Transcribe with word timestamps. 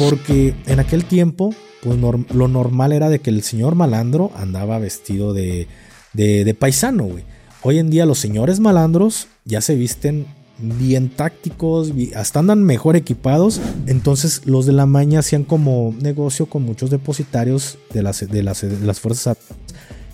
Porque 0.00 0.54
en 0.66 0.80
aquel 0.80 1.04
tiempo, 1.04 1.54
pues 1.82 1.98
lo 1.98 2.48
normal 2.48 2.92
era 2.92 3.10
de 3.10 3.18
que 3.18 3.28
el 3.28 3.42
señor 3.42 3.74
malandro 3.74 4.32
andaba 4.34 4.78
vestido 4.78 5.34
de, 5.34 5.66
paisano, 6.58 7.04
güey. 7.04 7.24
Hoy 7.62 7.78
en 7.78 7.90
día 7.90 8.06
los 8.06 8.18
señores 8.18 8.60
malandros 8.60 9.28
ya 9.44 9.60
se 9.60 9.74
visten 9.74 10.26
bien 10.58 11.10
tácticos, 11.10 11.92
hasta 12.16 12.38
andan 12.38 12.64
mejor 12.64 12.96
equipados. 12.96 13.60
Entonces 13.86 14.46
los 14.46 14.64
de 14.64 14.72
la 14.72 14.86
maña 14.86 15.18
hacían 15.18 15.44
como 15.44 15.94
negocio 16.00 16.46
con 16.46 16.62
muchos 16.62 16.88
depositarios 16.88 17.76
de 17.92 18.02
las, 18.02 18.26
de 18.26 18.42
las, 18.42 19.00
fuerzas 19.00 19.36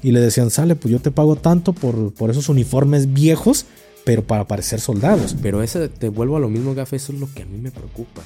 y 0.02 0.10
le 0.10 0.18
decían, 0.18 0.50
sale, 0.50 0.74
pues 0.74 0.90
yo 0.90 0.98
te 0.98 1.12
pago 1.12 1.36
tanto 1.36 1.72
por, 1.72 2.12
por 2.12 2.32
esos 2.32 2.48
uniformes 2.48 3.12
viejos, 3.12 3.66
pero 4.04 4.26
para 4.26 4.48
parecer 4.48 4.80
soldados. 4.80 5.36
Pero 5.40 5.62
ese, 5.62 5.88
te 5.88 6.08
vuelvo 6.08 6.38
a 6.38 6.40
lo 6.40 6.48
mismo, 6.48 6.74
Gafe, 6.74 6.96
eso 6.96 7.12
es 7.12 7.20
lo 7.20 7.32
que 7.32 7.42
a 7.42 7.46
mí 7.46 7.58
me 7.58 7.70
preocupa. 7.70 8.22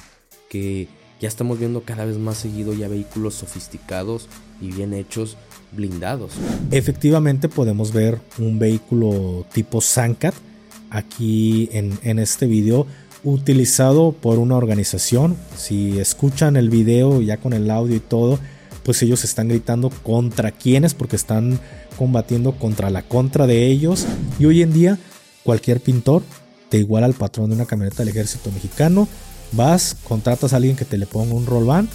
Que 0.49 0.87
ya 1.21 1.27
estamos 1.27 1.59
viendo 1.59 1.83
cada 1.83 2.03
vez 2.03 2.17
más 2.17 2.37
seguido 2.37 2.73
ya 2.73 2.87
vehículos 2.87 3.35
sofisticados 3.35 4.27
y 4.59 4.71
bien 4.71 4.93
hechos 4.93 5.37
blindados. 5.71 6.31
Efectivamente 6.71 7.47
podemos 7.47 7.93
ver 7.93 8.19
un 8.39 8.57
vehículo 8.57 9.45
tipo 9.53 9.81
Sankat 9.81 10.33
aquí 10.89 11.69
en, 11.71 11.97
en 12.01 12.17
este 12.17 12.47
video 12.47 12.87
utilizado 13.23 14.13
por 14.13 14.39
una 14.39 14.57
organización. 14.57 15.37
Si 15.55 15.99
escuchan 15.99 16.55
el 16.55 16.71
video 16.71 17.21
ya 17.21 17.37
con 17.37 17.53
el 17.53 17.69
audio 17.69 17.95
y 17.95 17.99
todo, 17.99 18.39
pues 18.83 19.03
ellos 19.03 19.23
están 19.23 19.47
gritando 19.47 19.91
contra 20.01 20.51
quienes 20.51 20.95
porque 20.95 21.17
están 21.17 21.59
combatiendo 21.99 22.53
contra 22.53 22.89
la 22.89 23.03
contra 23.03 23.45
de 23.45 23.67
ellos. 23.67 24.07
Y 24.39 24.45
hoy 24.45 24.63
en 24.63 24.73
día 24.73 24.97
cualquier 25.43 25.81
pintor 25.81 26.23
te 26.69 26.79
iguala 26.79 27.05
al 27.05 27.13
patrón 27.13 27.51
de 27.51 27.57
una 27.57 27.65
camioneta 27.67 27.97
del 27.97 28.09
ejército 28.09 28.51
mexicano 28.51 29.07
Vas, 29.51 29.97
contratas 30.03 30.53
a 30.53 30.57
alguien 30.57 30.75
que 30.75 30.85
te 30.85 30.97
le 30.97 31.05
ponga 31.05 31.33
un 31.33 31.45
roll 31.45 31.65
van 31.65 31.89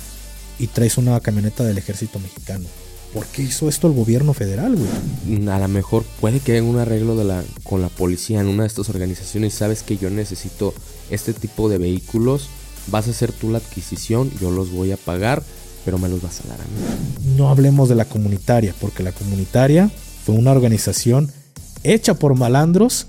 y 0.59 0.67
traes 0.69 0.99
una 0.99 1.19
camioneta 1.21 1.65
del 1.65 1.79
ejército 1.79 2.19
mexicano. 2.19 2.67
¿Por 3.15 3.25
qué 3.27 3.43
hizo 3.43 3.69
esto 3.69 3.87
el 3.87 3.95
gobierno 3.95 4.35
federal, 4.35 4.77
güey? 4.77 5.49
A 5.49 5.59
lo 5.59 5.69
mejor 5.69 6.05
puede 6.21 6.41
que 6.41 6.53
haya 6.53 6.63
un 6.63 6.79
arreglo 6.79 7.17
de 7.17 7.25
la, 7.25 7.43
con 7.63 7.81
la 7.81 7.89
policía 7.89 8.41
en 8.41 8.47
una 8.47 8.65
de 8.65 8.69
estas 8.69 8.91
organizaciones. 8.91 9.55
Sabes 9.55 9.83
que 9.83 9.97
yo 9.97 10.11
necesito 10.11 10.75
este 11.11 11.33
tipo 11.33 11.69
de 11.69 11.79
vehículos. 11.79 12.49
Vas 12.89 13.07
a 13.09 13.11
hacer 13.11 13.33
tú 13.33 13.51
la 13.51 13.59
adquisición, 13.59 14.31
yo 14.41 14.51
los 14.51 14.71
voy 14.71 14.93
a 14.93 14.97
pagar, 14.97 15.43
pero 15.85 15.99
me 15.99 16.09
los 16.09 16.21
vas 16.21 16.41
a 16.41 16.49
dar 16.49 16.61
a 16.61 16.65
mí. 16.65 17.35
No 17.37 17.49
hablemos 17.49 17.89
de 17.89 17.95
la 17.95 18.05
comunitaria, 18.05 18.75
porque 18.81 19.03
la 19.03 19.13
comunitaria 19.13 19.91
fue 20.25 20.35
una 20.35 20.53
organización 20.53 21.33
hecha 21.85 22.15
por 22.15 22.35
malandros 22.35 23.07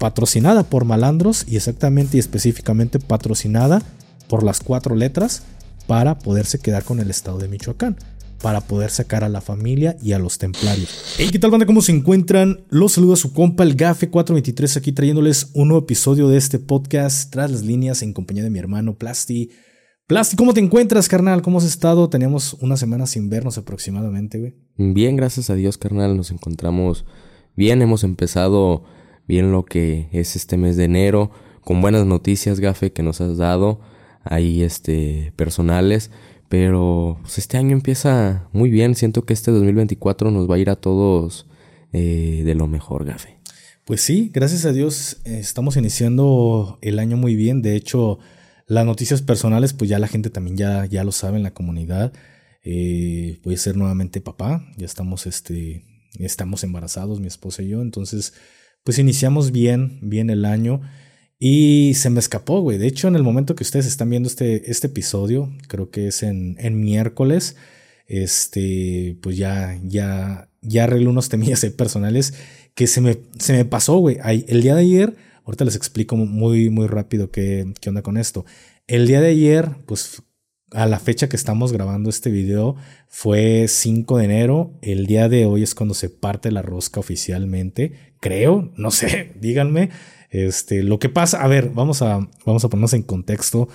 patrocinada 0.00 0.62
por 0.62 0.86
malandros 0.86 1.44
y 1.46 1.56
exactamente 1.56 2.16
y 2.16 2.20
específicamente 2.20 2.98
patrocinada 2.98 3.82
por 4.28 4.42
las 4.42 4.60
cuatro 4.60 4.96
letras 4.96 5.42
para 5.86 6.18
poderse 6.18 6.58
quedar 6.58 6.84
con 6.84 7.00
el 7.00 7.10
estado 7.10 7.36
de 7.38 7.48
Michoacán, 7.48 7.98
para 8.40 8.62
poder 8.62 8.90
sacar 8.90 9.24
a 9.24 9.28
la 9.28 9.42
familia 9.42 9.98
y 10.02 10.12
a 10.12 10.18
los 10.18 10.38
templarios. 10.38 11.16
Hey, 11.18 11.28
¿qué 11.30 11.38
tal 11.38 11.50
banda? 11.50 11.66
¿Cómo 11.66 11.82
se 11.82 11.92
encuentran? 11.92 12.60
Los 12.70 12.92
saluda 12.92 13.14
su 13.14 13.34
compa 13.34 13.62
el 13.62 13.74
Gafe 13.74 14.08
423 14.08 14.78
aquí 14.78 14.92
trayéndoles 14.92 15.50
un 15.52 15.68
nuevo 15.68 15.84
episodio 15.84 16.28
de 16.28 16.38
este 16.38 16.58
podcast 16.58 17.30
tras 17.30 17.50
las 17.50 17.62
líneas 17.62 18.00
en 18.00 18.14
compañía 18.14 18.42
de 18.42 18.50
mi 18.50 18.58
hermano 18.58 18.94
Plasti. 18.94 19.50
Plasti, 20.06 20.34
¿cómo 20.34 20.54
te 20.54 20.60
encuentras, 20.60 21.08
carnal? 21.08 21.42
¿Cómo 21.42 21.58
has 21.58 21.64
estado? 21.64 22.08
Teníamos 22.08 22.54
una 22.54 22.78
semana 22.78 23.06
sin 23.06 23.28
vernos 23.28 23.58
aproximadamente, 23.58 24.38
güey. 24.38 24.54
Bien, 24.78 25.14
gracias 25.14 25.50
a 25.50 25.56
Dios, 25.56 25.76
carnal. 25.76 26.16
Nos 26.16 26.30
encontramos 26.30 27.04
bien. 27.54 27.82
Hemos 27.82 28.02
empezado 28.02 28.84
bien 29.30 29.52
lo 29.52 29.64
que 29.64 30.08
es 30.10 30.34
este 30.34 30.56
mes 30.56 30.76
de 30.76 30.84
enero, 30.84 31.30
con 31.62 31.80
buenas 31.80 32.04
noticias, 32.04 32.58
Gafe, 32.58 32.92
que 32.92 33.04
nos 33.04 33.20
has 33.20 33.36
dado 33.36 33.80
ahí 34.24 34.62
este, 34.62 35.32
personales. 35.36 36.10
Pero 36.48 37.18
pues, 37.22 37.38
este 37.38 37.56
año 37.56 37.70
empieza 37.70 38.48
muy 38.52 38.70
bien. 38.70 38.96
Siento 38.96 39.24
que 39.24 39.32
este 39.32 39.52
2024 39.52 40.32
nos 40.32 40.50
va 40.50 40.56
a 40.56 40.58
ir 40.58 40.68
a 40.68 40.74
todos 40.74 41.46
eh, 41.92 42.42
de 42.44 42.54
lo 42.56 42.66
mejor, 42.66 43.04
Gafe. 43.04 43.38
Pues 43.84 44.00
sí, 44.00 44.30
gracias 44.34 44.64
a 44.64 44.72
Dios 44.72 45.18
estamos 45.24 45.76
iniciando 45.76 46.78
el 46.82 46.98
año 46.98 47.16
muy 47.16 47.36
bien. 47.36 47.62
De 47.62 47.76
hecho, 47.76 48.18
las 48.66 48.84
noticias 48.84 49.22
personales, 49.22 49.72
pues 49.72 49.88
ya 49.88 50.00
la 50.00 50.08
gente 50.08 50.28
también 50.28 50.56
ya, 50.56 50.86
ya 50.86 51.04
lo 51.04 51.12
sabe 51.12 51.36
en 51.36 51.44
la 51.44 51.54
comunidad. 51.54 52.12
Eh, 52.64 53.38
voy 53.44 53.54
a 53.54 53.58
ser 53.58 53.76
nuevamente 53.76 54.20
papá. 54.20 54.66
Ya 54.76 54.86
estamos, 54.86 55.26
este, 55.26 55.84
estamos 56.18 56.64
embarazados, 56.64 57.20
mi 57.20 57.28
esposa 57.28 57.62
y 57.62 57.68
yo. 57.68 57.80
Entonces, 57.80 58.34
pues 58.84 58.98
iniciamos 58.98 59.52
bien, 59.52 59.98
bien 60.02 60.30
el 60.30 60.44
año. 60.44 60.80
Y 61.38 61.94
se 61.94 62.10
me 62.10 62.20
escapó, 62.20 62.60
güey. 62.60 62.78
De 62.78 62.86
hecho, 62.86 63.08
en 63.08 63.16
el 63.16 63.22
momento 63.22 63.54
que 63.54 63.62
ustedes 63.62 63.86
están 63.86 64.10
viendo 64.10 64.28
este, 64.28 64.70
este 64.70 64.88
episodio, 64.88 65.50
creo 65.68 65.90
que 65.90 66.08
es 66.08 66.22
en, 66.22 66.56
en 66.58 66.80
miércoles, 66.80 67.56
este, 68.06 69.16
pues 69.22 69.38
ya, 69.38 69.78
ya, 69.82 70.50
ya 70.60 70.84
arreglé 70.84 71.08
unos 71.08 71.30
temillas 71.30 71.64
personales 71.76 72.34
que 72.74 72.86
se 72.86 73.00
me, 73.00 73.18
se 73.38 73.54
me 73.54 73.64
pasó, 73.64 73.98
güey. 73.98 74.18
El 74.48 74.62
día 74.62 74.74
de 74.74 74.82
ayer, 74.82 75.16
ahorita 75.44 75.64
les 75.64 75.76
explico 75.76 76.16
muy, 76.16 76.68
muy 76.70 76.86
rápido 76.86 77.30
qué, 77.30 77.72
qué 77.80 77.88
onda 77.88 78.02
con 78.02 78.18
esto. 78.18 78.44
El 78.86 79.06
día 79.06 79.20
de 79.20 79.28
ayer, 79.28 79.76
pues 79.86 80.22
a 80.72 80.86
la 80.86 80.98
fecha 80.98 81.28
que 81.28 81.36
estamos 81.36 81.72
grabando 81.72 82.10
este 82.10 82.30
video 82.30 82.76
fue 83.08 83.66
5 83.68 84.18
de 84.18 84.24
enero. 84.24 84.78
El 84.82 85.06
día 85.06 85.28
de 85.28 85.44
hoy 85.46 85.62
es 85.62 85.74
cuando 85.74 85.94
se 85.94 86.10
parte 86.10 86.52
la 86.52 86.62
rosca 86.62 87.00
oficialmente. 87.00 88.14
Creo, 88.20 88.70
no 88.76 88.90
sé, 88.90 89.32
díganme. 89.40 89.90
Este, 90.30 90.82
lo 90.82 90.98
que 90.98 91.08
pasa, 91.08 91.42
a 91.42 91.48
ver, 91.48 91.70
vamos 91.70 92.02
a, 92.02 92.28
vamos 92.46 92.64
a 92.64 92.68
ponernos 92.68 92.94
en 92.94 93.02
contexto. 93.02 93.68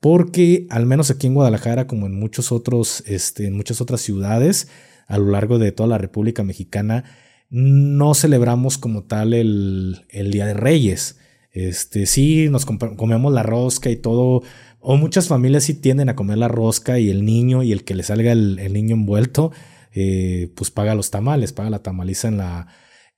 Porque 0.00 0.66
al 0.68 0.84
menos 0.84 1.10
aquí 1.10 1.28
en 1.28 1.34
Guadalajara, 1.34 1.86
como 1.86 2.06
en 2.06 2.18
muchos 2.18 2.50
otros, 2.50 3.04
este, 3.06 3.46
en 3.46 3.56
muchas 3.56 3.80
otras 3.80 4.00
ciudades 4.00 4.68
a 5.06 5.18
lo 5.18 5.30
largo 5.30 5.58
de 5.58 5.72
toda 5.72 5.88
la 5.88 5.98
República 5.98 6.42
Mexicana, 6.42 7.04
no 7.50 8.14
celebramos 8.14 8.78
como 8.78 9.04
tal 9.04 9.34
el, 9.34 10.04
el 10.08 10.32
Día 10.32 10.46
de 10.46 10.54
Reyes. 10.54 11.18
Este, 11.52 12.06
sí, 12.06 12.48
nos 12.50 12.64
comemos 12.64 13.32
la 13.32 13.42
rosca 13.42 13.90
y 13.90 13.96
todo 13.96 14.42
o 14.82 14.96
muchas 14.96 15.28
familias 15.28 15.64
sí 15.64 15.74
tienden 15.74 16.08
a 16.08 16.16
comer 16.16 16.38
la 16.38 16.48
rosca 16.48 16.98
y 16.98 17.08
el 17.08 17.24
niño 17.24 17.62
y 17.62 17.72
el 17.72 17.84
que 17.84 17.94
le 17.94 18.02
salga 18.02 18.32
el, 18.32 18.72
niño 18.72 18.96
envuelto, 18.96 19.52
eh, 19.92 20.52
pues 20.56 20.70
paga 20.70 20.94
los 20.94 21.10
tamales, 21.10 21.52
paga 21.52 21.70
la 21.70 21.82
tamaliza 21.82 22.28
en 22.28 22.38
la, 22.38 22.66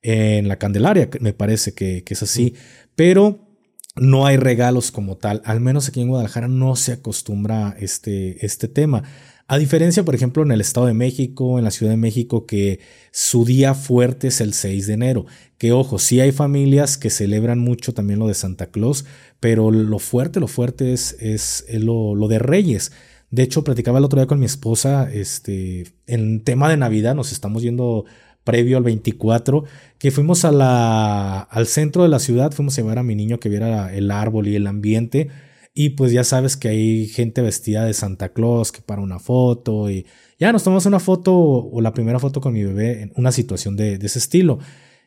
en 0.03 0.47
la 0.47 0.57
Candelaria, 0.57 1.09
me 1.21 1.33
parece 1.33 1.75
que, 1.75 2.05
es 2.07 2.23
así. 2.23 2.55
Pero 2.95 3.49
no 3.97 4.27
hay 4.27 4.37
regalos 4.37 4.91
como 4.93 5.17
tal, 5.17 5.41
al 5.45 5.61
menos 5.61 5.89
aquí 5.89 6.03
en 6.03 6.09
Guadalajara 6.09 6.49
no 6.49 6.77
se 6.77 6.93
acostumbra 6.93 7.75
este, 7.81 8.45
este 8.45 8.69
tema. 8.69 9.03
A 9.47 9.59
diferencia, 9.59 10.05
por 10.05 10.15
ejemplo, 10.15 10.43
en 10.43 10.53
el 10.53 10.62
Estado 10.62 10.87
de 10.87 10.94
México, 10.94 11.59
en 11.59 11.65
la 11.65 11.71
Ciudad 11.71 11.93
de 11.93 11.99
México, 11.99 12.47
que 12.47 12.81
su 13.10 13.44
día 13.44 13.75
fuerte 13.75 14.28
es 14.28 14.41
el 14.41 14.55
6 14.55 14.87
de 14.87 14.94
enero. 14.94 15.27
Que 15.59 15.72
ojo, 15.72 15.99
sí 15.99 16.21
hay 16.21 16.32
familias 16.32 16.97
que 16.97 17.10
celebran 17.10 17.59
mucho 17.59 17.93
también 17.93 18.21
lo 18.21 18.27
de 18.27 18.34
Santa 18.34 18.69
Claus, 18.69 19.04
pero 19.41 19.71
lo 19.71 19.99
fuerte, 19.99 20.41
lo 20.41 20.49
fuerte 20.49 20.94
es, 20.94 21.15
es 21.21 21.66
lo, 21.78 22.16
de 22.27 22.38
Reyes. 22.38 22.93
De 23.31 23.43
hecho, 23.43 23.65
platicaba 23.65 23.99
el 23.99 24.04
otro 24.04 24.19
día 24.19 24.27
con 24.27 24.38
mi 24.38 24.47
esposa, 24.47 25.12
este, 25.12 25.84
en 26.06 26.43
tema 26.43 26.71
de 26.71 26.78
Navidad, 26.78 27.15
nos 27.15 27.31
estamos 27.31 27.62
yendo 27.62 28.06
previo 28.44 28.78
al 28.78 28.83
24, 28.84 29.65
que 29.99 30.10
fuimos 30.10 30.47
al 30.47 31.66
centro 31.66 32.03
de 32.03 32.09
la 32.09 32.19
ciudad, 32.19 32.53
fuimos 32.53 32.78
a 32.78 32.83
llevar 32.83 32.99
a 32.99 33.03
mi 33.03 33.15
niño 33.15 33.41
que 33.41 33.50
viera 33.50 33.94
el 33.94 34.10
árbol 34.10 34.49
y 34.49 34.56
el 34.56 34.66
ambiente 34.66 35.28
y 35.75 35.91
pues 35.91 36.12
ya 36.12 36.23
sabes 36.23 36.57
que 36.57 36.69
hay 36.69 37.09
gente 37.09 37.43
vestida 37.43 37.85
de 37.85 37.95
Santa 37.95 38.29
Claus 38.29 38.71
que 38.71 38.81
para 38.81 39.03
una 39.03 39.19
foto 39.19 39.91
y 39.91 40.07
ya 40.39 40.53
nos 40.53 40.62
tomamos 40.62 40.87
una 40.87 41.01
foto 41.01 41.35
o 41.35 41.81
la 41.81 41.93
primera 41.93 42.21
foto 42.21 42.41
con 42.41 42.53
mi 42.53 42.62
bebé 42.62 43.03
en 43.03 43.12
una 43.17 43.33
situación 43.33 43.77
de, 43.77 43.95
ese 43.95 44.21
estilo. 44.21 44.61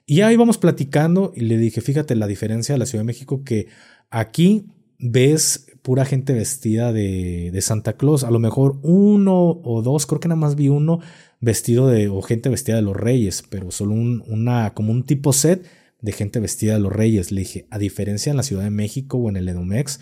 Y 0.06 0.18
ya 0.18 0.32
íbamos 0.32 0.58
platicando 0.58 1.32
y 1.36 1.42
le 1.42 1.58
dije, 1.58 1.80
fíjate 1.80 2.16
la 2.16 2.28
diferencia 2.28 2.76
de 2.76 2.80
la 2.80 2.86
Ciudad 2.86 3.02
de 3.04 3.08
México 3.08 3.44
que 3.46 3.68
aquí 4.10 4.66
ves 5.00 5.68
pura 5.82 6.06
gente 6.06 6.34
vestida 6.34 6.92
de, 6.92 7.50
de, 7.52 7.62
Santa 7.62 7.94
Claus. 7.94 8.24
A 8.24 8.32
lo 8.32 8.40
mejor 8.40 8.80
uno 8.84 9.62
o 9.64 9.82
dos, 9.82 10.06
creo 10.06 10.20
que 10.20 10.28
nada 10.28 10.40
más 10.40 10.56
vi 10.56 10.70
uno 10.70 11.00
vestido 11.40 11.88
de, 11.88 12.10
o 12.10 12.22
gente 12.22 12.50
vestida 12.50 12.78
de 12.78 12.82
los 12.82 12.96
reyes, 12.96 13.44
pero 13.50 13.72
solo 13.72 13.94
un, 13.94 14.24
una, 14.28 14.74
como 14.74 14.92
un 14.92 15.04
tipo 15.04 15.34
set 15.34 15.66
de 16.02 16.12
gente 16.12 16.40
vestida 16.40 16.74
de 16.74 16.80
los 16.80 16.92
reyes. 16.92 17.32
Le 17.32 17.42
dije, 17.42 17.68
a 17.70 17.78
diferencia 17.78 18.32
en 18.32 18.38
la 18.38 18.44
Ciudad 18.44 18.64
de 18.64 18.70
México 18.70 19.18
o 19.18 19.30
en 19.30 19.38
el 19.38 19.48
Edomex, 19.48 20.00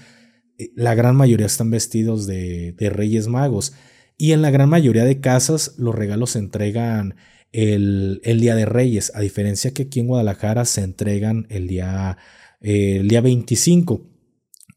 la 0.76 0.96
gran 0.96 1.16
mayoría 1.16 1.46
están 1.46 1.70
vestidos 1.70 2.28
de, 2.28 2.74
de, 2.74 2.90
Reyes 2.90 3.28
Magos. 3.28 3.74
Y 4.18 4.32
en 4.32 4.42
la 4.42 4.52
gran 4.52 4.70
mayoría 4.70 5.04
de 5.04 5.20
casas 5.20 5.76
los 5.78 5.96
regalos 5.96 6.32
se 6.32 6.40
entregan 6.40 7.16
el, 7.52 8.22
el, 8.24 8.40
Día 8.40 8.56
de 8.56 8.66
Reyes, 8.66 9.12
a 9.16 9.22
diferencia 9.22 9.74
que 9.74 9.84
aquí 9.84 10.00
en 10.00 10.08
Guadalajara 10.08 10.66
se 10.66 10.82
entregan 10.82 11.48
el 11.50 11.68
día, 11.68 12.18
eh, 12.62 12.98
el 13.00 13.08
día 13.08 13.22
25. 13.22 14.02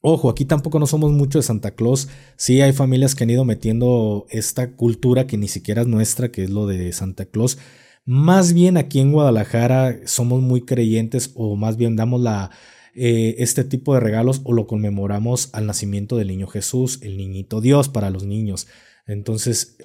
Ojo, 0.01 0.31
aquí 0.31 0.45
tampoco 0.45 0.79
no 0.79 0.87
somos 0.87 1.13
mucho 1.13 1.39
de 1.39 1.43
Santa 1.43 1.73
Claus. 1.73 2.09
Sí 2.37 2.61
hay 2.61 2.73
familias 2.73 3.15
que 3.15 3.25
han 3.25 3.31
ido 3.31 3.45
metiendo 3.45 4.27
esta 4.31 4.77
cultura 4.77 5.27
que 5.27 5.37
ni 5.37 5.49
siquiera 5.49 5.83
es 5.83 5.89
nuestra, 5.89 6.31
que 6.31 6.45
es 6.45 6.51
lo 6.51 6.67
de 6.67 6.93
Santa 6.93 7.27
Claus. 7.27 7.59
Más 8.05 8.53
bien 8.53 8.77
aquí 8.77 9.01
en 9.01 9.13
Guadalajara 9.13 9.99
somos 10.07 10.41
muy 10.41 10.63
creyentes 10.63 11.33
o 11.35 11.57
más 11.57 11.77
bien 11.77 11.97
damos 11.97 12.21
la, 12.21 12.51
eh, 12.99 13.37
este 13.39 13.63
tipo 13.63 13.95
de 13.95 14.01
regalos 14.01 14.41
o 14.45 14.53
lo 14.53 14.67
conmemoramos 14.67 15.51
al 15.53 15.67
nacimiento 15.67 16.17
del 16.17 16.29
niño 16.29 16.49
Jesús, 16.49 16.99
el 17.03 17.17
niñito 17.17 17.61
Dios 17.61 17.89
para 17.89 18.11
los 18.11 18.25
niños. 18.25 18.67
Entonces, 19.07 19.79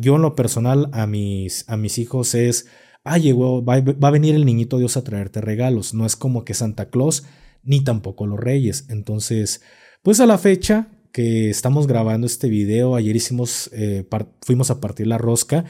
yo 0.00 0.16
en 0.16 0.22
lo 0.22 0.34
personal 0.34 0.88
a 0.92 1.06
mis, 1.06 1.68
a 1.68 1.76
mis 1.76 1.98
hijos 1.98 2.34
es, 2.34 2.66
ah, 3.04 3.18
llegó, 3.18 3.64
va, 3.64 3.80
va, 3.80 4.08
a 4.08 4.10
venir 4.10 4.34
el 4.34 4.46
niñito 4.46 4.78
Dios 4.78 4.96
a 4.96 5.04
traerte 5.04 5.40
regalos. 5.40 5.94
No 5.94 6.06
es 6.06 6.16
como 6.16 6.44
que 6.44 6.54
Santa 6.54 6.88
Claus 6.88 7.24
ni 7.62 7.84
tampoco 7.84 8.26
los 8.26 8.40
reyes. 8.40 8.86
Entonces, 8.88 9.62
pues 10.02 10.20
a 10.20 10.26
la 10.26 10.38
fecha 10.38 10.88
que 11.12 11.50
estamos 11.50 11.86
grabando 11.86 12.26
este 12.26 12.48
video, 12.48 12.96
ayer 12.96 13.14
hicimos, 13.14 13.70
eh, 13.72 14.08
fuimos 14.40 14.70
a 14.70 14.80
partir 14.80 15.06
la 15.06 15.18
rosca 15.18 15.64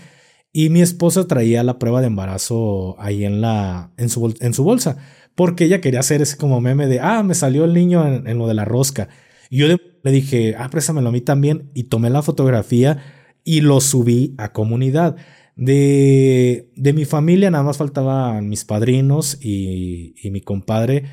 y 0.52 0.70
mi 0.70 0.81
esposa 0.81 1.26
traía 1.26 1.62
la 1.64 1.79
prueba 1.81 2.00
de 2.00 2.06
embarazo 2.06 2.94
ahí 3.00 3.25
en, 3.25 3.41
la, 3.41 3.93
en, 3.96 4.08
su, 4.08 4.35
en 4.41 4.55
su 4.55 4.64
bolsa 4.64 4.96
porque 5.34 5.64
ella 5.64 5.81
quería 5.81 6.00
hacer 6.00 6.22
ese 6.22 6.36
como 6.36 6.60
meme 6.60 6.86
de, 6.86 7.00
ah, 7.00 7.22
me 7.22 7.34
salió 7.34 7.64
el 7.64 7.75
niño 7.75 8.06
en, 8.06 8.38
lo 8.38 8.46
de 8.46 8.54
la 8.54 8.64
rosca. 8.64 9.08
Y 9.50 9.58
yo 9.58 9.66
le 9.69 10.10
dije, 10.10 10.54
ah, 10.58 10.69
préstamelo 10.70 11.08
a 11.08 11.12
mí 11.12 11.20
también, 11.20 11.70
y 11.75 11.84
tomé 11.84 12.10
la 12.10 12.22
fotografía 12.22 13.02
y 13.44 13.60
lo 13.60 13.81
subí 13.81 14.34
a 14.38 14.52
comunidad. 14.52 15.16
De, 15.56 16.70
de 16.75 16.92
mi 16.92 17.04
familia 17.04 17.50
nada 17.50 17.62
más 17.62 17.76
faltaban 17.76 18.48
mis 18.48 18.64
padrinos 18.64 19.38
y, 19.40 20.14
y 20.20 20.31
mi 20.31 20.40
compadre 20.40 21.04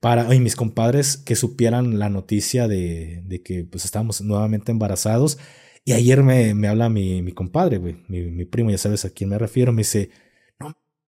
para, 0.00 0.32
y 0.34 0.40
mis 0.40 0.54
compadres 0.54 1.16
que 1.16 1.34
supieran 1.34 1.98
la 1.98 2.08
noticia 2.08 2.68
de, 2.68 3.22
de 3.26 3.42
que 3.42 3.64
pues 3.64 3.84
estábamos 3.84 4.20
nuevamente 4.20 4.72
embarazados. 4.72 5.38
Y 5.84 5.92
ayer 5.92 6.22
me, 6.22 6.54
me 6.54 6.68
habla 6.68 6.88
mi, 6.88 7.22
mi 7.22 7.32
compadre, 7.32 7.78
güey, 7.78 7.96
mi, 8.08 8.22
mi, 8.22 8.44
primo, 8.44 8.70
ya 8.70 8.78
sabes 8.78 9.04
a 9.04 9.10
quién 9.10 9.30
me 9.30 9.38
refiero, 9.38 9.72
me 9.72 9.80
dice, 9.80 10.10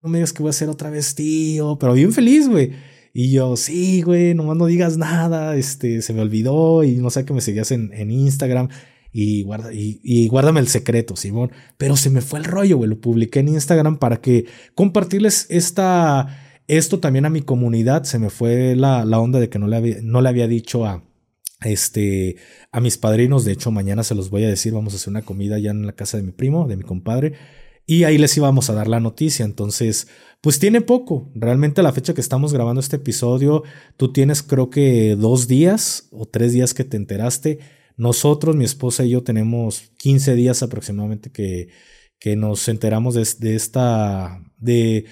no 0.02 0.08
me 0.08 0.18
digas 0.18 0.32
que 0.32 0.42
voy 0.42 0.48
a 0.48 0.50
hacer 0.50 0.68
otra 0.68 0.90
vez 0.90 1.14
tío, 1.14 1.78
pero 1.78 1.92
bien 1.92 2.12
feliz, 2.12 2.48
güey. 2.48 2.72
Y 3.12 3.32
yo, 3.32 3.56
sí, 3.56 4.02
güey, 4.02 4.34
nomás 4.34 4.56
no 4.56 4.66
digas 4.66 4.96
nada, 4.96 5.56
este, 5.56 6.00
se 6.00 6.12
me 6.12 6.20
olvidó 6.20 6.84
y 6.84 6.96
no 6.96 7.10
sé 7.10 7.24
que 7.24 7.32
me 7.32 7.40
seguías 7.40 7.72
en, 7.72 7.92
en 7.92 8.10
Instagram 8.10 8.68
y, 9.12 9.42
guarda, 9.42 9.70
y, 9.72 10.28
guárdame 10.28 10.60
el 10.60 10.68
secreto, 10.68 11.16
Simón. 11.16 11.50
Pero 11.76 11.96
se 11.96 12.08
me 12.10 12.20
fue 12.20 12.38
el 12.38 12.44
rollo, 12.44 12.76
güey, 12.76 12.88
lo 12.88 13.00
publiqué 13.00 13.40
en 13.40 13.48
Instagram 13.48 13.98
para 13.98 14.20
que 14.20 14.46
compartirles 14.74 15.46
esta, 15.50 16.62
esto 16.68 17.00
también 17.00 17.26
a 17.26 17.30
mi 17.30 17.42
comunidad. 17.42 18.04
Se 18.04 18.20
me 18.20 18.30
fue 18.30 18.76
la, 18.76 19.04
la 19.04 19.18
onda 19.18 19.40
de 19.40 19.48
que 19.48 19.58
no 19.58 19.66
le 19.66 19.76
había, 19.76 19.96
no 20.02 20.22
le 20.22 20.28
había 20.28 20.46
dicho 20.46 20.86
a, 20.86 21.02
este, 21.62 22.36
a 22.70 22.80
mis 22.80 22.96
padrinos. 22.96 23.44
De 23.44 23.52
hecho, 23.52 23.72
mañana 23.72 24.04
se 24.04 24.14
los 24.14 24.30
voy 24.30 24.44
a 24.44 24.48
decir, 24.48 24.72
vamos 24.72 24.92
a 24.94 24.96
hacer 24.96 25.10
una 25.10 25.22
comida 25.22 25.58
ya 25.58 25.72
en 25.72 25.84
la 25.86 25.92
casa 25.92 26.16
de 26.16 26.22
mi 26.22 26.30
primo, 26.30 26.68
de 26.68 26.76
mi 26.76 26.84
compadre 26.84 27.34
y 27.90 28.04
ahí 28.04 28.18
les 28.18 28.36
íbamos 28.36 28.70
a 28.70 28.74
dar 28.74 28.86
la 28.86 29.00
noticia. 29.00 29.44
Entonces, 29.44 30.06
pues 30.40 30.60
tiene 30.60 30.80
poco. 30.80 31.28
Realmente 31.34 31.82
la 31.82 31.92
fecha 31.92 32.14
que 32.14 32.20
estamos 32.20 32.52
grabando 32.52 32.80
este 32.80 32.94
episodio, 32.94 33.64
tú 33.96 34.12
tienes 34.12 34.44
creo 34.44 34.70
que 34.70 35.16
dos 35.16 35.48
días 35.48 36.06
o 36.12 36.24
tres 36.24 36.52
días 36.52 36.72
que 36.72 36.84
te 36.84 36.96
enteraste. 36.96 37.58
Nosotros, 37.96 38.54
mi 38.54 38.64
esposa 38.64 39.04
y 39.04 39.10
yo 39.10 39.24
tenemos 39.24 39.90
15 39.98 40.36
días 40.36 40.62
aproximadamente 40.62 41.32
que, 41.32 41.70
que 42.20 42.36
nos 42.36 42.68
enteramos 42.68 43.16
de, 43.16 43.26
de 43.40 43.56
esta, 43.56 44.40
de, 44.56 45.06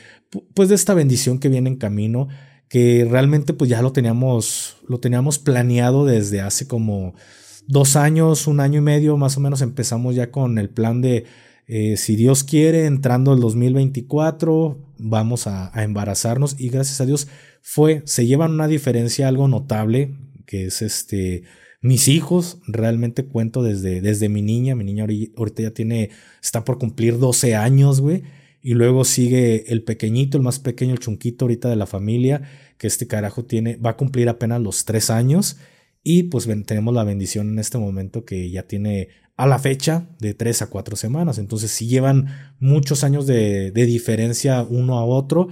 pues 0.54 0.68
de 0.68 0.76
esta 0.76 0.94
bendición 0.94 1.40
que 1.40 1.48
viene 1.48 1.70
en 1.70 1.78
camino, 1.78 2.28
que 2.68 3.04
realmente 3.10 3.54
pues 3.54 3.68
ya 3.68 3.82
lo 3.82 3.90
teníamos, 3.90 4.76
lo 4.86 5.00
teníamos 5.00 5.40
planeado 5.40 6.06
desde 6.06 6.42
hace 6.42 6.68
como 6.68 7.14
dos 7.66 7.96
años, 7.96 8.46
un 8.46 8.60
año 8.60 8.78
y 8.78 8.82
medio, 8.82 9.16
más 9.16 9.36
o 9.36 9.40
menos 9.40 9.62
empezamos 9.62 10.14
ya 10.14 10.30
con 10.30 10.58
el 10.58 10.70
plan 10.70 11.00
de 11.00 11.24
eh, 11.68 11.98
si 11.98 12.16
Dios 12.16 12.44
quiere, 12.44 12.86
entrando 12.86 13.34
el 13.34 13.40
2024, 13.40 14.94
vamos 14.96 15.46
a, 15.46 15.70
embarazarnos. 15.82 16.56
Y 16.58 16.70
gracias 16.70 17.02
a 17.02 17.06
Dios 17.06 17.28
fue, 17.60 18.02
se 18.06 18.26
llevan 18.26 18.52
una 18.52 18.66
diferencia 18.66 19.28
algo 19.28 19.48
notable, 19.48 20.14
que 20.46 20.64
es 20.64 20.80
este, 20.80 21.42
mis 21.82 22.08
hijos, 22.08 22.58
realmente 22.66 23.26
cuento 23.26 23.62
desde, 23.62 24.00
desde 24.00 24.30
mi 24.30 24.40
niña, 24.40 24.74
mi 24.74 24.84
niña 24.84 25.06
ahorita 25.36 25.62
ya 25.62 25.70
tiene, 25.72 26.10
está 26.42 26.64
por 26.64 26.78
cumplir 26.78 27.18
12 27.18 27.54
años, 27.54 28.00
güey, 28.00 28.22
y 28.62 28.72
luego 28.72 29.04
sigue 29.04 29.70
el 29.70 29.84
pequeñito, 29.84 30.38
el 30.38 30.44
más 30.44 30.58
pequeño, 30.58 30.94
el 30.94 31.00
chunquito 31.00 31.44
ahorita 31.44 31.68
de 31.68 31.76
la 31.76 31.86
familia, 31.86 32.42
que 32.78 32.86
este 32.86 33.06
carajo 33.06 33.44
tiene, 33.44 33.76
va 33.76 33.90
a 33.90 33.96
cumplir 33.98 34.30
apenas 34.30 34.62
los 34.62 34.86
3 34.86 35.10
años. 35.10 35.58
Y 36.02 36.24
pues 36.24 36.48
tenemos 36.64 36.94
la 36.94 37.04
bendición 37.04 37.50
en 37.50 37.58
este 37.58 37.76
momento 37.76 38.24
que 38.24 38.50
ya 38.50 38.62
tiene 38.62 39.08
a 39.38 39.46
la 39.46 39.60
fecha 39.60 40.08
de 40.18 40.34
tres 40.34 40.62
a 40.62 40.66
cuatro 40.66 40.96
semanas. 40.96 41.38
Entonces 41.38 41.70
si 41.70 41.86
llevan 41.86 42.26
muchos 42.58 43.04
años 43.04 43.26
de, 43.26 43.70
diferencia 43.70 44.62
uno 44.68 44.98
a 44.98 45.04
otro 45.04 45.48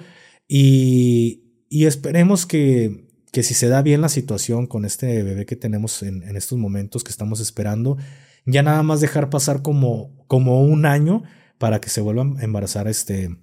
y, 0.49 1.43
esperemos 1.71 2.47
que, 2.47 3.09
que, 3.33 3.45
si 3.45 3.55
se 3.55 3.69
da 3.69 3.83
bien 3.83 4.01
la 4.01 4.09
situación 4.09 4.67
con 4.67 4.85
este 4.85 5.23
bebé 5.23 5.47
que 5.47 5.55
tenemos 5.55 6.03
en, 6.03 6.37
estos 6.37 6.59
momentos 6.59 7.05
que 7.05 7.13
estamos 7.13 7.39
esperando, 7.39 7.97
ya 8.45 8.65
nada 8.65 8.83
más 8.83 9.01
dejar 9.01 9.31
pasar 9.31 9.63
como, 9.63 10.25
como 10.27 10.63
un 10.63 10.85
año 10.85 11.23
para 11.59 11.81
que 11.81 11.89
se 11.89 12.01
vuelva 12.01 12.25
a 12.25 12.43
embarazar 12.43 12.89
este, 12.89 13.37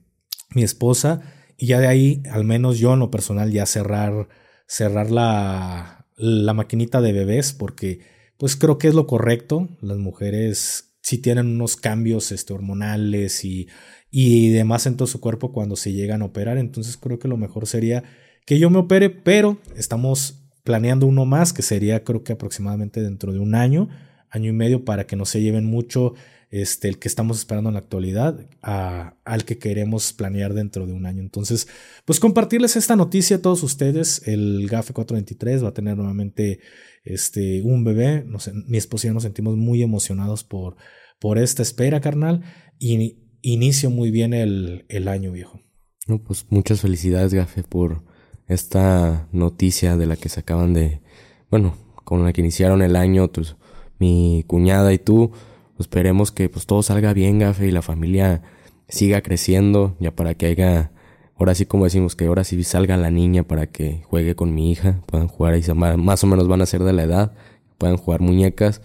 mi 0.54 0.64
esposa 0.64 1.22
y 1.58 1.68
ya 1.68 1.80
de 1.80 1.88
ahí, 1.88 2.22
al 2.30 2.44
menos 2.44 2.80
yo 2.80 2.94
en 2.94 3.00
lo 3.00 3.12
personal, 3.12 3.50
ya 3.50 3.66
cerrar, 3.66 4.28
cerrar 4.68 5.10
la, 5.10 6.06
la 6.18 6.54
maquinita 6.54 7.00
de 7.00 7.14
bebés 7.14 7.54
porque 7.54 8.13
pues 8.38 8.56
creo 8.56 8.78
que 8.78 8.88
es 8.88 8.94
lo 8.94 9.08
correcto. 9.08 9.70
Las 9.82 9.98
mujeres 9.98 10.96
sí 11.02 11.18
tienen 11.18 11.48
unos 11.48 11.76
cambios 11.76 12.32
este, 12.32 12.54
hormonales 12.54 13.44
y, 13.46 13.68
y 14.10 14.50
demás 14.50 14.86
en 14.86 14.96
todo 14.98 15.08
su 15.08 15.20
cuerpo 15.20 15.52
cuando 15.52 15.76
se 15.76 15.92
llegan 15.92 16.22
a 16.22 16.26
operar. 16.26 16.58
Entonces 16.58 16.98
creo 16.98 17.20
que 17.20 17.28
lo 17.28 17.38
mejor 17.38 17.68
sería 17.68 18.04
que 18.46 18.60
yo 18.60 18.70
me 18.70 18.80
opere, 18.80 19.10
pero 19.10 19.58
estamos 19.76 20.44
planeando 20.64 21.08
uno 21.08 21.26
más 21.26 21.54
que 21.54 21.62
sería 21.62 22.04
creo 22.04 22.24
que 22.24 22.34
aproximadamente 22.34 23.02
dentro 23.02 23.34
de 23.34 23.40
un 23.40 23.56
año, 23.56 23.90
año 24.30 24.50
y 24.50 24.54
medio 24.54 24.86
para 24.86 25.06
que 25.06 25.16
no 25.16 25.26
se 25.26 25.42
lleven 25.42 25.66
mucho 25.66 26.14
este, 26.54 26.88
el 26.88 27.00
que 27.00 27.08
estamos 27.08 27.40
esperando 27.40 27.72
en 27.72 27.74
la 27.74 27.80
actualidad 27.80 28.48
a, 28.62 29.16
al 29.26 29.44
que 29.44 29.58
queremos 29.58 30.14
planear 30.14 30.54
dentro 30.54 30.86
de 30.86 30.94
un 30.94 31.08
año. 31.08 31.20
Entonces, 31.20 31.68
pues 32.06 32.20
compartirles 32.20 32.76
esta 32.76 32.96
noticia 32.96 33.38
a 33.38 33.42
todos 33.42 33.64
ustedes. 33.64 34.22
El 34.28 34.68
GAFE 34.70 34.94
423 34.94 35.64
va 35.64 35.70
a 35.70 35.74
tener 35.74 35.98
nuevamente 35.98 36.60
este, 37.04 37.64
un 37.64 37.84
bebé. 37.84 38.24
mi 38.68 38.78
esposa 38.78 39.08
y 39.08 39.10
yo 39.10 39.16
nos 39.16 39.24
sentimos 39.24 39.58
muy 39.58 39.82
emocionados 39.82 40.44
por, 40.44 40.76
por 41.20 41.40
esta 41.40 41.64
espera, 41.64 42.02
carnal. 42.02 42.44
Y 42.78 43.18
inicio 43.42 43.90
muy 43.90 44.12
bien 44.12 44.36
el, 44.36 44.86
el 44.90 45.08
año, 45.08 45.32
viejo. 45.32 45.60
No, 46.06 46.22
pues 46.22 46.46
muchas 46.52 46.82
felicidades, 46.82 47.34
Gafe, 47.34 47.64
por 47.64 48.04
esta 48.48 49.28
noticia 49.32 49.98
de 49.98 50.06
la 50.06 50.18
que 50.18 50.30
se 50.30 50.42
acaban 50.42 50.76
de, 50.76 51.02
bueno, 51.50 51.76
con 52.04 52.24
la 52.24 52.32
que 52.32 52.42
iniciaron 52.42 52.84
el 52.84 52.96
año, 52.96 53.32
pues, 53.32 53.56
mi 53.98 54.44
cuñada 54.46 54.94
y 54.94 55.00
tú 55.00 55.32
esperemos 55.80 56.32
que 56.32 56.50
pues 56.50 56.66
todo 56.66 56.84
salga 56.84 57.14
bien, 57.14 57.40
Gafe, 57.40 57.68
y 57.68 57.72
la 57.72 57.82
familia 57.82 58.42
siga 58.88 59.22
creciendo, 59.22 59.96
ya 60.00 60.12
para 60.16 60.36
que 60.36 60.48
haya, 60.48 60.92
ahora 61.38 61.56
sí 61.56 61.66
como 61.66 61.86
decimos, 61.86 62.16
que 62.16 62.26
ahora 62.26 62.44
sí 62.44 62.64
salga 62.64 62.98
la 62.98 63.12
niña 63.12 63.44
para 63.44 63.68
que 63.68 64.02
juegue 64.04 64.36
con 64.36 64.54
mi 64.54 64.72
hija, 64.72 65.02
puedan 65.08 65.28
jugar, 65.28 65.58
y 65.58 65.74
más 65.74 66.24
o 66.24 66.28
menos 66.28 66.48
van 66.48 66.62
a 66.62 66.66
ser 66.66 66.84
de 66.84 66.94
la 66.94 67.04
edad, 67.04 67.34
puedan 67.78 67.98
jugar 67.98 68.22
muñecas, 68.22 68.82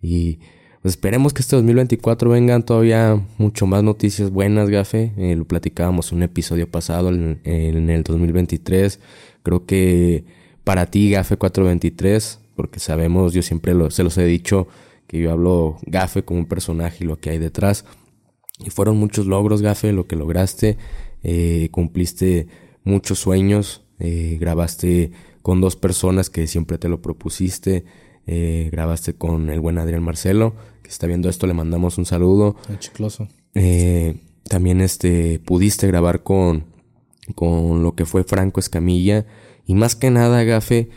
y 0.00 0.38
pues 0.80 0.94
esperemos 0.94 1.32
que 1.32 1.42
este 1.42 1.54
2024 1.56 2.30
vengan 2.30 2.64
todavía 2.64 3.20
mucho 3.38 3.66
más 3.66 3.82
noticias 3.82 4.30
buenas, 4.30 4.68
Gafe, 4.70 5.12
eh, 5.16 5.36
lo 5.36 5.44
platicábamos 5.44 6.10
en 6.10 6.18
un 6.18 6.22
episodio 6.24 6.68
pasado, 6.68 7.10
en, 7.10 7.40
en 7.44 7.90
el 7.90 8.02
2023, 8.02 8.98
creo 9.42 9.66
que 9.66 10.24
para 10.64 10.86
ti, 10.86 11.10
Gafe 11.10 11.36
423, 11.36 12.40
porque 12.54 12.78
sabemos, 12.78 13.32
yo 13.32 13.42
siempre 13.42 13.74
lo, 13.74 13.90
se 13.90 14.02
los 14.02 14.16
he 14.18 14.24
dicho, 14.24 14.68
que 15.12 15.20
yo 15.20 15.30
hablo 15.30 15.76
Gafe 15.84 16.24
como 16.24 16.40
un 16.40 16.46
personaje 16.46 17.04
y 17.04 17.06
lo 17.06 17.20
que 17.20 17.28
hay 17.28 17.38
detrás. 17.38 17.84
Y 18.64 18.70
fueron 18.70 18.96
muchos 18.96 19.26
logros, 19.26 19.60
Gafe, 19.60 19.92
lo 19.92 20.06
que 20.06 20.16
lograste. 20.16 20.78
Eh, 21.22 21.68
cumpliste 21.70 22.48
muchos 22.82 23.18
sueños. 23.18 23.82
Eh, 23.98 24.38
grabaste 24.40 25.12
con 25.42 25.60
dos 25.60 25.76
personas 25.76 26.30
que 26.30 26.46
siempre 26.46 26.78
te 26.78 26.88
lo 26.88 27.02
propusiste. 27.02 27.84
Eh, 28.26 28.70
grabaste 28.72 29.12
con 29.12 29.50
el 29.50 29.60
buen 29.60 29.76
Adrián 29.76 30.02
Marcelo, 30.02 30.54
que 30.82 30.88
está 30.88 31.06
viendo 31.06 31.28
esto, 31.28 31.46
le 31.46 31.52
mandamos 31.52 31.98
un 31.98 32.06
saludo. 32.06 32.56
chicloso. 32.78 33.28
también 34.48 34.80
este, 34.80 35.40
pudiste 35.40 35.86
grabar 35.88 36.22
con, 36.22 36.64
con 37.34 37.82
lo 37.82 37.94
que 37.94 38.06
fue 38.06 38.24
Franco 38.24 38.60
Escamilla. 38.60 39.26
Y 39.66 39.74
más 39.74 39.94
que 39.94 40.08
nada, 40.08 40.42
Gafe, 40.42 40.88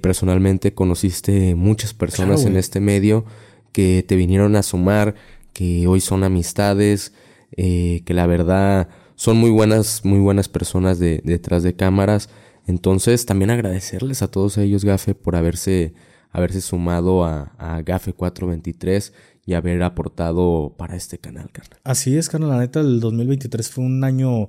personalmente 0.00 0.74
conociste 0.74 1.54
muchas 1.54 1.94
personas 1.94 2.44
en 2.44 2.56
este 2.56 2.80
medio 2.80 3.24
que 3.72 4.04
te 4.06 4.16
vinieron 4.16 4.56
a 4.56 4.62
sumar, 4.62 5.14
que 5.52 5.86
hoy 5.86 6.00
son 6.00 6.24
amistades, 6.24 7.12
eh, 7.56 8.02
que 8.04 8.14
la 8.14 8.26
verdad 8.26 8.88
son 9.14 9.36
muy 9.36 9.50
buenas, 9.50 10.04
muy 10.04 10.18
buenas 10.18 10.48
personas 10.48 10.98
de, 10.98 11.20
detrás 11.24 11.62
de 11.62 11.74
cámaras. 11.74 12.28
Entonces 12.66 13.26
también 13.26 13.50
agradecerles 13.50 14.22
a 14.22 14.30
todos 14.30 14.58
ellos, 14.58 14.84
Gafe, 14.84 15.14
por 15.14 15.36
haberse, 15.36 15.94
haberse 16.30 16.60
sumado 16.60 17.24
a, 17.24 17.52
a 17.58 17.82
Gafe 17.82 18.12
423 18.12 19.12
y 19.46 19.54
haber 19.54 19.82
aportado 19.82 20.74
para 20.76 20.96
este 20.96 21.18
canal, 21.18 21.50
carnal. 21.50 21.80
Así 21.84 22.16
es, 22.16 22.28
carnal. 22.28 22.50
La 22.50 22.58
neta, 22.58 22.80
el 22.80 23.00
2023 23.00 23.70
fue 23.70 23.84
un 23.84 24.04
año 24.04 24.48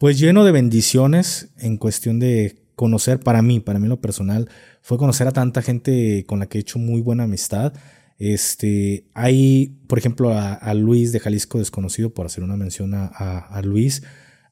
pues 0.00 0.18
lleno 0.18 0.44
de 0.44 0.52
bendiciones 0.52 1.50
en 1.58 1.76
cuestión 1.76 2.18
de 2.20 2.56
conocer 2.74 3.20
para 3.20 3.42
mí, 3.42 3.60
para 3.60 3.78
mí 3.78 3.86
lo 3.86 4.00
personal, 4.00 4.48
fue 4.80 4.96
conocer 4.96 5.28
a 5.28 5.32
tanta 5.32 5.60
gente 5.60 6.24
con 6.26 6.38
la 6.38 6.46
que 6.46 6.56
he 6.56 6.60
hecho 6.62 6.78
muy 6.78 7.02
buena 7.02 7.24
amistad. 7.24 7.74
Este, 8.20 9.06
hay, 9.14 9.78
por 9.88 9.98
ejemplo, 9.98 10.30
a, 10.34 10.74
Luis 10.74 11.10
de 11.10 11.20
Jalisco 11.20 11.58
Desconocido, 11.58 12.12
por 12.12 12.26
hacer 12.26 12.44
una 12.44 12.54
mención 12.54 12.92
a, 12.94 13.60
Luis. 13.64 14.02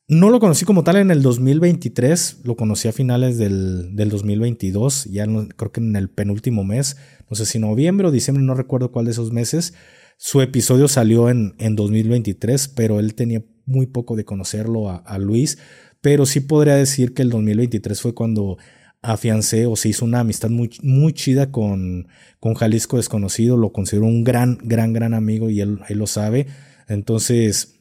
No 0.09 0.31
lo 0.31 0.41
conocí 0.41 0.65
como 0.65 0.85
tal 0.85 0.97
en 0.97 1.11
el 1.11 1.21
2023, 1.21 2.41
lo 2.45 2.57
conocí 2.57 2.89
a 2.89 2.93
finales 2.93 3.37
del, 3.37 3.95
del 3.95 4.09
2022, 4.09 5.05
ya 5.05 5.27
creo 5.27 5.71
que 5.71 5.81
en 5.81 5.97
el 5.97 6.09
penúltimo 6.09 6.65
mes, 6.65 6.97
no 7.29 7.37
sé 7.37 7.45
si 7.45 7.59
noviembre 7.59 8.09
o 8.09 8.11
diciembre, 8.11 8.43
no 8.43 8.55
recuerdo 8.55 8.91
cuál 8.91 9.05
de 9.05 9.11
esos 9.11 9.33
meses. 9.33 9.75
Su 10.17 10.41
episodio 10.41 10.89
salió 10.89 11.29
en, 11.29 11.55
en 11.59 11.77
2023, 11.77 12.69
pero 12.69 13.01
él 13.01 13.15
tenía 13.15 13.45
muy 13.67 13.87
poco 13.87 14.17
de 14.17 14.25
conocerlo 14.25 14.89
a, 14.89 14.97
a 14.97 15.19
Luis, 15.19 15.59
pero 16.01 16.25
sí 16.25 16.41
podría 16.41 16.77
decir 16.77 17.13
que 17.13 17.21
el 17.21 17.29
2023 17.29 18.01
fue 18.01 18.15
cuando 18.15 18.57
afiancé 19.03 19.67
o 19.67 19.77
se 19.77 19.91
hizo 19.91 20.05
una 20.05 20.21
amistad 20.21 20.51
muy, 20.51 20.71
muy 20.83 21.13
chida 21.13 21.51
con, 21.51 22.09
con 22.41 22.55
Jalisco 22.55 22.97
Desconocido. 22.97 23.57
Lo 23.57 23.73
considero 23.73 24.07
un 24.07 24.25
gran, 24.25 24.59
gran, 24.63 24.93
gran 24.93 25.15
amigo 25.15 25.51
y 25.51 25.61
él, 25.61 25.81
él 25.89 25.99
lo 25.99 26.07
sabe. 26.07 26.47
Entonces, 26.89 27.81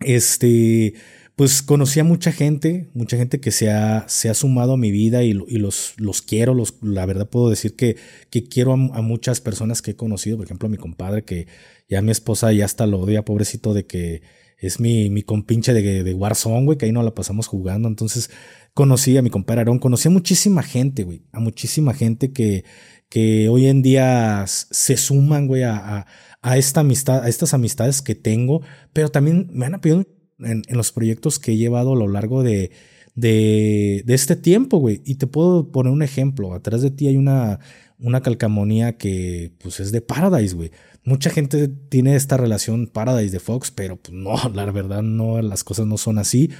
este, 0.00 0.94
pues 1.36 1.62
conocí 1.62 1.98
a 1.98 2.04
mucha 2.04 2.30
gente, 2.30 2.90
mucha 2.94 3.16
gente 3.16 3.40
que 3.40 3.50
se 3.50 3.70
ha, 3.70 4.04
se 4.08 4.28
ha 4.28 4.34
sumado 4.34 4.74
a 4.74 4.76
mi 4.76 4.90
vida 4.90 5.24
y, 5.24 5.30
y 5.30 5.58
los, 5.58 5.94
los 5.96 6.22
quiero. 6.22 6.54
Los, 6.54 6.76
la 6.82 7.06
verdad 7.06 7.28
puedo 7.28 7.48
decir 7.48 7.74
que, 7.74 7.96
que 8.30 8.44
quiero 8.44 8.72
a, 8.72 8.76
muchas 8.76 9.40
personas 9.40 9.82
que 9.82 9.92
he 9.92 9.96
conocido. 9.96 10.36
Por 10.36 10.46
ejemplo, 10.46 10.66
a 10.66 10.70
mi 10.70 10.76
compadre, 10.76 11.24
que 11.24 11.46
ya 11.88 12.02
mi 12.02 12.12
esposa 12.12 12.52
ya 12.52 12.64
hasta 12.64 12.86
lo 12.86 13.00
odia, 13.00 13.24
pobrecito, 13.24 13.74
de 13.74 13.86
que 13.86 14.22
es 14.58 14.78
mi, 14.78 15.10
mi 15.10 15.22
compinche 15.22 15.72
de, 15.72 16.04
de 16.04 16.14
Warzone, 16.14 16.64
güey, 16.66 16.78
que 16.78 16.86
ahí 16.86 16.92
no 16.92 17.02
la 17.02 17.14
pasamos 17.14 17.46
jugando. 17.46 17.88
Entonces, 17.88 18.30
conocí 18.74 19.16
a 19.16 19.22
mi 19.22 19.30
compadre 19.30 19.60
Aarón, 19.60 19.78
conocí 19.78 20.08
a 20.08 20.10
muchísima 20.10 20.62
gente, 20.62 21.04
güey, 21.04 21.22
a 21.32 21.40
muchísima 21.40 21.94
gente 21.94 22.32
que, 22.32 22.64
que 23.08 23.48
hoy 23.48 23.66
en 23.66 23.82
día 23.82 24.44
se 24.46 24.96
suman, 24.96 25.46
güey, 25.46 25.62
a, 25.62 26.06
a, 26.40 26.56
esta 26.56 26.80
amistad, 26.80 27.24
a 27.24 27.28
estas 27.28 27.54
amistades 27.54 28.02
que 28.02 28.14
tengo, 28.14 28.62
pero 28.92 29.10
también 29.10 29.48
me 29.52 29.66
han 29.66 29.74
apoyado 29.74 30.06
en, 30.38 30.62
en 30.66 30.76
los 30.76 30.92
proyectos 30.92 31.38
que 31.38 31.52
he 31.52 31.56
llevado 31.56 31.92
a 31.92 31.96
lo 31.96 32.08
largo 32.08 32.42
de, 32.42 32.70
de, 33.14 34.02
de 34.04 34.14
este 34.14 34.36
tiempo, 34.36 34.78
güey. 34.78 35.02
Y 35.04 35.16
te 35.16 35.26
puedo 35.26 35.70
poner 35.70 35.92
un 35.92 36.02
ejemplo. 36.02 36.54
Atrás 36.54 36.82
de 36.82 36.90
ti 36.90 37.06
hay 37.08 37.16
una, 37.16 37.60
una 37.98 38.20
calcamonía 38.20 38.96
que, 38.96 39.52
pues, 39.58 39.80
es 39.80 39.92
de 39.92 40.00
Paradise, 40.00 40.54
güey. 40.54 40.70
Mucha 41.04 41.30
gente 41.30 41.68
tiene 41.68 42.14
esta 42.14 42.36
relación 42.36 42.86
Paradise 42.86 43.32
de 43.32 43.40
Fox, 43.40 43.70
pero 43.70 43.96
pues 43.96 44.12
no, 44.12 44.36
la 44.54 44.70
verdad 44.70 45.02
no, 45.02 45.42
las 45.42 45.64
cosas 45.64 45.86
no 45.86 45.98
son 45.98 46.18
así. 46.18 46.50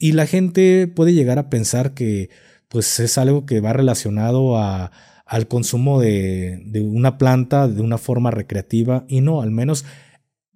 Y 0.00 0.12
la 0.12 0.26
gente 0.26 0.88
puede 0.88 1.12
llegar 1.12 1.38
a 1.38 1.50
pensar 1.50 1.94
que 1.94 2.30
pues 2.68 2.98
es 2.98 3.18
algo 3.18 3.46
que 3.46 3.60
va 3.60 3.72
relacionado 3.72 4.56
a, 4.56 4.90
al 5.26 5.46
consumo 5.46 6.00
de, 6.00 6.62
de, 6.64 6.80
una 6.80 7.18
planta 7.18 7.68
de 7.68 7.82
una 7.82 7.98
forma 7.98 8.30
recreativa 8.30 9.04
y 9.08 9.20
no, 9.20 9.42
al 9.42 9.50
menos 9.50 9.84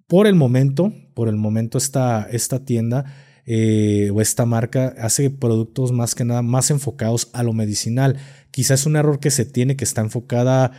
por 0.07 0.27
el 0.27 0.35
momento, 0.35 0.91
por 1.13 1.29
el 1.29 1.35
momento 1.35 1.77
esta, 1.77 2.27
esta 2.31 2.65
tienda 2.65 3.05
eh, 3.45 4.09
o 4.11 4.21
esta 4.21 4.47
marca 4.47 4.95
hace 4.97 5.29
productos 5.29 5.91
más 5.91 6.15
que 6.15 6.25
nada 6.25 6.41
más 6.41 6.71
enfocados 6.71 7.29
a 7.33 7.43
lo 7.43 7.53
medicinal. 7.53 8.17
Quizás 8.49 8.81
es 8.81 8.85
un 8.87 8.95
error 8.95 9.19
que 9.19 9.29
se 9.29 9.45
tiene 9.45 9.75
que 9.75 9.83
está 9.83 10.01
enfocada 10.01 10.71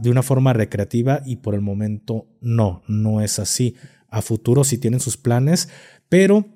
de 0.00 0.08
una 0.08 0.22
forma 0.22 0.52
recreativa 0.52 1.20
y 1.26 1.36
por 1.36 1.54
el 1.56 1.60
momento 1.60 2.28
no, 2.40 2.82
no 2.86 3.20
es 3.20 3.40
así. 3.40 3.74
A 4.08 4.22
futuro 4.22 4.62
sí 4.62 4.78
tienen 4.78 5.00
sus 5.00 5.16
planes, 5.16 5.68
pero 6.08 6.46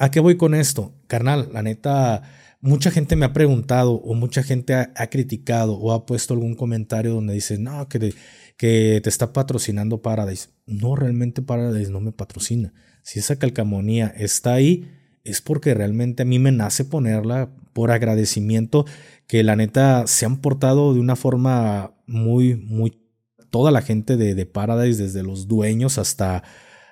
¿A 0.00 0.12
qué 0.12 0.20
voy 0.20 0.36
con 0.36 0.54
esto? 0.54 0.94
Carnal, 1.08 1.50
la 1.52 1.60
neta, 1.60 2.22
mucha 2.60 2.92
gente 2.92 3.16
me 3.16 3.26
ha 3.26 3.32
preguntado 3.32 3.94
o 3.94 4.14
mucha 4.14 4.44
gente 4.44 4.72
ha, 4.72 5.06
criticado 5.10 5.74
o 5.76 5.90
ha 5.92 6.06
puesto 6.06 6.34
algún 6.34 6.54
comentario 6.54 7.12
donde 7.12 7.34
dice, 7.34 7.58
no, 7.58 7.88
que 7.88 8.14
te, 8.56 9.08
está 9.08 9.32
patrocinando 9.32 10.00
Paradise. 10.00 10.50
No, 10.66 10.94
realmente 10.94 11.42
Paradise 11.42 11.90
no 11.90 12.00
me 12.00 12.12
patrocina. 12.12 12.72
Si 13.02 13.18
esa 13.18 13.40
calcamonía 13.40 14.06
está 14.16 14.54
ahí, 14.54 14.88
es 15.24 15.40
porque 15.40 15.74
realmente 15.74 16.22
a 16.22 16.26
mí 16.26 16.38
me 16.38 16.52
nace 16.52 16.84
ponerla 16.84 17.50
por 17.72 17.90
agradecimiento 17.90 18.86
que 19.26 19.42
la 19.42 19.56
neta 19.56 20.06
se 20.06 20.26
han 20.26 20.36
portado 20.36 20.94
de 20.94 21.00
una 21.00 21.16
forma 21.16 21.92
muy, 22.06 22.54
muy... 22.54 23.02
Toda 23.50 23.72
la 23.72 23.82
gente 23.82 24.16
de, 24.16 24.36
de 24.36 24.46
Paradise, 24.46 25.02
desde 25.02 25.24
los 25.24 25.48
dueños 25.48 25.98
hasta 25.98 26.44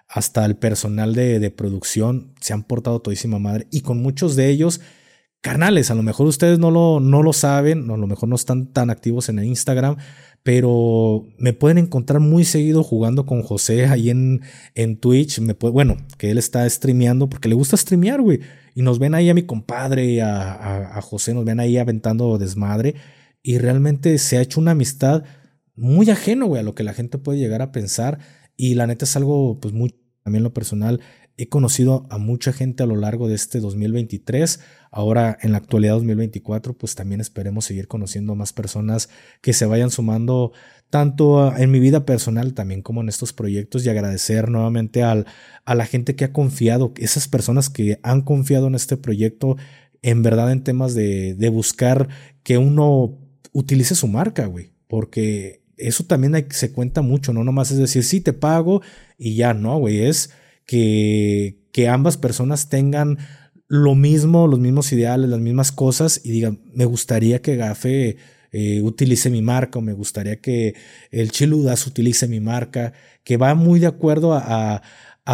hasta 0.09 0.45
el 0.45 0.57
personal 0.57 1.15
de, 1.15 1.51
producción 1.51 2.35
se 2.41 2.53
han 2.53 2.63
portado 2.63 3.01
todísima 3.01 3.39
madre 3.39 3.67
y 3.71 3.81
con 3.81 4.03
muchos 4.03 4.37
de 4.37 4.49
ellos 4.49 4.81
carnales, 5.41 5.91
a 5.91 5.95
lo 5.95 6.03
mejor 6.03 6.27
ustedes 6.27 6.59
no 6.59 6.71
lo, 6.71 7.01
no 7.01 7.23
lo 7.23 7.33
saben, 7.33 7.91
a 7.91 7.97
lo 7.97 8.07
mejor 8.07 8.29
no 8.29 8.37
están 8.37 8.73
tan 8.73 8.91
activos 8.91 9.29
en 9.29 9.39
el 9.39 9.45
Instagram, 9.45 9.97
pero 10.43 11.25
me 11.39 11.53
pueden 11.53 11.79
encontrar 11.79 12.21
muy 12.21 12.45
seguido 12.45 12.83
jugando 12.83 13.27
con 13.27 13.43
José 13.43 13.87
ahí 13.87 14.11
en, 14.11 14.43
en 14.75 14.99
Twitch, 14.99 15.41
bueno, 15.61 15.97
que 16.19 16.31
él 16.31 16.39
está 16.39 16.69
streameando 16.69 17.29
porque 17.29 17.49
le 17.49 17.55
gusta 17.55 17.77
streamear, 17.77 18.23
güey, 18.23 18.41
y 18.75 18.83
nos 18.83 18.99
ven 18.99 19.15
ahí 19.15 19.29
a 19.31 19.35
mi 19.35 19.43
compadre, 19.43 20.21
a, 20.23 20.53
a, 20.53 20.99
a 20.99 21.03
José, 21.03 21.33
nos 21.35 21.45
ven 21.45 21.61
ahí 21.61 21.79
aventando 21.79 22.39
desmadre, 22.39 22.95
y 23.43 23.59
realmente 23.59 24.19
se 24.19 24.39
ha 24.39 24.43
hecho 24.43 24.61
una 24.61 24.73
amistad 24.73 25.23
muy 25.77 26.11
ajeno, 26.11 26.47
güey, 26.47 26.61
a 26.61 26.65
lo 26.65 26.75
que 26.75 26.83
la 26.83 26.95
gente 26.95 27.19
puede 27.19 27.39
llegar 27.39 27.63
a 27.63 27.71
pensar 27.71 28.19
y 28.57 28.75
la 28.75 28.87
neta 28.87 29.05
es 29.05 29.17
algo, 29.17 29.61
pues 29.61 29.75
muy, 29.75 29.95
también 30.23 30.43
lo 30.43 30.53
personal, 30.53 31.01
he 31.39 31.49
conocido 31.49 32.07
a 32.11 32.19
mucha 32.19 32.53
gente 32.53 32.83
a 32.83 32.87
lo 32.87 32.97
largo 32.97 33.29
de 33.29 33.35
este 33.35 33.61
2023. 33.61 34.61
Ahora, 34.91 35.37
en 35.43 35.53
la 35.53 35.59
actualidad 35.59 35.95
2024, 35.95 36.77
pues 36.77 36.95
también 36.95 37.21
esperemos 37.21 37.67
seguir 37.67 37.89
conociendo 37.89 38.33
a 38.33 38.37
más 38.37 38.53
personas 38.53 39.11
que 39.43 39.53
se 39.53 39.67
vayan 39.67 39.91
sumando 39.91 40.53
tanto 40.89 41.55
en 41.57 41.71
mi 41.71 41.81
vida 41.81 42.07
personal 42.07 42.55
también 42.55 42.81
como 42.81 43.01
en 43.01 43.09
estos 43.09 43.33
proyectos 43.33 43.85
y 43.85 43.89
agradecer 43.89 44.49
nuevamente 44.49 45.03
al, 45.03 45.27
a 45.65 45.75
la 45.75 45.85
gente 45.85 46.15
que 46.15 46.25
ha 46.25 46.33
confiado, 46.33 46.95
esas 46.97 47.29
personas 47.29 47.69
que 47.69 47.99
han 48.03 48.23
confiado 48.23 48.69
en 48.69 48.77
este 48.77 48.97
proyecto, 48.97 49.57
en 50.03 50.23
verdad 50.23 50.53
en 50.53 50.63
temas 50.63 50.95
de, 50.95 51.35
de 51.35 51.49
buscar 51.49 52.09
que 52.43 52.57
uno 52.57 53.19
utilice 53.53 53.95
su 53.95 54.07
marca, 54.07 54.47
güey, 54.47 54.71
porque 54.87 55.66
eso 55.77 56.05
también 56.05 56.47
se 56.51 56.73
cuenta 56.73 57.03
mucho, 57.03 57.33
no 57.33 57.45
nomás 57.45 57.71
es 57.71 57.79
decir, 57.79 58.05
sí, 58.05 58.21
te 58.21 58.33
pago 58.33 58.83
y 59.19 59.37
ya, 59.37 59.55
no, 59.55 59.79
güey, 59.79 60.05
es 60.05 60.31
que, 60.67 61.59
que 61.73 61.89
ambas 61.89 62.17
personas 62.17 62.69
tengan 62.69 63.19
lo 63.69 63.95
mismo, 63.95 64.47
los 64.47 64.59
mismos 64.59 64.93
ideales, 64.93 65.29
las 65.29 65.41
mismas 65.41 65.73
cosas 65.73 66.21
y 66.25 66.31
digan, 66.31 66.61
me 66.73 66.85
gustaría 66.85 67.43
que 67.43 67.57
Gafe 67.57 68.17
eh, 68.53 68.81
utilice 68.83 69.29
mi 69.29 69.43
marca 69.43 69.79
o 69.79 69.83
me 69.83 69.93
gustaría 69.93 70.37
que 70.37 70.75
el 71.11 71.31
Chiludas 71.31 71.87
utilice 71.87 72.29
mi 72.29 72.41
marca, 72.41 72.93
que 73.25 73.37
va 73.37 73.55
muy 73.55 73.81
de 73.81 73.89
acuerdo 73.89 74.35
a, 74.35 74.77
a 74.77 74.83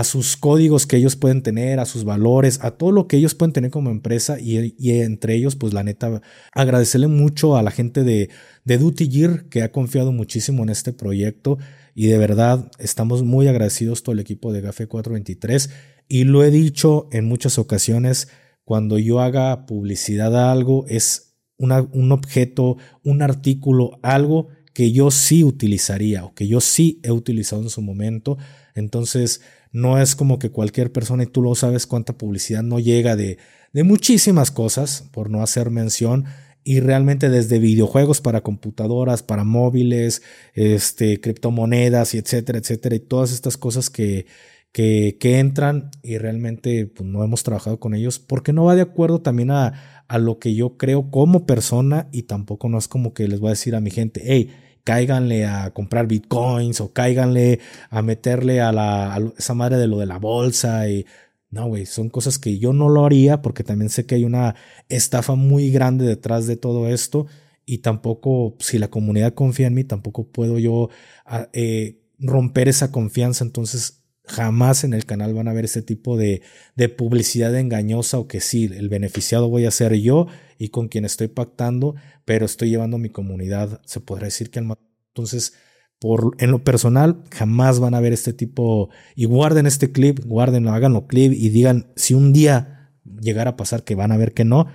sus 0.05 0.39
códigos 0.39 0.87
que 0.87 0.97
ellos 0.97 1.17
pueden 1.17 1.43
tener, 1.43 1.79
a 1.79 1.85
sus 1.85 2.05
valores, 2.05 2.59
a 2.63 2.73
todo 2.73 2.93
lo 2.93 3.07
que 3.07 3.19
ellos 3.19 3.35
pueden 3.35 3.53
tener 3.53 3.71
como 3.71 3.91
empresa 3.91 4.39
y, 4.41 4.75
entre 5.01 5.35
ellos, 5.35 5.55
pues 5.55 5.75
la 5.75 5.85
neta, 5.85 6.23
agradecerle 6.53 7.09
mucho 7.09 7.57
a 7.57 7.63
la 7.63 7.71
gente 7.71 8.03
de, 8.03 8.31
de 8.65 8.79
Duty 8.79 9.11
Gear 9.11 9.45
que 9.51 9.63
ha 9.63 9.71
confiado 9.71 10.11
muchísimo 10.11 10.63
en 10.63 10.71
este 10.71 10.95
proyecto 10.95 11.59
y 11.95 12.07
de 12.07 12.17
verdad 12.17 12.71
estamos 12.79 13.23
muy 13.23 13.49
agradecidos 13.49 14.03
todo 14.03 14.15
el 14.15 14.21
equipo 14.21 14.51
de 14.53 14.63
GAFE 14.63 14.87
423 14.87 15.69
y 16.09 16.25
lo 16.25 16.43
he 16.43 16.51
dicho 16.51 17.09
en 17.13 17.27
muchas 17.27 17.59
ocasiones, 17.59 18.29
cuando 18.65 18.99
yo 18.99 19.21
haga 19.21 19.67
publicidad 19.67 20.35
a 20.37 20.53
algo 20.53 20.87
es 20.89 21.37
un 21.59 22.13
objeto, 22.13 22.77
un 23.05 23.23
artículo, 23.23 23.99
algo 24.03 24.49
que 24.75 24.93
yo 24.93 25.11
sí 25.11 25.45
utilizaría 25.45 26.25
o 26.25 26.35
que 26.35 26.49
yo 26.49 26.61
sí 26.61 27.01
he 27.03 27.13
utilizado 27.13 27.63
en 27.63 27.71
su 27.71 27.83
momento. 27.83 28.39
Entonces, 28.75 29.43
no 29.73 30.01
es 30.01 30.15
como 30.15 30.39
que 30.39 30.51
cualquier 30.51 30.93
persona, 30.93 31.25
y 31.25 31.27
tú 31.27 31.43
lo 31.43 31.55
sabes 31.55 31.87
cuánta 31.87 32.17
publicidad 32.17 32.63
no 32.63 32.79
llega 32.79 33.17
de, 33.17 33.39
de 33.73 33.83
muchísimas 33.83 34.51
cosas, 34.51 35.09
por 35.13 35.31
no 35.31 35.43
hacer 35.43 35.71
mención, 35.71 36.27
y 36.65 36.81
realmente 36.81 37.29
desde 37.29 37.59
videojuegos 37.59 38.21
para 38.21 38.43
computadoras, 38.43 39.23
para 39.23 39.45
móviles, 39.45 40.23
este, 40.55 41.21
criptomonedas 41.21 42.15
y 42.15 42.19
etcétera, 42.19 42.59
etcétera, 42.59 42.95
y 42.95 43.01
todas 43.01 43.33
estas 43.33 43.57
cosas 43.57 43.91
que, 43.91 44.27
que, 44.73 45.17
que 45.19 45.39
entran 45.39 45.91
y 46.03 46.19
realmente 46.19 46.87
pues, 46.87 47.09
no 47.09 47.25
hemos 47.25 47.43
trabajado 47.43 47.81
con 47.81 47.95
ellos 47.95 48.19
porque 48.19 48.53
no 48.53 48.65
va 48.65 48.75
de 48.75 48.83
acuerdo 48.83 49.21
también 49.21 49.51
a, 49.51 50.05
a 50.09 50.19
lo 50.19 50.39
que 50.39 50.55
yo 50.55 50.77
creo 50.77 51.11
como 51.11 51.47
persona 51.47 52.09
y 52.13 52.25
tampoco 52.25 52.69
no 52.69 52.79
es 52.79 52.89
como 52.89 53.13
que 53.13 53.29
les 53.29 53.41
voy 53.41 53.49
a 53.49 53.51
decir 53.51 53.75
a 53.75 53.81
mi 53.81 53.91
gente, 53.91 54.23
hey, 54.25 54.51
cáiganle 54.85 55.47
a 55.47 55.71
comprar 55.73 56.07
bitcoins 56.07 56.81
o 56.81 56.93
cáiganle 56.93 57.61
a 57.91 58.03
meterle 58.03 58.61
a, 58.61 58.73
la, 58.73 59.21
esa 59.39 59.55
madre 59.55 59.77
de 59.77 59.87
lo 59.87 59.99
de 59.99 60.07
la 60.07 60.19
bolsa 60.19 60.89
y 60.89 61.07
no, 61.51 61.67
güey, 61.69 61.85
son 61.87 62.09
cosas 62.09 62.39
que 62.39 62.59
yo 62.59 62.73
no 62.73 62.89
lo 62.89 63.05
haría 63.05 63.43
porque 63.43 63.63
también 63.65 63.91
sé 63.91 64.07
que 64.07 64.15
hay 64.15 64.25
una 64.25 64.55
estafa 64.89 65.35
muy 65.35 65.71
grande 65.71 66.07
detrás 66.07 66.47
de 66.47 66.57
todo 66.57 66.89
esto 66.89 67.27
y 67.65 67.79
tampoco, 67.79 68.57
si 68.59 68.79
la 68.79 68.89
comunidad 68.89 69.35
confía 69.35 69.69
en 69.69 69.75
mí, 69.75 69.85
tampoco 69.85 70.27
puedo 70.27 70.59
yo 70.59 70.89
ah, 71.25 71.49
eh, 71.53 72.01
romper 72.19 72.69
esa 72.69 72.91
confianza. 72.91 73.45
Entonces, 73.45 74.02
Jamás 74.25 74.85
en 74.85 74.95
el 74.95 75.05
canal 75.05 75.35
van 75.35 75.49
a 75.49 75.53
ver 75.53 75.65
ese 75.65 75.83
tipo 75.83 76.17
de, 76.17 76.43
de 76.77 76.89
publicidad 76.89 77.57
engañosa 77.57 78.19
o 78.19 78.29
que 78.29 78.41
sí, 78.41 78.71
el 78.73 78.89
beneficiado 78.89 79.49
voy 79.49 79.67
a 79.67 79.71
ser 79.71 79.95
yo 79.95 80.29
y 80.59 80.69
con 80.69 80.89
quien 80.89 81.05
estoy 81.05 81.29
pactando, 81.29 81.97
pero 82.25 82.47
estoy 82.47 82.71
llevando 82.71 82.99
mi 82.99 83.11
comunidad, 83.11 83.81
se 83.85 84.01
podrá 84.01 84.27
decir 84.27 84.51
que 84.51 84.61
al 84.61 84.77
entonces 85.09 85.55
por, 86.03 86.35
en 86.39 86.51
lo 86.51 86.65
personal, 86.65 87.23
jamás 87.31 87.79
van 87.79 87.95
a 87.95 88.01
ver 88.01 88.13
este 88.13 88.33
tipo. 88.33 88.91
Y 89.15 89.27
guarden 89.27 89.67
este 89.67 89.93
clip, 89.93 90.19
guárdenlo, 90.27 90.73
háganlo 90.73 91.07
clip 91.07 91.33
y 91.33 91.49
digan 91.51 91.93
si 91.95 92.15
un 92.15 92.33
día 92.33 92.91
llegara 93.05 93.51
a 93.51 93.57
pasar 93.57 93.85
que 93.85 93.95
van 93.95 94.11
a 94.11 94.17
ver 94.17 94.35
que 94.35 94.45
no, 94.45 94.67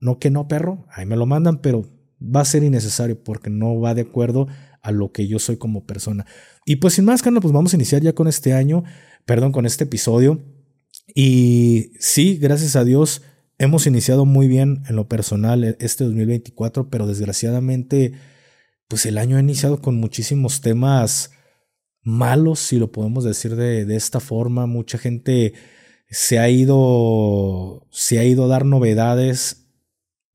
no 0.00 0.18
que 0.18 0.28
no, 0.28 0.48
perro, 0.48 0.84
ahí 0.90 1.06
me 1.06 1.16
lo 1.16 1.24
mandan, 1.24 1.62
pero 1.62 1.86
va 2.20 2.40
a 2.40 2.44
ser 2.44 2.62
innecesario 2.62 3.22
porque 3.22 3.48
no 3.48 3.80
va 3.80 3.94
de 3.94 4.02
acuerdo 4.02 4.48
a 4.86 4.92
lo 4.92 5.10
que 5.10 5.26
yo 5.26 5.38
soy 5.38 5.56
como 5.56 5.84
persona. 5.84 6.26
Y 6.64 6.76
pues 6.76 6.94
sin 6.94 7.04
más, 7.04 7.22
Carlos, 7.22 7.42
pues 7.42 7.52
vamos 7.52 7.72
a 7.72 7.76
iniciar 7.76 8.02
ya 8.02 8.14
con 8.14 8.28
este 8.28 8.52
año, 8.52 8.84
perdón, 9.24 9.52
con 9.52 9.66
este 9.66 9.84
episodio. 9.84 10.40
Y 11.14 11.92
sí, 11.98 12.36
gracias 12.36 12.76
a 12.76 12.84
Dios, 12.84 13.22
hemos 13.58 13.86
iniciado 13.86 14.24
muy 14.24 14.46
bien 14.48 14.82
en 14.88 14.96
lo 14.96 15.08
personal 15.08 15.76
este 15.80 16.04
2024, 16.04 16.88
pero 16.88 17.06
desgraciadamente 17.06 18.12
pues 18.88 19.04
el 19.06 19.18
año 19.18 19.36
ha 19.36 19.40
iniciado 19.40 19.80
con 19.80 19.96
muchísimos 19.96 20.60
temas 20.60 21.32
malos, 22.02 22.60
si 22.60 22.78
lo 22.78 22.92
podemos 22.92 23.24
decir 23.24 23.56
de, 23.56 23.96
esta 23.96 24.20
forma. 24.20 24.66
Mucha 24.66 24.98
gente 24.98 25.54
se 26.08 26.38
ha 26.38 26.48
ido, 26.48 27.88
se 27.90 28.20
ha 28.20 28.24
ido 28.24 28.44
a 28.44 28.48
dar 28.48 28.64
novedades 28.64 29.66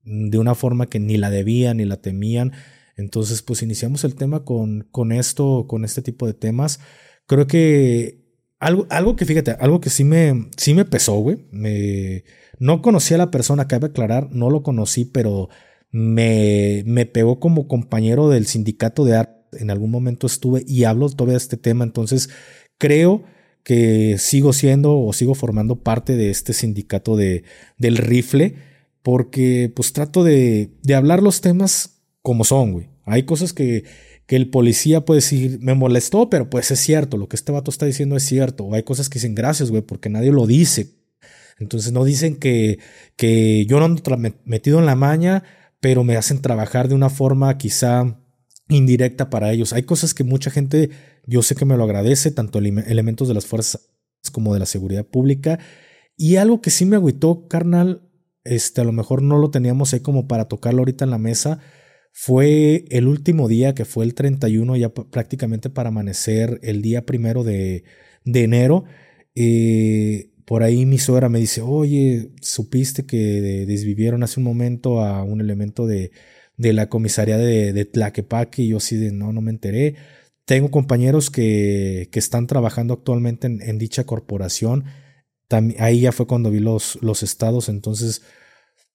de 0.04 0.38
una 0.38 0.56
forma 0.56 0.88
que 0.88 1.00
ni 1.00 1.16
la 1.16 1.30
debían 1.30 1.78
ni 1.78 1.86
la 1.86 2.02
temían. 2.02 2.52
Entonces, 2.98 3.42
pues 3.42 3.64
iniciamos 3.64 4.04
el 4.04 4.16
tema 4.16 4.44
con, 4.44 4.88
con 4.92 5.12
esto, 5.12 5.66
con 5.68 5.86
este 5.86 6.02
tipo 6.02 6.28
de 6.28 6.34
temas. 6.34 6.80
Creo 7.26 7.48
que 7.48 8.22
algo, 8.60 8.86
algo 8.90 9.16
que, 9.16 9.26
fíjate, 9.26 9.52
algo 9.60 9.82
que 9.82 9.90
sí 9.90 10.04
me, 10.04 10.50
sí 10.58 10.74
me 10.74 10.86
pesó, 10.86 11.20
güey. 11.20 11.48
Me, 11.52 12.24
no 12.60 12.82
conocí 12.82 13.14
a 13.14 13.18
la 13.18 13.32
persona, 13.32 13.68
cabe 13.68 13.88
aclarar, 13.88 14.30
no 14.32 14.50
lo 14.50 14.64
conocí, 14.64 15.06
pero 15.06 15.50
me, 15.92 16.84
me 16.86 17.06
pegó 17.06 17.40
como 17.40 17.68
compañero 17.68 18.30
del 18.30 18.46
sindicato 18.46 19.06
de 19.06 19.16
arte. 19.16 19.42
En 19.54 19.70
algún 19.70 19.92
momento 19.92 20.28
estuve 20.28 20.64
y 20.68 20.86
hablo 20.86 21.10
todavía 21.10 21.34
de 21.34 21.40
este 21.40 21.58
tema, 21.58 21.84
entonces 21.84 22.30
creo 22.78 23.24
que 23.64 24.18
sigo 24.18 24.54
siendo 24.54 24.98
o 24.98 25.12
sigo 25.12 25.36
formando 25.36 25.84
parte 25.84 26.16
de 26.16 26.30
este 26.30 26.54
sindicato 26.54 27.18
de, 27.18 27.44
del 27.78 27.98
rifle, 27.98 28.56
porque 29.02 29.72
pues 29.76 29.92
trato 29.92 30.24
de, 30.24 30.72
de 30.84 30.96
hablar 30.96 31.22
los 31.22 31.42
temas 31.42 32.01
como 32.22 32.44
son, 32.44 32.74
güey. 32.74 32.90
Hay 33.06 33.24
cosas 33.24 33.54
que, 33.54 33.84
que 34.28 34.36
el 34.36 34.50
policía 34.50 35.06
puede 35.06 35.20
decir, 35.20 35.60
me 35.62 35.74
molestó, 35.74 36.30
pero 36.30 36.50
pues 36.50 36.72
es 36.72 36.80
cierto, 36.80 37.18
lo 37.18 37.28
que 37.28 37.36
este 37.36 37.52
vato 37.52 37.72
está 37.72 37.86
diciendo 37.86 38.16
es 38.16 38.24
cierto. 38.24 38.66
O 38.66 38.74
hay 38.74 38.84
cosas 38.84 39.10
que 39.10 39.16
dicen 39.16 39.36
gracias, 39.36 39.72
güey, 39.72 39.82
porque 39.82 40.10
nadie 40.10 40.32
lo 40.32 40.46
dice. 40.48 40.96
Entonces 41.60 41.92
no 41.92 42.04
dicen 42.04 42.38
que, 42.38 42.80
que 43.16 43.66
yo 43.66 43.80
no 43.80 43.86
ando 43.86 44.02
metido 44.46 44.80
en 44.80 44.86
la 44.86 44.96
maña 44.96 45.44
pero 45.82 46.04
me 46.06 46.16
hacen 46.16 46.42
trabajar 46.42 46.88
de 46.88 46.96
una 46.96 47.10
forma 47.10 47.58
quizá 47.58 48.18
indirecta 48.70 49.30
para 49.30 49.52
ellos. 49.52 49.74
Hay 49.74 49.84
cosas 49.84 50.14
que 50.14 50.24
mucha 50.24 50.52
gente, 50.52 50.92
yo 51.26 51.42
sé 51.42 51.56
que 51.56 51.66
me 51.66 51.76
lo 51.76 51.84
agradece, 51.84 52.32
tanto 52.32 52.60
elementos 52.60 53.28
de 53.28 53.34
las 53.34 53.48
fuerzas 53.48 53.90
como 54.32 54.54
de 54.54 54.60
la 54.60 54.68
seguridad 54.68 55.06
pública. 55.06 55.60
Y 56.16 56.36
algo 56.36 56.62
que 56.62 56.70
sí 56.70 56.86
me 56.86 56.96
agüitó, 56.96 57.48
carnal, 57.48 58.08
este, 58.44 58.82
a 58.82 58.84
lo 58.84 58.92
mejor 58.92 59.24
no 59.24 59.40
lo 59.40 59.50
teníamos 59.50 59.94
ahí 59.94 60.00
como 60.02 60.28
para 60.28 60.46
tocarlo 60.46 60.82
ahorita 60.82 61.04
en 61.04 61.12
la 61.12 61.18
mesa, 61.18 61.60
fue 62.12 62.86
el 62.90 63.08
último 63.08 63.48
día, 63.48 63.74
que 63.74 63.86
fue 63.86 64.06
el 64.06 64.14
31, 64.14 64.76
ya 64.78 64.90
prácticamente 64.90 65.70
para 65.70 65.90
amanecer 65.90 66.60
el 66.64 66.82
día 66.82 67.06
primero 67.06 67.44
de, 67.44 67.84
de 68.26 68.44
enero. 68.44 68.84
Eh, 69.36 70.32
por 70.46 70.64
ahí 70.64 70.86
mi 70.86 70.98
suegra 70.98 71.30
me 71.30 71.40
dice, 71.40 71.62
oye, 71.62 72.32
supiste 72.42 73.06
que 73.06 73.66
desvivieron 73.66 74.24
hace 74.24 74.40
un 74.40 74.46
momento 74.46 75.02
a 75.02 75.24
un 75.24 75.40
elemento 75.42 75.88
de, 75.88 76.12
de 76.58 76.74
la 76.74 76.90
comisaría 76.90 77.38
de, 77.38 77.74
de, 77.74 77.86
Tlaquepaque 77.86 78.64
y 78.64 78.70
yo 78.70 78.78
así 78.78 78.98
de, 78.98 79.12
no, 79.12 79.32
no 79.34 79.42
me 79.42 79.52
enteré. 79.52 79.96
Tengo 80.46 80.70
compañeros 80.72 81.30
que, 81.30 82.10
que 82.12 82.20
están 82.20 82.48
trabajando 82.48 82.94
actualmente 82.94 83.48
en, 83.48 83.78
dicha 83.78 84.04
corporación. 84.06 84.86
ahí 85.80 86.02
ya 86.02 86.12
fue 86.12 86.28
cuando 86.28 86.52
vi 86.52 86.60
los, 86.60 87.00
los 87.02 87.24
estados, 87.24 87.70
entonces 87.70 88.22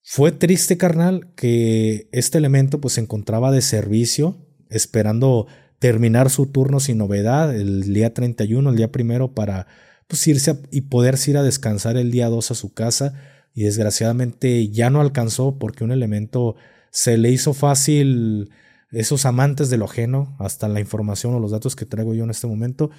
fue 0.08 0.30
triste, 0.30 0.78
carnal, 0.78 1.32
que 1.34 2.08
este 2.12 2.38
elemento 2.38 2.80
pues 2.80 2.94
se 2.94 3.00
encontraba 3.00 3.50
de 3.50 3.60
servicio, 3.60 4.36
esperando 4.70 5.48
terminar 5.80 6.30
su 6.30 6.46
turno 6.46 6.78
sin 6.78 6.98
novedad 6.98 7.52
el 7.52 7.92
día 7.92 8.14
31, 8.14 8.70
el 8.70 8.76
día 8.76 8.92
primero 8.92 9.34
para 9.34 9.66
pues 10.06 10.24
irse 10.28 10.62
y 10.70 10.82
poderse 10.82 11.32
ir 11.32 11.38
a 11.38 11.42
descansar 11.42 11.96
el 11.96 12.12
día 12.12 12.28
2 12.28 12.52
a 12.52 12.54
su 12.54 12.72
casa. 12.72 13.14
Y 13.52 13.64
desgraciadamente 13.64 14.68
ya 14.68 14.90
no 14.90 15.00
alcanzó 15.00 15.58
porque 15.58 15.82
un 15.82 15.90
elemento 15.90 16.54
se 16.92 17.18
le 17.18 17.32
hizo 17.32 17.52
fácil 17.52 18.52
esos 18.92 19.26
amantes 19.26 19.70
de 19.70 19.76
lo 19.76 19.86
ajeno, 19.86 20.36
hasta 20.38 20.68
la 20.68 20.78
información 20.78 21.34
o 21.34 21.40
los 21.40 21.50
datos 21.50 21.74
que 21.74 21.84
traigo 21.84 22.14
yo 22.14 22.22
en 22.22 22.30
este 22.30 22.46
momento, 22.46 22.90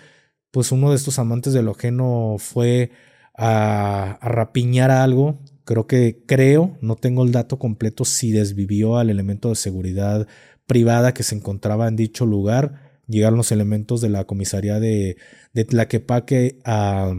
pues 0.51 0.73
uno 0.73 0.89
de 0.89 0.97
estos 0.97 1.19
amantes 1.19 1.53
de 1.53 1.63
lo 1.63 1.71
ajeno 1.71 2.35
fue 2.37 2.91
a, 3.33 4.17
a 4.19 4.27
rapiñar 4.27 4.91
algo, 4.91 5.39
creo 5.67 5.85
que 5.85 6.23
creo, 6.25 6.77
no 6.81 6.95
tengo 6.95 7.25
el 7.25 7.33
dato 7.33 7.59
completo 7.59 8.05
si 8.05 8.31
desvivió 8.31 8.97
al 8.97 9.09
elemento 9.09 9.49
de 9.49 9.55
seguridad 9.55 10.25
privada 10.65 11.13
que 11.13 11.23
se 11.23 11.35
encontraba 11.35 11.89
en 11.89 11.97
dicho 11.97 12.25
lugar, 12.25 13.01
llegaron 13.05 13.35
los 13.35 13.51
elementos 13.51 13.99
de 13.99 14.09
la 14.09 14.23
comisaría 14.23 14.79
de, 14.79 15.17
de 15.53 15.65
Tlaquepaque 15.65 16.59
a, 16.63 17.15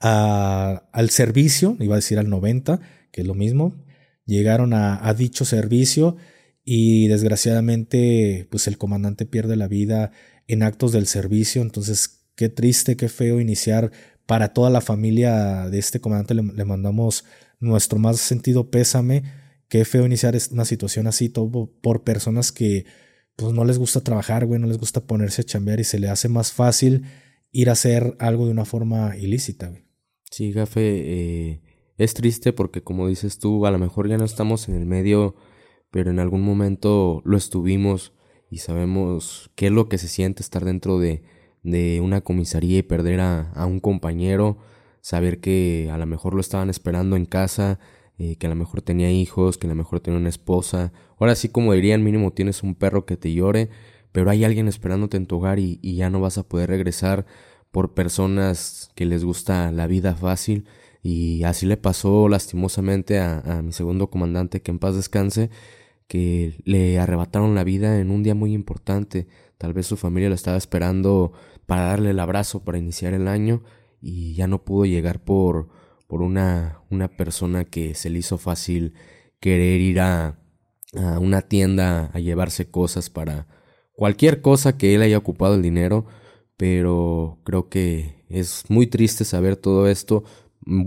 al 0.00 1.10
servicio, 1.10 1.76
iba 1.80 1.94
a 1.94 1.96
decir 1.96 2.18
al 2.18 2.28
90, 2.28 2.78
que 3.10 3.22
es 3.22 3.26
lo 3.26 3.34
mismo, 3.34 3.82
llegaron 4.26 4.74
a, 4.74 5.14
dicho 5.14 5.46
servicio 5.46 6.16
y 6.64 7.08
desgraciadamente 7.08 8.48
pues 8.50 8.66
el 8.66 8.76
comandante 8.76 9.24
pierde 9.24 9.56
la 9.56 9.66
vida 9.66 10.12
en 10.46 10.62
actos 10.62 10.92
del 10.92 11.06
servicio, 11.06 11.62
entonces 11.62 12.26
qué 12.34 12.50
triste, 12.50 12.96
qué 12.96 13.08
feo 13.08 13.40
iniciar 13.40 13.92
para 14.26 14.52
toda 14.52 14.68
la 14.68 14.82
familia 14.82 15.70
de 15.70 15.78
este 15.78 16.00
comandante. 16.00 16.34
Le, 16.34 16.42
le 16.42 16.64
mandamos 16.64 17.24
nuestro 17.62 17.98
más 17.98 18.18
sentido 18.18 18.70
pésame, 18.70 19.22
qué 19.68 19.84
feo 19.84 20.04
iniciar 20.04 20.36
una 20.50 20.64
situación 20.64 21.06
así 21.06 21.28
todo 21.28 21.70
por 21.80 22.02
personas 22.02 22.52
que 22.52 22.84
pues 23.36 23.54
no 23.54 23.64
les 23.64 23.78
gusta 23.78 24.02
trabajar, 24.02 24.44
güey, 24.44 24.60
no 24.60 24.66
les 24.66 24.78
gusta 24.78 25.06
ponerse 25.06 25.40
a 25.40 25.44
chambear 25.44 25.80
y 25.80 25.84
se 25.84 25.98
le 25.98 26.08
hace 26.08 26.28
más 26.28 26.52
fácil 26.52 27.04
ir 27.50 27.70
a 27.70 27.72
hacer 27.72 28.16
algo 28.18 28.44
de 28.44 28.52
una 28.52 28.64
forma 28.64 29.16
ilícita. 29.16 29.72
Sí, 30.30 30.52
Gafe, 30.52 30.80
eh, 30.82 31.62
es 31.96 32.14
triste 32.14 32.52
porque 32.52 32.82
como 32.82 33.08
dices 33.08 33.38
tú, 33.38 33.64
a 33.66 33.70
lo 33.70 33.78
mejor 33.78 34.08
ya 34.08 34.18
no 34.18 34.24
estamos 34.24 34.68
en 34.68 34.74
el 34.74 34.86
medio, 34.86 35.36
pero 35.90 36.10
en 36.10 36.18
algún 36.18 36.42
momento 36.42 37.22
lo 37.24 37.36
estuvimos 37.36 38.12
y 38.50 38.58
sabemos 38.58 39.50
qué 39.54 39.66
es 39.66 39.72
lo 39.72 39.88
que 39.88 39.98
se 39.98 40.08
siente 40.08 40.42
estar 40.42 40.64
dentro 40.64 40.98
de, 40.98 41.22
de 41.62 42.00
una 42.00 42.20
comisaría 42.20 42.78
y 42.78 42.82
perder 42.82 43.20
a, 43.20 43.50
a 43.52 43.66
un 43.66 43.80
compañero, 43.80 44.58
saber 45.02 45.40
que 45.40 45.90
a 45.92 45.98
lo 45.98 46.06
mejor 46.06 46.32
lo 46.34 46.40
estaban 46.40 46.70
esperando 46.70 47.16
en 47.16 47.26
casa, 47.26 47.78
eh, 48.18 48.36
que 48.36 48.46
a 48.46 48.50
lo 48.50 48.56
mejor 48.56 48.82
tenía 48.82 49.10
hijos, 49.10 49.58
que 49.58 49.66
a 49.66 49.70
lo 49.70 49.74
mejor 49.74 50.00
tenía 50.00 50.18
una 50.18 50.28
esposa. 50.30 50.92
Ahora 51.18 51.34
sí, 51.34 51.48
como 51.50 51.74
dirían, 51.74 52.02
mínimo 52.04 52.32
tienes 52.32 52.62
un 52.62 52.74
perro 52.74 53.04
que 53.04 53.16
te 53.16 53.34
llore, 53.34 53.68
pero 54.12 54.30
hay 54.30 54.44
alguien 54.44 54.68
esperándote 54.68 55.16
en 55.16 55.26
tu 55.26 55.36
hogar 55.36 55.58
y, 55.58 55.78
ya 55.82 56.08
no 56.08 56.20
vas 56.20 56.38
a 56.38 56.44
poder 56.48 56.70
regresar 56.70 57.26
por 57.70 57.94
personas 57.94 58.90
que 58.94 59.04
les 59.04 59.24
gusta 59.24 59.72
la 59.72 59.86
vida 59.86 60.14
fácil. 60.14 60.66
Y 61.02 61.42
así 61.44 61.66
le 61.66 61.76
pasó 61.76 62.28
lastimosamente 62.28 63.18
a, 63.18 63.40
a 63.40 63.62
mi 63.62 63.72
segundo 63.72 64.08
comandante, 64.08 64.62
que 64.62 64.70
en 64.70 64.78
paz 64.78 64.94
descanse, 64.94 65.50
que 66.06 66.60
le 66.64 66.98
arrebataron 67.00 67.54
la 67.56 67.64
vida 67.64 67.98
en 67.98 68.10
un 68.10 68.22
día 68.22 68.34
muy 68.34 68.52
importante. 68.54 69.26
Tal 69.58 69.72
vez 69.72 69.86
su 69.86 69.96
familia 69.96 70.28
lo 70.28 70.36
estaba 70.36 70.56
esperando 70.56 71.32
para 71.66 71.86
darle 71.86 72.10
el 72.10 72.20
abrazo 72.20 72.64
para 72.64 72.78
iniciar 72.78 73.14
el 73.14 73.26
año 73.28 73.62
y 74.02 74.34
ya 74.34 74.46
no 74.46 74.64
pudo 74.64 74.84
llegar 74.84 75.24
por, 75.24 75.68
por 76.06 76.20
una, 76.20 76.82
una 76.90 77.08
persona 77.08 77.64
que 77.64 77.94
se 77.94 78.10
le 78.10 78.18
hizo 78.18 78.36
fácil 78.36 78.94
querer 79.40 79.80
ir 79.80 80.00
a, 80.00 80.38
a 80.94 81.18
una 81.18 81.42
tienda 81.42 82.10
a 82.12 82.18
llevarse 82.18 82.70
cosas 82.70 83.08
para 83.08 83.46
cualquier 83.94 84.42
cosa 84.42 84.76
que 84.76 84.94
él 84.94 85.02
haya 85.02 85.18
ocupado 85.18 85.54
el 85.54 85.62
dinero, 85.62 86.06
pero 86.56 87.38
creo 87.44 87.68
que 87.68 88.24
es 88.28 88.64
muy 88.68 88.86
triste 88.86 89.24
saber 89.24 89.56
todo 89.56 89.88
esto, 89.88 90.24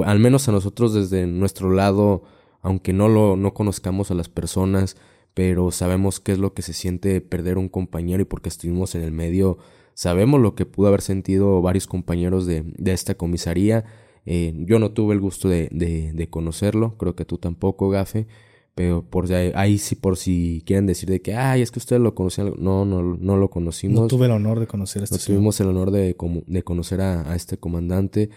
al 0.03 0.19
menos 0.19 0.47
a 0.47 0.51
nosotros 0.51 0.93
desde 0.93 1.25
nuestro 1.27 1.71
lado, 1.71 2.23
aunque 2.61 2.93
no 2.93 3.07
lo 3.07 3.35
no 3.37 3.53
conozcamos 3.53 4.11
a 4.11 4.15
las 4.15 4.29
personas, 4.29 4.97
pero 5.33 5.71
sabemos 5.71 6.19
qué 6.19 6.31
es 6.31 6.39
lo 6.39 6.53
que 6.53 6.61
se 6.61 6.73
siente 6.73 7.21
perder 7.21 7.57
un 7.57 7.69
compañero 7.69 8.21
y 8.21 8.25
porque 8.25 8.49
estuvimos 8.49 8.95
en 8.95 9.01
el 9.01 9.11
medio, 9.11 9.57
sabemos 9.95 10.39
lo 10.39 10.53
que 10.53 10.67
pudo 10.67 10.89
haber 10.89 11.01
sentido 11.01 11.61
varios 11.63 11.87
compañeros 11.87 12.45
de, 12.45 12.63
de 12.77 12.93
esta 12.93 13.15
comisaría, 13.15 13.85
eh, 14.25 14.53
yo 14.65 14.77
no 14.79 14.91
tuve 14.91 15.13
el 15.13 15.21
gusto 15.21 15.49
de, 15.49 15.69
de, 15.71 16.29
conocerlo, 16.29 16.97
creo 16.97 17.15
que 17.15 17.25
tú 17.25 17.37
tampoco, 17.37 17.89
Gafe, 17.89 18.27
Pero 18.73 19.03
por 19.03 19.31
ahí, 19.33 19.77
sí, 19.77 19.95
por 19.95 20.17
si 20.17 20.63
quieren 20.65 20.87
decir 20.87 21.09
de 21.09 21.21
que, 21.21 21.35
ay, 21.35 21.61
es 21.61 21.71
que 21.71 21.79
ustedes 21.79 22.01
lo 22.01 22.15
conocían. 22.15 22.53
No, 22.57 22.85
no, 22.85 23.01
no 23.01 23.37
lo 23.37 23.49
conocimos. 23.49 24.01
No 24.01 24.07
tuve 24.07 24.25
el 24.25 24.31
honor 24.31 24.59
de 24.59 24.67
conocer 24.67 25.01
a 25.01 25.05
este 25.05 25.15
No 25.15 25.23
tuvimos 25.23 25.59
el 25.59 25.67
honor 25.67 25.91
de, 25.91 26.15
de 26.47 26.63
conocer 26.63 27.01
a, 27.01 27.35
este 27.35 27.57
comandante, 27.57 28.29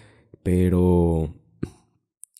pero 0.42 1.34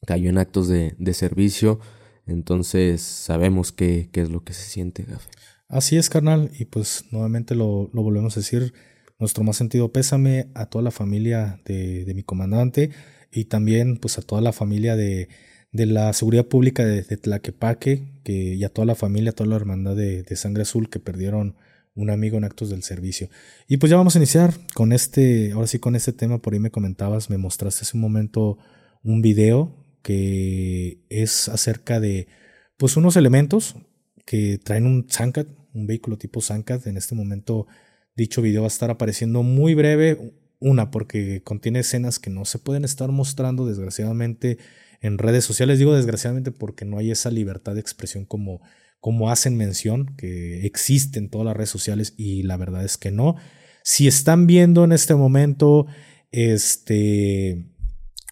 cayó 0.07 0.31
en 0.31 0.39
actos 0.39 0.69
de, 0.69 0.95
de 0.99 1.15
servicio. 1.15 1.81
Entonces 2.27 3.01
sabemos 3.01 3.73
qué, 3.73 4.11
qué 4.13 4.21
es 4.21 4.31
lo 4.31 4.45
que 4.45 4.53
se 4.53 4.69
siente, 4.69 5.05
Gafe. 5.05 5.31
Así 5.69 5.97
es, 5.97 6.09
carnal. 6.09 6.51
Y 6.59 6.67
pues 6.67 7.07
nuevamente 7.11 7.55
lo, 7.55 7.91
lo, 7.93 8.03
volvemos 8.03 8.37
a 8.37 8.41
decir. 8.41 8.75
Nuestro 9.19 9.45
más 9.45 9.57
sentido 9.57 9.93
pésame 9.93 10.49
a 10.55 10.67
toda 10.67 10.83
la 10.83 10.91
familia 10.91 11.61
de, 11.65 12.05
de 12.05 12.15
mi 12.15 12.23
comandante 12.23 12.91
y 13.33 13.47
también 13.47 13.97
pues 13.97 14.19
a 14.19 14.23
toda 14.23 14.41
la 14.41 14.53
familia 14.53 14.97
de, 14.97 15.29
de 15.73 15.87
la 15.87 16.13
seguridad 16.13 16.47
pública 16.47 16.85
de, 16.85 17.03
Tlaquepaque 17.03 18.21
que, 18.25 18.33
y 18.55 18.65
a 18.65 18.69
toda 18.69 18.87
la 18.87 18.95
familia, 18.95 19.31
a 19.31 19.35
toda 19.35 19.51
la 19.51 19.57
hermandad 19.57 19.97
de, 19.97 20.25
Sangre 20.37 20.63
Azul 20.63 20.89
que 20.89 21.01
perdieron 21.01 21.57
un 21.95 22.11
amigo 22.11 22.39
en 22.39 22.45
actos 22.45 22.71
del 22.71 22.83
servicio. 22.83 23.29
Y 23.67 23.79
pues 23.79 23.91
ya 23.91 23.97
vamos 23.97 24.15
a 24.15 24.19
iniciar 24.19 24.55
con 24.75 24.93
este, 24.93 25.53
ahora 25.53 25.67
sí 25.67 25.79
con 25.79 25.97
este 25.97 26.13
tema, 26.13 26.39
por 26.39 26.53
ahí 26.55 26.61
me 26.61 26.71
comentabas, 26.71 27.29
me 27.29 27.39
mostraste 27.39 27.83
hace 27.83 27.97
un 27.97 28.03
momento 28.03 28.59
un 29.03 29.21
video 29.21 29.75
que 30.03 31.01
es 31.09 31.49
acerca 31.49 32.01
de 32.01 32.29
pues 32.77 32.97
unos 32.97 33.17
elementos 33.17 33.75
que 34.25 34.59
traen 34.59 34.87
un 34.87 35.07
Zancat, 35.11 35.49
un 35.75 35.87
vehículo 35.87 36.17
tipo 36.17 36.41
Zancat. 36.41 36.87
En 36.87 36.97
este 36.97 37.15
momento 37.15 37.67
dicho 38.19 38.43
video 38.43 38.63
va 38.63 38.67
a 38.67 38.69
estar 38.69 38.91
apareciendo 38.91 39.43
muy 39.43 39.75
breve, 39.75 40.35
una 40.59 40.91
porque 40.91 41.41
contiene 41.43 41.79
escenas 41.79 42.19
que 42.19 42.31
no 42.31 42.45
se 42.45 42.59
pueden 42.59 42.85
estar 42.85 43.11
mostrando 43.13 43.65
desgraciadamente 43.65 44.59
en 45.01 45.19
redes 45.19 45.45
sociales. 45.45 45.79
Digo 45.79 45.95
desgraciadamente 45.95 46.51
porque 46.51 46.85
no 46.85 46.99
hay 46.99 47.13
esa 47.13 47.31
libertad 47.31 47.75
de 47.75 47.81
expresión 47.81 48.27
como, 48.27 48.61
como 49.01 49.31
hacen 49.31 49.57
mención, 49.57 50.17
que 50.19 50.67
existe 50.67 51.21
en 51.21 51.31
todas 51.31 51.47
las 51.47 51.57
redes 51.57 51.71
sociales 51.71 52.15
y 52.17 52.43
la 52.43 52.57
verdad 52.57 52.85
es 52.85 52.99
que 52.99 53.13
no. 53.13 53.37
Si 53.85 54.09
están 54.09 54.49
viendo 54.49 54.83
en 54.83 54.91
este 54.91 55.15
momento, 55.15 55.87
este, 56.33 57.67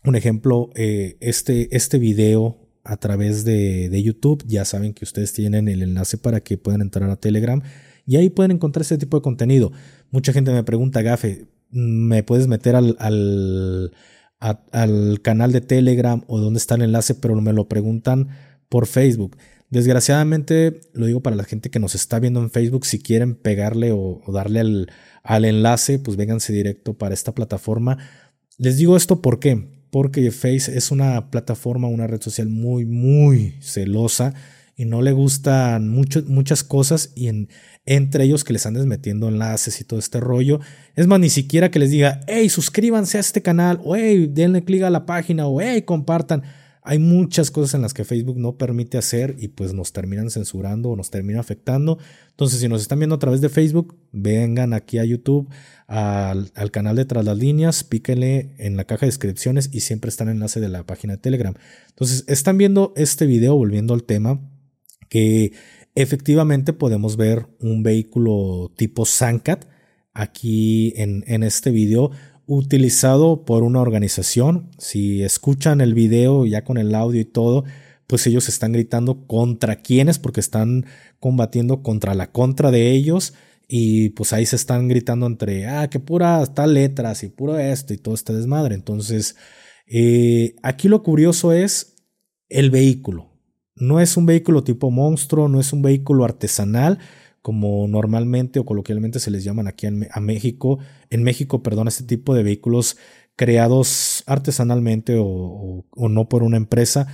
un 0.05 0.17
ejemplo, 0.17 0.71
eh, 0.75 1.17
este, 1.21 1.75
este 1.75 1.99
video 1.99 2.59
a 2.83 2.97
través 2.97 3.45
de, 3.45 3.89
de, 3.89 4.03
YouTube, 4.03 4.45
ya 4.47 4.65
saben 4.65 4.95
que 4.95 5.05
ustedes 5.05 5.33
tienen 5.33 5.69
el 5.69 5.83
enlace 5.83 6.19
para 6.19 6.41
que 6.41 6.59
puedan 6.59 6.83
entrar 6.83 7.09
a 7.09 7.17
Telegram 7.17 7.63
y 8.07 8.17
ahí 8.17 8.31
pueden 8.31 8.53
encontrar 8.53 8.83
este 8.83 8.99
tipo 8.99 9.17
de 9.17 9.23
contenido. 9.23 9.73
Mucha 10.11 10.33
gente 10.33 10.53
me 10.53 10.65
pregunta, 10.65 11.03
Gafe, 11.03 11.49
¿me 11.71 12.23
puedes 12.23 12.47
meter 12.47 12.77
al, 12.77 12.97
al 12.99 13.93
al 14.39 15.21
canal 15.23 15.53
de 15.53 15.61
Telegram 15.61 16.23
o 16.27 16.39
dónde 16.39 16.59
está 16.59 16.75
el 16.75 16.83
enlace, 16.83 17.15
pero 17.15 17.35
me 17.41 17.53
lo 17.53 17.69
preguntan 17.69 18.29
por 18.69 18.87
Facebook. 18.87 19.37
Desgraciadamente, 19.71 20.81
lo 20.93 21.07
digo 21.07 21.23
para 21.23 21.37
la 21.37 21.45
gente 21.45 21.71
que 21.71 21.79
nos 21.79 21.95
está 21.95 22.21
viendo 22.21 22.41
en 22.41 22.51
Facebook, 22.51 22.87
si 22.87 23.01
quieren 23.01 23.35
pegarle 23.35 23.93
o, 23.93 24.23
darle 24.33 24.61
al, 24.61 24.93
al, 25.23 25.45
enlace, 25.45 25.99
pues 25.99 26.17
vénganse 26.17 26.53
directo 26.53 26.95
para 26.95 27.15
esta 27.15 27.35
plataforma. 27.35 27.99
Les 28.59 28.77
digo 28.77 28.97
esto 28.97 29.21
¿por 29.21 29.41
qué? 29.41 29.75
porque 29.91 30.31
Face 30.31 30.77
es 30.77 30.91
una 30.91 31.31
plataforma, 31.31 31.89
una 31.89 32.07
red 32.07 32.21
social 32.21 32.49
muy, 32.49 32.85
muy 32.85 33.55
celosa 33.61 34.35
y 34.77 34.85
no 34.85 35.01
le 35.01 35.13
gustan 35.13 35.89
mucho, 35.89 36.23
muchas 36.27 36.63
cosas 36.63 37.11
y 37.15 37.29
en, 37.29 37.49
entre 37.87 38.25
ellos 38.25 38.45
que 38.45 38.53
les 38.53 38.67
andes 38.67 38.85
metiendo 38.85 39.29
enlaces 39.29 39.81
y 39.81 39.85
todo 39.85 39.99
este 39.99 40.21
rollo. 40.21 40.61
Es 40.95 41.07
más, 41.07 41.19
ni 41.19 41.31
siquiera 41.31 41.71
que 41.71 41.79
les 41.79 41.91
diga, 41.91 42.21
hey, 42.27 42.49
suscríbanse 42.51 43.17
a 43.17 43.21
este 43.21 43.41
canal, 43.41 43.81
o 43.83 43.97
hey, 43.97 44.29
denle 44.31 44.65
clic 44.65 44.83
a 44.83 44.91
la 44.91 45.07
página, 45.07 45.47
o 45.47 45.61
hey, 45.61 45.83
compartan. 45.83 46.43
Hay 46.83 47.01
muchas 47.01 47.51
cosas 47.51 47.75
en 47.75 47.83
las 47.83 47.95
que 47.95 48.05
Facebook 48.05 48.39
no 48.39 48.59
permite 48.59 48.97
hacer 48.97 49.35
y 49.41 49.49
pues 49.49 49.73
nos 49.73 49.93
terminan 49.93 50.31
censurando 50.31 50.91
o 50.91 50.95
nos 50.95 51.11
termina 51.11 51.41
afectando. 51.41 51.99
Entonces, 52.31 52.61
si 52.61 52.69
nos 52.69 52.83
están 52.83 53.01
viendo 53.01 53.17
a 53.17 53.19
través 53.19 53.41
de 53.41 53.49
Facebook, 53.49 53.97
vengan 54.13 54.73
aquí 54.73 54.99
a 54.99 55.05
YouTube, 55.05 55.49
al, 55.89 56.53
al 56.55 56.71
canal 56.71 56.95
de 56.95 57.05
Tras 57.05 57.25
las 57.25 57.37
Líneas, 57.39 57.83
píquenle 57.83 58.55
en 58.59 58.77
la 58.77 58.85
caja 58.85 59.01
de 59.01 59.09
descripciones 59.09 59.71
y 59.73 59.81
siempre 59.81 60.11
está 60.11 60.23
el 60.25 60.31
enlace 60.31 60.61
de 60.61 60.69
la 60.69 60.85
página 60.85 61.15
de 61.15 61.19
Telegram. 61.19 61.55
Entonces, 61.89 62.25
están 62.29 62.57
viendo 62.57 62.93
este 62.95 63.27
video, 63.27 63.57
volviendo 63.57 63.93
al 63.93 64.05
tema, 64.05 64.41
que 65.09 65.53
efectivamente 65.95 66.73
podemos 66.73 67.17
ver 67.17 67.47
un 67.61 67.83
vehículo 67.83 68.73
tipo 68.77 69.05
Sancat 69.05 69.65
aquí 70.13 70.93
en, 70.97 71.25
en 71.27 71.43
este 71.43 71.71
video 71.71 72.11
utilizado 72.47 73.45
por 73.45 73.63
una 73.63 73.81
organización. 73.81 74.71
Si 74.79 75.23
escuchan 75.23 75.81
el 75.81 75.95
video 75.95 76.47
ya 76.47 76.65
con 76.65 76.79
el 76.79 76.95
audio 76.95 77.21
y 77.21 77.25
todo, 77.25 77.65
pues 78.07 78.27
ellos 78.27 78.49
están 78.49 78.73
gritando 78.73 79.27
contra 79.27 79.77
quiénes 79.77 80.19
porque 80.19 80.41
están 80.41 80.87
combatiendo 81.19 81.83
contra 81.83 82.15
la 82.15 82.31
contra 82.31 82.71
de 82.71 82.93
ellos 82.93 83.35
y 83.69 84.11
pues 84.11 84.33
ahí 84.33 84.47
se 84.47 84.57
están 84.57 84.89
gritando 84.89 85.27
entre, 85.27 85.67
ah, 85.67 85.89
que 85.91 85.99
pura 85.99 86.45
tal 86.47 86.75
letras 86.75 87.25
y 87.25 87.29
puro 87.29 87.59
esto 87.59 87.95
y 87.95 87.99
todo 87.99 88.15
este 88.15 88.33
desmadre. 88.33 88.75
Entonces, 88.75 89.37
eh, 89.87 90.55
aquí 90.63 90.89
lo 90.89 91.03
curioso 91.03 91.53
es 91.53 91.97
el 92.49 92.71
vehículo. 92.71 93.36
No 93.77 94.01
es 94.01 94.17
un 94.17 94.27
vehículo 94.27 94.65
tipo 94.65 94.91
monstruo, 94.91 95.49
no 95.49 95.61
es 95.61 95.73
un 95.73 95.83
vehículo 95.83 96.25
artesanal, 96.25 96.99
como 97.43 97.87
normalmente 97.87 98.59
o 98.59 98.65
coloquialmente 98.65 99.21
se 99.21 99.31
les 99.31 99.45
llaman 99.45 99.69
aquí 99.69 99.87
en 99.87 100.09
a 100.11 100.21
México. 100.21 100.79
En 101.11 101.23
México, 101.23 101.63
perdón, 101.63 101.87
este 101.87 102.05
tipo 102.05 102.35
de 102.35 102.43
vehículos 102.43 102.97
creados 103.37 104.25
artesanalmente 104.27 105.17
o, 105.19 105.85
no 105.95 106.29
por 106.29 106.43
una 106.43 106.57
empresa, 106.57 107.07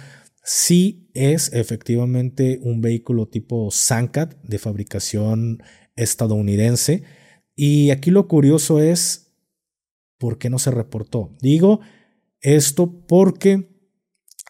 sí 0.43 1.11
es 1.15 1.53
efectivamente 1.53 2.61
un 2.63 2.81
vehículo 2.81 3.27
tipo 3.27 3.71
Sancat 3.71 4.35
de 4.43 4.59
fabricación 4.59 5.63
estadounidense. 5.97 7.03
Y 7.55 7.91
aquí 7.91 8.11
lo 8.11 8.29
curioso 8.29 8.81
es, 8.81 9.35
¿por 10.19 10.39
qué 10.39 10.49
no 10.49 10.59
se 10.59 10.71
reportó? 10.71 11.37
Digo 11.43 11.81
esto 12.41 13.05
porque 13.07 13.72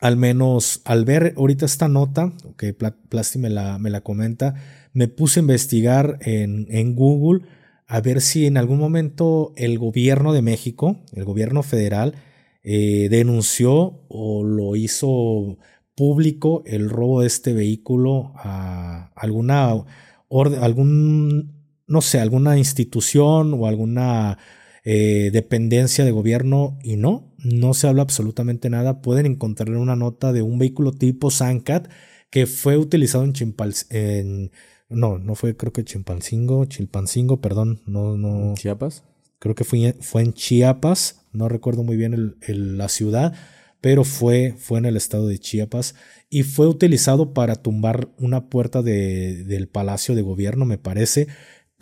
al 0.02 0.16
menos 0.16 0.82
al 0.84 1.04
ver 1.04 1.32
ahorita 1.36 1.64
esta 1.64 1.86
nota, 1.86 2.32
que 2.58 2.74
Plasti 2.74 3.38
me 3.38 3.48
la, 3.48 3.78
me 3.78 3.88
la 3.88 4.00
comenta, 4.00 4.54
me 4.92 5.06
puse 5.06 5.38
a 5.38 5.42
investigar 5.42 6.18
en, 6.22 6.66
en, 6.70 6.96
Google 6.96 7.46
a 7.86 8.00
ver 8.00 8.20
si 8.20 8.46
en 8.46 8.56
algún 8.56 8.80
momento 8.80 9.52
el 9.56 9.78
gobierno 9.78 10.32
de 10.32 10.42
México, 10.42 10.96
el 11.14 11.24
gobierno 11.24 11.62
federal, 11.62 12.16
eh, 12.64 13.06
denunció 13.10 14.00
o 14.08 14.42
lo 14.42 14.74
hizo 14.74 15.58
público 15.94 16.64
el 16.66 16.90
robo 16.90 17.20
de 17.20 17.28
este 17.28 17.52
vehículo 17.52 18.32
a 18.34 19.12
alguna 19.14 19.84
algún, 20.28 21.52
no 21.86 22.00
sé, 22.00 22.18
alguna 22.18 22.58
institución 22.58 23.54
o 23.54 23.66
alguna 23.68 24.38
eh, 24.84 25.30
dependencia 25.32 26.04
de 26.04 26.10
gobierno 26.10 26.78
y 26.82 26.96
no, 26.96 27.32
no 27.38 27.74
se 27.74 27.88
habla 27.88 28.02
absolutamente 28.02 28.70
nada. 28.70 29.02
Pueden 29.02 29.26
encontrar 29.26 29.70
una 29.76 29.96
nota 29.96 30.32
de 30.32 30.42
un 30.42 30.58
vehículo 30.58 30.92
tipo 30.92 31.30
Sancat 31.30 31.88
que 32.30 32.46
fue 32.46 32.78
utilizado 32.78 33.24
en 33.24 33.34
Chimpals, 33.34 33.86
en, 33.90 34.50
no, 34.88 35.18
no 35.18 35.34
fue 35.34 35.56
creo 35.56 35.72
que 35.72 35.84
Chimpancingo, 35.84 36.64
Chilpancingo, 36.64 37.40
perdón, 37.40 37.82
no, 37.86 38.16
no. 38.16 38.54
¿Chiapas? 38.54 39.04
Creo 39.38 39.54
que 39.54 39.64
fue, 39.64 39.94
fue 40.00 40.22
en 40.22 40.32
Chiapas, 40.32 41.26
no 41.32 41.48
recuerdo 41.48 41.82
muy 41.82 41.96
bien 41.96 42.36
la 42.46 42.88
ciudad, 42.88 43.34
pero 43.80 44.04
fue, 44.04 44.54
fue 44.56 44.78
en 44.78 44.86
el 44.86 44.96
estado 44.96 45.26
de 45.26 45.38
Chiapas 45.38 45.94
y 46.30 46.44
fue 46.44 46.68
utilizado 46.68 47.34
para 47.34 47.56
tumbar 47.56 48.08
una 48.18 48.48
puerta 48.48 48.80
de, 48.80 49.44
del 49.44 49.68
Palacio 49.68 50.14
de 50.14 50.22
Gobierno, 50.22 50.64
me 50.64 50.78
parece, 50.78 51.26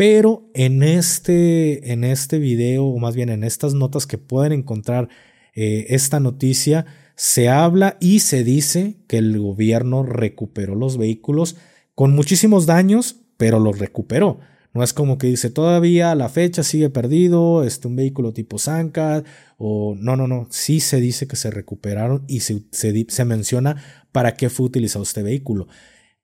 pero 0.01 0.49
en 0.55 0.83
este, 0.83 1.93
en 1.93 2.05
este 2.05 2.39
video, 2.39 2.87
o 2.87 2.99
más 2.99 3.15
bien 3.15 3.29
en 3.29 3.45
estas 3.45 3.75
notas 3.75 4.07
que 4.07 4.17
pueden 4.17 4.53
encontrar 4.53 5.11
eh, 5.55 5.89
esta 5.91 6.21
noticia, 6.21 6.87
se 7.17 7.51
habla 7.51 7.99
y 8.01 8.21
se 8.21 8.43
dice 8.43 8.97
que 9.09 9.19
el 9.19 9.39
gobierno 9.39 10.03
recuperó 10.03 10.75
los 10.75 10.97
vehículos 10.97 11.59
con 11.95 12.13
muchísimos 12.13 12.65
daños, 12.65 13.17
pero 13.37 13.59
los 13.59 13.79
recuperó. 13.79 14.41
No 14.73 14.83
es 14.83 14.95
como 14.95 15.19
que 15.19 15.27
dice 15.27 15.51
todavía 15.51 16.15
la 16.15 16.31
fecha 16.31 16.63
sigue 16.63 16.89
perdido, 16.89 17.63
este 17.63 17.87
un 17.87 17.97
vehículo 17.97 18.33
tipo 18.33 18.59
Zanca 18.59 19.23
o 19.59 19.95
no, 19.99 20.17
no, 20.17 20.27
no, 20.27 20.47
sí 20.49 20.81
se 20.81 20.99
dice 20.99 21.29
que 21.29 21.37
se 21.37 21.51
recuperaron 21.51 22.25
y 22.27 22.41
se, 22.41 22.63
se, 22.73 23.05
se 23.07 23.25
menciona 23.27 24.07
para 24.13 24.33
qué 24.33 24.49
fue 24.49 24.65
utilizado 24.65 25.03
este 25.03 25.23
vehículo. 25.23 25.69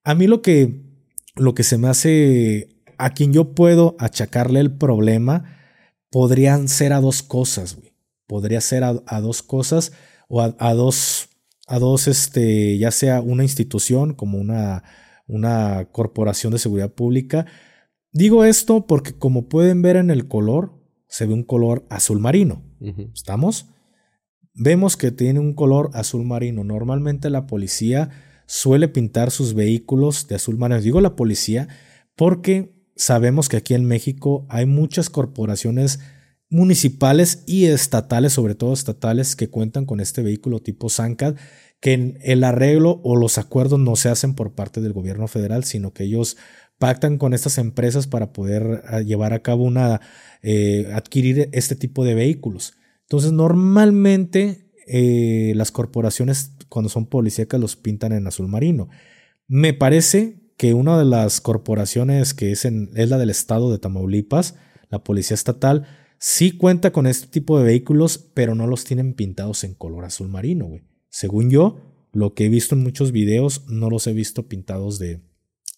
A 0.02 0.14
mí 0.14 0.26
lo 0.26 0.40
que, 0.40 0.80
lo 1.34 1.54
que 1.54 1.62
se 1.62 1.76
me 1.76 1.88
hace 1.88 2.75
a 2.98 3.10
quien 3.10 3.32
yo 3.32 3.54
puedo 3.54 3.96
achacarle 3.98 4.60
el 4.60 4.72
problema 4.72 5.56
podrían 6.10 6.68
ser 6.68 6.92
a 6.92 7.00
dos 7.00 7.22
cosas, 7.22 7.76
güey. 7.76 7.92
Podría 8.26 8.60
ser 8.60 8.82
a, 8.82 9.20
dos 9.20 9.42
cosas 9.42 9.92
o 10.28 10.40
a, 10.42 10.74
dos, 10.74 11.28
a 11.68 11.78
dos, 11.78 12.08
este, 12.08 12.76
ya 12.76 12.90
sea 12.90 13.20
una 13.20 13.44
institución 13.44 14.14
como 14.14 14.38
una, 14.38 14.82
una 15.28 15.88
corporación 15.92 16.52
de 16.52 16.58
seguridad 16.58 16.92
pública. 16.92 17.46
Digo 18.12 18.44
esto 18.44 18.86
porque 18.86 19.12
como 19.12 19.48
pueden 19.48 19.80
ver 19.82 19.94
en 19.94 20.10
el 20.10 20.26
color, 20.26 20.72
se 21.06 21.26
ve 21.26 21.34
un 21.34 21.44
color 21.44 21.86
azul 21.88 22.18
marino. 22.18 22.64
¿Estamos? 23.14 23.66
Vemos 24.54 24.96
que 24.96 25.12
tiene 25.12 25.38
un 25.38 25.54
color 25.54 25.90
azul 25.92 26.24
marino. 26.24 26.64
Normalmente 26.64 27.30
la 27.30 27.46
policía 27.46 28.10
suele 28.46 28.88
pintar 28.88 29.30
sus 29.30 29.54
vehículos 29.54 30.26
de 30.28 30.34
azul 30.34 30.58
marino. 30.58 30.80
Digo 30.80 31.00
la 31.00 31.14
policía 31.14 31.68
porque 32.16 32.75
sabemos 32.96 33.48
que 33.48 33.58
aquí 33.58 33.74
en 33.74 33.84
México 33.84 34.46
hay 34.48 34.66
muchas 34.66 35.10
corporaciones 35.10 36.00
municipales 36.48 37.42
y 37.46 37.66
estatales, 37.66 38.32
sobre 38.32 38.54
todo 38.54 38.72
estatales, 38.72 39.36
que 39.36 39.50
cuentan 39.50 39.84
con 39.84 40.00
este 40.00 40.22
vehículo 40.22 40.60
tipo 40.60 40.88
Zancad, 40.88 41.36
que 41.80 42.16
el 42.22 42.44
arreglo 42.44 43.00
o 43.04 43.16
los 43.16 43.38
acuerdos 43.38 43.78
no 43.78 43.96
se 43.96 44.08
hacen 44.08 44.34
por 44.34 44.54
parte 44.54 44.80
del 44.80 44.92
gobierno 44.92 45.28
federal, 45.28 45.64
sino 45.64 45.92
que 45.92 46.04
ellos 46.04 46.36
pactan 46.78 47.18
con 47.18 47.34
estas 47.34 47.58
empresas 47.58 48.06
para 48.06 48.32
poder 48.32 48.82
ah, 48.86 49.00
llevar 49.00 49.32
a 49.32 49.42
cabo 49.42 49.64
una, 49.64 50.00
eh, 50.42 50.90
adquirir 50.94 51.48
este 51.52 51.76
tipo 51.76 52.04
de 52.04 52.14
vehículos. 52.14 52.74
Entonces, 53.02 53.32
normalmente 53.32 54.70
eh, 54.86 55.52
las 55.56 55.72
corporaciones, 55.72 56.52
cuando 56.68 56.88
son 56.88 57.06
policíacas, 57.06 57.60
los 57.60 57.76
pintan 57.76 58.12
en 58.12 58.26
azul 58.26 58.48
marino. 58.48 58.88
Me 59.48 59.72
parece 59.72 60.45
que 60.56 60.74
una 60.74 60.98
de 60.98 61.04
las 61.04 61.40
corporaciones 61.40 62.34
que 62.34 62.52
es, 62.52 62.64
es 62.64 63.10
la 63.10 63.18
del 63.18 63.30
estado 63.30 63.70
de 63.70 63.78
Tamaulipas, 63.78 64.56
la 64.88 65.04
policía 65.04 65.34
estatal, 65.34 65.86
sí 66.18 66.52
cuenta 66.52 66.92
con 66.92 67.06
este 67.06 67.26
tipo 67.26 67.58
de 67.58 67.64
vehículos, 67.64 68.18
pero 68.18 68.54
no 68.54 68.66
los 68.66 68.84
tienen 68.84 69.14
pintados 69.14 69.64
en 69.64 69.74
color 69.74 70.04
azul 70.04 70.28
marino, 70.28 70.66
güey. 70.66 70.84
Según 71.08 71.50
yo, 71.50 71.78
lo 72.12 72.34
que 72.34 72.46
he 72.46 72.48
visto 72.48 72.74
en 72.74 72.82
muchos 72.82 73.12
videos, 73.12 73.66
no 73.68 73.90
los 73.90 74.06
he 74.06 74.12
visto 74.12 74.48
pintados 74.48 74.98
de, 74.98 75.20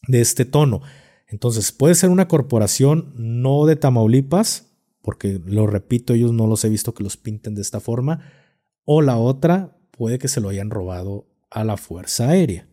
de 0.07 0.21
este 0.21 0.45
tono. 0.45 0.83
Entonces, 1.27 1.73
puede 1.73 1.95
ser 1.95 2.11
una 2.11 2.29
corporación 2.29 3.13
no 3.17 3.67
de 3.67 3.77
Tamaulipas, 3.77 4.69
porque 5.03 5.41
lo 5.45 5.67
repito, 5.67 6.15
ellos 6.15 6.33
no 6.33 6.47
los 6.47 6.65
he 6.65 6.69
visto 6.69 6.95
que 6.95 7.03
los 7.03 7.17
pinten 7.17 7.55
de 7.55 7.63
esta 7.63 7.81
forma, 7.81 8.31
o 8.85 9.03
la 9.03 9.17
otra, 9.17 9.77
puede 9.91 10.19
que 10.19 10.29
se 10.29 10.41
lo 10.41 10.49
hayan 10.49 10.71
robado 10.71 11.27
a 11.51 11.65
la 11.65 11.77
Fuerza 11.77 12.29
Aérea. 12.29 12.68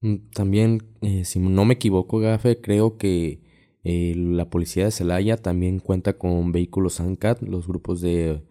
Mm, 0.00 0.16
también, 0.32 0.82
eh, 1.00 1.24
si 1.24 1.38
no 1.38 1.64
me 1.64 1.74
equivoco, 1.74 2.18
Gafe, 2.18 2.60
creo 2.60 2.96
que 2.98 3.40
eh, 3.84 4.14
la 4.16 4.50
policía 4.50 4.84
de 4.84 4.90
Celaya 4.90 5.36
también 5.36 5.78
cuenta 5.78 6.18
con 6.18 6.52
vehículos 6.52 7.00
ANCAT. 7.00 7.42
Los 7.42 7.66
grupos 7.66 8.00
de 8.00 8.42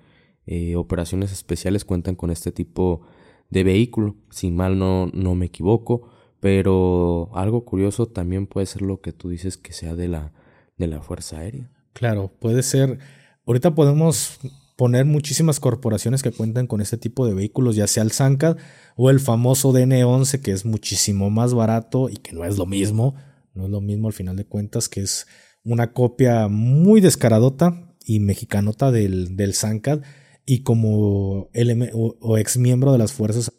eh, 0.45 0.75
operaciones 0.75 1.31
especiales 1.31 1.85
cuentan 1.85 2.15
con 2.15 2.31
este 2.31 2.51
tipo 2.51 3.01
de 3.49 3.63
vehículo. 3.63 4.15
Si 4.29 4.51
mal 4.51 4.79
no, 4.79 5.07
no 5.13 5.35
me 5.35 5.47
equivoco. 5.47 6.09
Pero 6.39 7.31
algo 7.33 7.65
curioso 7.65 8.05
también 8.05 8.47
puede 8.47 8.67
ser 8.67 8.81
lo 8.81 9.01
que 9.01 9.13
tú 9.13 9.29
dices 9.29 9.57
que 9.57 9.73
sea 9.73 9.95
de 9.95 10.07
la, 10.07 10.31
de 10.77 10.87
la 10.87 11.01
Fuerza 11.01 11.39
Aérea. 11.39 11.71
Claro, 11.93 12.31
puede 12.39 12.61
ser. 12.61 12.99
Ahorita 13.45 13.73
podemos 13.73 14.39
poner 14.75 15.05
muchísimas 15.05 15.59
corporaciones 15.59 16.21
que 16.21 16.31
cuentan 16.31 16.67
con 16.67 16.81
este 16.81 16.97
tipo 16.97 17.25
de 17.25 17.33
vehículos, 17.33 17.75
ya 17.75 17.87
sea 17.87 18.03
el 18.03 18.11
Zancad 18.11 18.57
o 18.95 19.09
el 19.09 19.19
famoso 19.19 19.71
DN11, 19.71 20.41
que 20.41 20.51
es 20.51 20.65
muchísimo 20.65 21.29
más 21.29 21.53
barato 21.53 22.09
y 22.09 22.17
que 22.17 22.33
no 22.33 22.43
es 22.43 22.57
lo 22.57 22.65
mismo, 22.65 23.15
no 23.53 23.65
es 23.65 23.69
lo 23.69 23.81
mismo 23.81 24.07
al 24.07 24.13
final 24.13 24.35
de 24.35 24.45
cuentas, 24.45 24.89
que 24.89 25.01
es 25.01 25.27
una 25.63 25.93
copia 25.93 26.47
muy 26.47 27.01
descaradota 27.01 27.95
y 28.05 28.19
mexicanota 28.19 28.91
del, 28.91 29.35
del 29.35 29.53
Zancad, 29.53 30.01
y 30.45 30.61
como 30.61 31.49
o, 31.93 32.37
ex 32.37 32.57
miembro 32.57 32.91
de 32.91 32.97
las 32.99 33.13
fuerzas, 33.13 33.51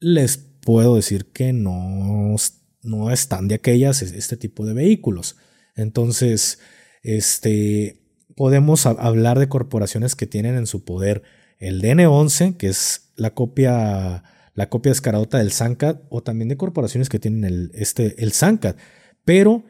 les 0.00 0.38
puedo 0.38 0.96
decir 0.96 1.26
que 1.26 1.52
no, 1.52 2.34
no 2.82 3.10
están 3.10 3.48
de 3.48 3.56
aquellas 3.56 4.00
este 4.00 4.36
tipo 4.36 4.64
de 4.64 4.72
vehículos. 4.72 5.36
Entonces, 5.76 6.58
este, 7.02 8.03
podemos 8.36 8.86
hablar 8.86 9.38
de 9.38 9.48
corporaciones 9.48 10.16
que 10.16 10.26
tienen 10.26 10.56
en 10.56 10.66
su 10.66 10.84
poder 10.84 11.22
el 11.58 11.82
DN11, 11.82 12.56
que 12.56 12.68
es 12.68 13.12
la 13.16 13.34
copia, 13.34 14.24
la 14.54 14.68
copia 14.68 14.90
descaradota 14.90 15.38
del 15.38 15.52
SANCAD, 15.52 16.00
o 16.08 16.22
también 16.22 16.48
de 16.48 16.56
corporaciones 16.56 17.08
que 17.08 17.18
tienen 17.18 17.44
el, 17.44 17.70
este, 17.74 18.22
el 18.22 18.32
SANCAD. 18.32 18.76
Pero 19.24 19.64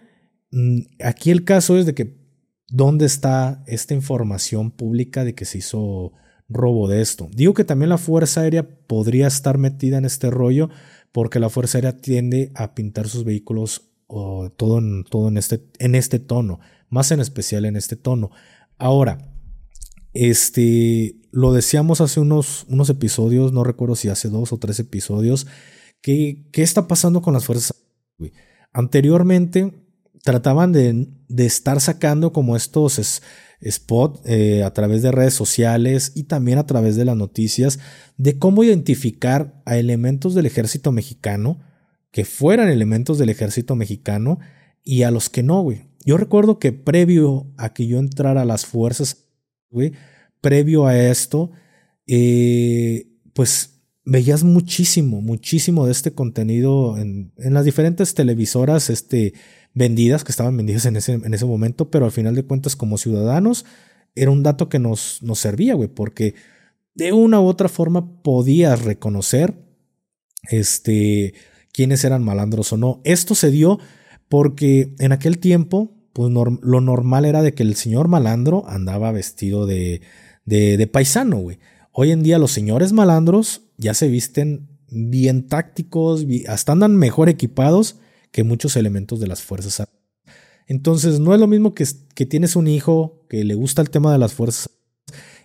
mm, 0.51 0.81
aquí 1.05 1.31
el 1.31 1.45
caso 1.45 1.79
es 1.79 1.87
de 1.87 1.95
que 1.95 2.17
dónde 2.69 3.07
está 3.07 3.63
esta 3.67 3.95
información 3.95 4.71
pública 4.71 5.25
de 5.25 5.35
que 5.35 5.45
se 5.45 5.59
hizo 5.59 6.13
robo 6.49 6.89
de 6.89 7.01
esto. 7.01 7.29
Digo 7.33 7.55
que 7.55 7.65
también 7.65 7.89
la 7.89 7.99
Fuerza 7.99 8.43
Aérea 8.43 8.67
podría 8.87 9.27
estar 9.27 9.59
metida 9.59 9.99
en 9.99 10.05
este 10.05 10.31
rollo 10.31 10.71
porque 11.13 11.39
la 11.39 11.51
Fuerza 11.51 11.79
Aérea 11.79 11.97
tiende 11.97 12.51
a 12.55 12.75
pintar 12.75 13.09
sus 13.09 13.25
vehículos 13.25 13.91
todo, 14.09 14.79
en, 14.79 15.05
todo 15.05 15.29
en, 15.29 15.37
este, 15.37 15.63
en 15.79 15.95
este 15.95 16.19
tono, 16.19 16.61
más 16.89 17.11
en 17.11 17.21
especial 17.21 17.65
en 17.65 17.77
este 17.77 17.97
tono. 17.97 18.31
Ahora, 18.79 19.19
este, 20.13 21.17
lo 21.33 21.53
decíamos 21.53 22.01
hace 22.01 22.21
unos, 22.21 22.67
unos 22.69 22.89
episodios, 22.91 23.53
no 23.53 23.65
recuerdo 23.65 23.97
si 23.97 24.09
hace 24.09 24.29
dos 24.29 24.53
o 24.53 24.59
tres 24.59 24.79
episodios, 24.79 25.47
que, 26.01 26.47
¿qué 26.53 26.63
está 26.63 26.87
pasando 26.87 27.23
con 27.23 27.35
las 27.35 27.45
fuerzas? 27.45 27.75
Anteriormente 28.73 29.73
trataban 30.23 30.73
de, 30.73 31.09
de, 31.29 31.47
estar 31.47 31.81
sacando 31.81 32.33
como 32.33 32.57
estos 32.57 33.21
spots 33.71 34.21
eh, 34.25 34.63
a 34.63 34.73
través 34.73 35.03
de 35.03 35.13
redes 35.13 35.35
sociales 35.35 36.13
y 36.15 36.25
también 36.25 36.59
a 36.59 36.67
través 36.67 36.97
de 36.97 37.05
las 37.05 37.17
noticias 37.17 37.79
de 38.17 38.39
cómo 38.39 38.65
identificar 38.65 39.63
a 39.65 39.77
elementos 39.77 40.35
del 40.35 40.47
ejército 40.47 40.93
mexicano 40.93 41.61
que 42.11 42.25
fueran 42.25 42.69
elementos 42.69 43.19
del 43.19 43.31
ejército 43.31 43.75
mexicano 43.75 44.39
y 44.83 45.03
a 45.03 45.11
los 45.11 45.31
que 45.31 45.43
no, 45.43 45.63
güey. 45.63 45.89
Yo 46.05 46.17
recuerdo 46.17 46.59
que 46.59 46.73
previo 46.73 47.47
a 47.57 47.73
que 47.73 47.87
yo 47.87 47.99
entrara 47.99 48.43
a 48.43 48.45
las 48.45 48.67
fuerzas, 48.67 49.27
güey, 49.71 49.93
previo 50.41 50.87
a 50.87 50.97
esto, 50.99 51.51
eh, 52.07 53.09
pues 53.33 53.81
veías 54.05 54.45
muchísimo, 54.45 55.23
muchísimo 55.23 55.87
de 55.87 55.93
este 55.93 56.13
contenido 56.13 56.99
en, 56.99 57.33
las 57.37 57.65
diferentes 57.65 58.15
televisoras 58.15 58.91
este, 58.91 59.33
vendidas, 59.73 60.25
que 60.25 60.33
estaban 60.33 60.57
vendidas 60.57 60.85
en 60.87 60.97
ese, 60.97 61.15
en 61.15 61.33
ese 61.33 61.47
momento, 61.47 61.91
pero 61.91 62.05
al 62.05 62.13
final 62.13 62.35
de 62.35 62.45
cuentas 62.45 62.77
como 62.77 62.99
ciudadanos 62.99 63.65
era 64.15 64.31
un 64.31 64.43
dato 64.43 64.69
que 64.69 64.79
nos, 64.79 65.23
nos 65.23 65.39
servía, 65.39 65.75
güey, 65.75 65.89
porque 65.89 66.35
de 66.95 67.13
una 67.13 67.41
u 67.41 67.47
otra 67.47 67.69
forma 67.69 68.23
podías 68.23 68.83
reconocer 68.83 69.55
este, 70.51 71.35
quiénes 71.73 72.05
eran 72.05 72.23
malandros 72.23 72.73
o 72.73 72.77
no. 72.77 73.01
Esto 73.05 73.35
se 73.35 73.51
dio 73.51 73.79
porque 74.35 74.97
en 74.99 75.13
aquel 75.13 75.39
tiempo 75.39 75.93
pues 76.13 76.33
lo 76.33 76.81
normal 76.81 77.25
era 77.25 77.41
de 77.41 77.55
que 77.55 77.63
el 77.63 77.77
señor 77.77 78.09
malandro 78.09 78.65
andaba 78.67 79.13
vestido 79.13 79.65
de, 79.65 80.01
paisano, 80.91 81.37
güey. 81.37 81.61
Hoy 81.93 82.11
en 82.11 82.25
día 82.25 82.41
los 82.41 82.51
señores 82.51 82.93
malandros 82.93 83.63
ya 83.77 83.95
se 83.95 84.09
visten 84.09 84.67
bien 84.91 85.47
tácticos, 85.47 86.27
hasta 86.49 86.73
andan 86.73 86.97
mejor 86.97 87.29
equipados 87.29 88.01
que 88.33 88.43
muchos 88.43 88.75
elementos 88.75 89.21
de 89.21 89.29
las 89.29 89.41
fuerzas. 89.41 89.87
Entonces 90.67 91.21
no 91.21 91.33
es 91.33 91.39
lo 91.39 91.47
mismo 91.47 91.73
que, 91.73 91.87
que 92.17 92.27
tienes 92.27 92.57
un 92.57 92.67
hijo 92.67 93.25
que 93.29 93.45
le 93.45 93.55
gusta 93.55 93.83
el 93.83 93.91
tema 93.91 94.11
de 94.11 94.19
las 94.19 94.33
fuerzas 94.33 94.69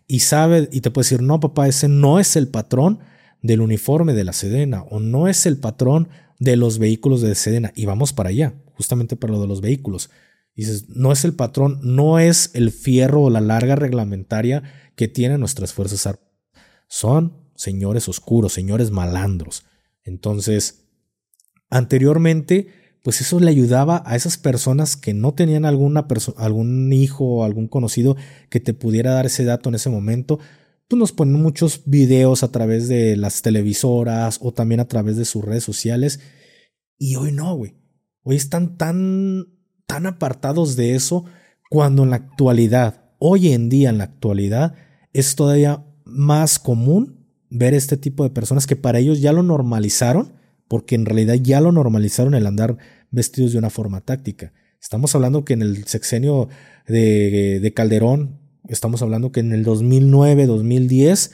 y 0.07 0.21
sabe 0.21 0.67
y 0.71 0.81
te 0.81 0.89
puede 0.89 1.05
decir, 1.05 1.21
no 1.21 1.39
papá, 1.39 1.67
ese 1.67 1.87
no 1.87 2.19
es 2.19 2.35
el 2.35 2.47
patrón 2.47 3.01
del 3.43 3.61
uniforme 3.61 4.15
de 4.15 4.23
la 4.23 4.33
Sedena 4.33 4.81
o 4.89 4.99
no 4.99 5.27
es 5.27 5.45
el 5.45 5.57
patrón 5.57 6.09
de 6.39 6.55
los 6.55 6.79
vehículos 6.79 7.21
de 7.21 7.35
Sedena 7.35 7.71
y 7.75 7.85
vamos 7.85 8.13
para 8.13 8.29
allá, 8.29 8.55
justamente 8.79 9.17
para 9.17 9.33
lo 9.33 9.41
de 9.41 9.47
los 9.47 9.59
vehículos. 9.59 10.09
Dices, 10.55 10.87
no 10.87 11.11
es 11.11 11.25
el 11.25 11.33
patrón, 11.33 11.81
no 11.83 12.17
es 12.17 12.51
el 12.53 12.71
fierro 12.71 13.23
o 13.23 13.29
la 13.29 13.41
larga 13.41 13.75
reglamentaria 13.75 14.63
que 14.95 15.09
tienen 15.09 15.41
nuestras 15.41 15.73
fuerzas 15.73 16.07
armadas. 16.07 16.29
Son 16.87 17.43
señores 17.55 18.07
oscuros, 18.07 18.53
señores 18.53 18.89
malandros. 18.89 19.65
Entonces, 20.05 20.85
anteriormente, 21.69 22.69
pues 23.03 23.19
eso 23.19 23.41
le 23.41 23.49
ayudaba 23.49 24.01
a 24.05 24.15
esas 24.15 24.37
personas 24.37 24.95
que 24.95 25.13
no 25.13 25.33
tenían 25.33 25.65
alguna 25.65 26.07
algún 26.37 26.93
hijo 26.93 27.25
o 27.25 27.43
algún 27.43 27.67
conocido 27.67 28.15
que 28.49 28.61
te 28.61 28.73
pudiera 28.73 29.11
dar 29.11 29.25
ese 29.25 29.43
dato 29.43 29.67
en 29.67 29.75
ese 29.75 29.89
momento. 29.89 30.39
Tú 30.87 30.95
nos 30.95 31.11
ponen 31.11 31.41
muchos 31.41 31.81
videos 31.85 32.43
a 32.43 32.51
través 32.53 32.87
de 32.87 33.17
las 33.17 33.41
televisoras 33.41 34.39
o 34.41 34.53
también 34.53 34.79
a 34.79 34.87
través 34.87 35.17
de 35.17 35.25
sus 35.25 35.43
redes 35.43 35.65
sociales. 35.65 36.21
Y 36.97 37.17
hoy 37.17 37.33
no, 37.33 37.55
güey. 37.55 37.78
Hoy 38.29 38.35
están 38.35 38.77
tan 38.77 39.47
tan 39.87 40.05
apartados 40.05 40.75
de 40.75 40.93
eso 40.93 41.25
cuando 41.67 42.03
en 42.03 42.11
la 42.11 42.17
actualidad, 42.17 43.05
hoy 43.17 43.53
en 43.53 43.69
día 43.69 43.89
en 43.89 43.97
la 43.97 44.03
actualidad, 44.03 44.75
es 45.13 45.35
todavía 45.35 45.83
más 46.05 46.59
común 46.59 47.25
ver 47.49 47.73
este 47.73 47.97
tipo 47.97 48.23
de 48.23 48.29
personas 48.29 48.67
que 48.67 48.75
para 48.75 48.99
ellos 48.99 49.19
ya 49.19 49.33
lo 49.33 49.41
normalizaron, 49.41 50.33
porque 50.67 50.93
en 50.93 51.07
realidad 51.07 51.37
ya 51.41 51.59
lo 51.59 51.71
normalizaron 51.71 52.35
el 52.35 52.45
andar 52.45 52.77
vestidos 53.09 53.53
de 53.53 53.57
una 53.57 53.71
forma 53.71 54.01
táctica. 54.01 54.53
Estamos 54.79 55.15
hablando 55.15 55.43
que 55.43 55.53
en 55.53 55.63
el 55.63 55.85
sexenio 55.85 56.49
de, 56.87 57.59
de 57.59 57.73
Calderón, 57.73 58.37
estamos 58.67 59.01
hablando 59.01 59.31
que 59.31 59.39
en 59.39 59.53
el 59.53 59.63
2009, 59.63 60.45
2010, 60.45 61.31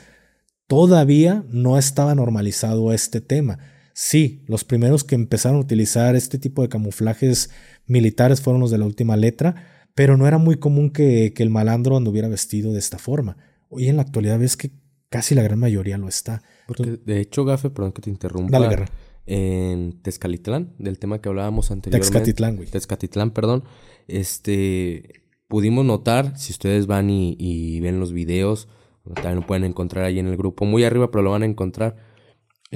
todavía 0.67 1.43
no 1.49 1.77
estaba 1.77 2.15
normalizado 2.15 2.93
este 2.93 3.19
tema. 3.19 3.59
Sí, 3.97 4.43
los 4.47 4.65
primeros 4.65 5.05
que 5.05 5.15
empezaron 5.15 5.57
a 5.57 5.61
utilizar 5.61 6.17
este 6.17 6.37
tipo 6.37 6.61
de 6.61 6.67
camuflajes 6.67 7.49
militares 7.87 8.41
fueron 8.41 8.59
los 8.59 8.69
de 8.69 8.77
la 8.77 8.85
última 8.85 9.15
letra, 9.15 9.87
pero 9.95 10.17
no 10.17 10.27
era 10.27 10.37
muy 10.37 10.57
común 10.57 10.89
que, 10.89 11.33
el 11.37 11.49
malandro 11.49 11.95
anduviera 11.95 12.27
vestido 12.27 12.73
de 12.73 12.79
esta 12.79 12.97
forma. 12.97 13.37
Hoy 13.69 13.87
en 13.87 13.95
la 13.95 14.01
actualidad 14.01 14.37
ves 14.37 14.57
que 14.57 14.71
casi 15.09 15.33
la 15.33 15.43
gran 15.43 15.59
mayoría 15.59 15.97
lo 15.97 16.09
está. 16.09 16.43
Porque 16.67 16.99
de 17.05 17.21
hecho, 17.21 17.45
Gafe, 17.45 17.69
perdón 17.69 17.93
que 17.93 18.01
te 18.01 18.09
interrumpa. 18.09 18.51
Dale, 18.51 18.67
guerra. 18.67 18.89
en 19.25 20.01
Tezcalitlán, 20.01 20.75
del 20.77 20.99
tema 20.99 21.21
que 21.21 21.29
hablábamos 21.29 21.71
anteriormente. 21.71 22.11
Tezcatitlán, 22.11 22.57
güey. 22.57 22.67
Tezcatitlán, 22.67 23.31
perdón. 23.31 23.63
Este, 24.09 25.23
pudimos 25.47 25.85
notar, 25.85 26.37
si 26.37 26.51
ustedes 26.51 26.85
van 26.85 27.09
y, 27.09 27.79
ven 27.79 28.01
los 28.01 28.11
videos, 28.11 28.67
también 29.13 29.35
lo 29.35 29.47
pueden 29.47 29.63
encontrar 29.63 30.03
ahí 30.03 30.19
en 30.19 30.27
el 30.27 30.35
grupo, 30.35 30.65
muy 30.65 30.83
arriba, 30.83 31.11
pero 31.11 31.21
lo 31.21 31.31
van 31.31 31.43
a 31.43 31.45
encontrar. 31.45 31.95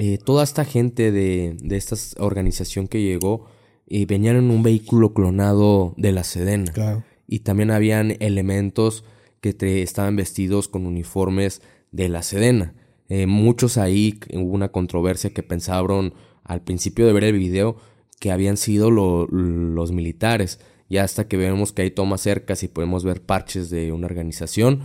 Eh, 0.00 0.18
toda 0.18 0.42
esta 0.44 0.64
gente 0.64 1.12
de, 1.12 1.56
de 1.60 1.76
esta 1.76 1.96
organización 2.18 2.88
que 2.88 3.02
llegó 3.02 3.46
y 3.86 4.06
venían 4.06 4.36
en 4.36 4.50
un 4.50 4.62
vehículo 4.62 5.12
clonado 5.12 5.94
de 5.96 6.12
la 6.12 6.24
Sedena. 6.24 6.72
Claro. 6.72 7.04
Y 7.26 7.40
también 7.40 7.70
habían 7.70 8.16
elementos 8.20 9.04
que 9.40 9.54
estaban 9.82 10.16
vestidos 10.16 10.68
con 10.68 10.86
uniformes 10.86 11.60
de 11.92 12.08
la 12.08 12.22
Sedena. 12.22 12.74
Eh, 13.08 13.26
muchos 13.26 13.76
ahí 13.76 14.18
hubo 14.32 14.54
una 14.54 14.70
controversia 14.70 15.30
que 15.30 15.42
pensaron 15.42 16.14
al 16.44 16.62
principio 16.62 17.06
de 17.06 17.12
ver 17.12 17.24
el 17.24 17.38
video 17.38 17.76
que 18.20 18.30
habían 18.30 18.56
sido 18.56 18.90
los 18.90 19.92
militares. 19.92 20.60
Ya 20.88 21.04
hasta 21.04 21.26
que 21.26 21.36
vemos 21.36 21.72
que 21.72 21.82
hay 21.82 21.90
tomas 21.90 22.20
cercas 22.20 22.62
y 22.62 22.68
podemos 22.68 23.04
ver 23.04 23.22
parches 23.22 23.70
de 23.70 23.92
una 23.92 24.06
organización. 24.06 24.80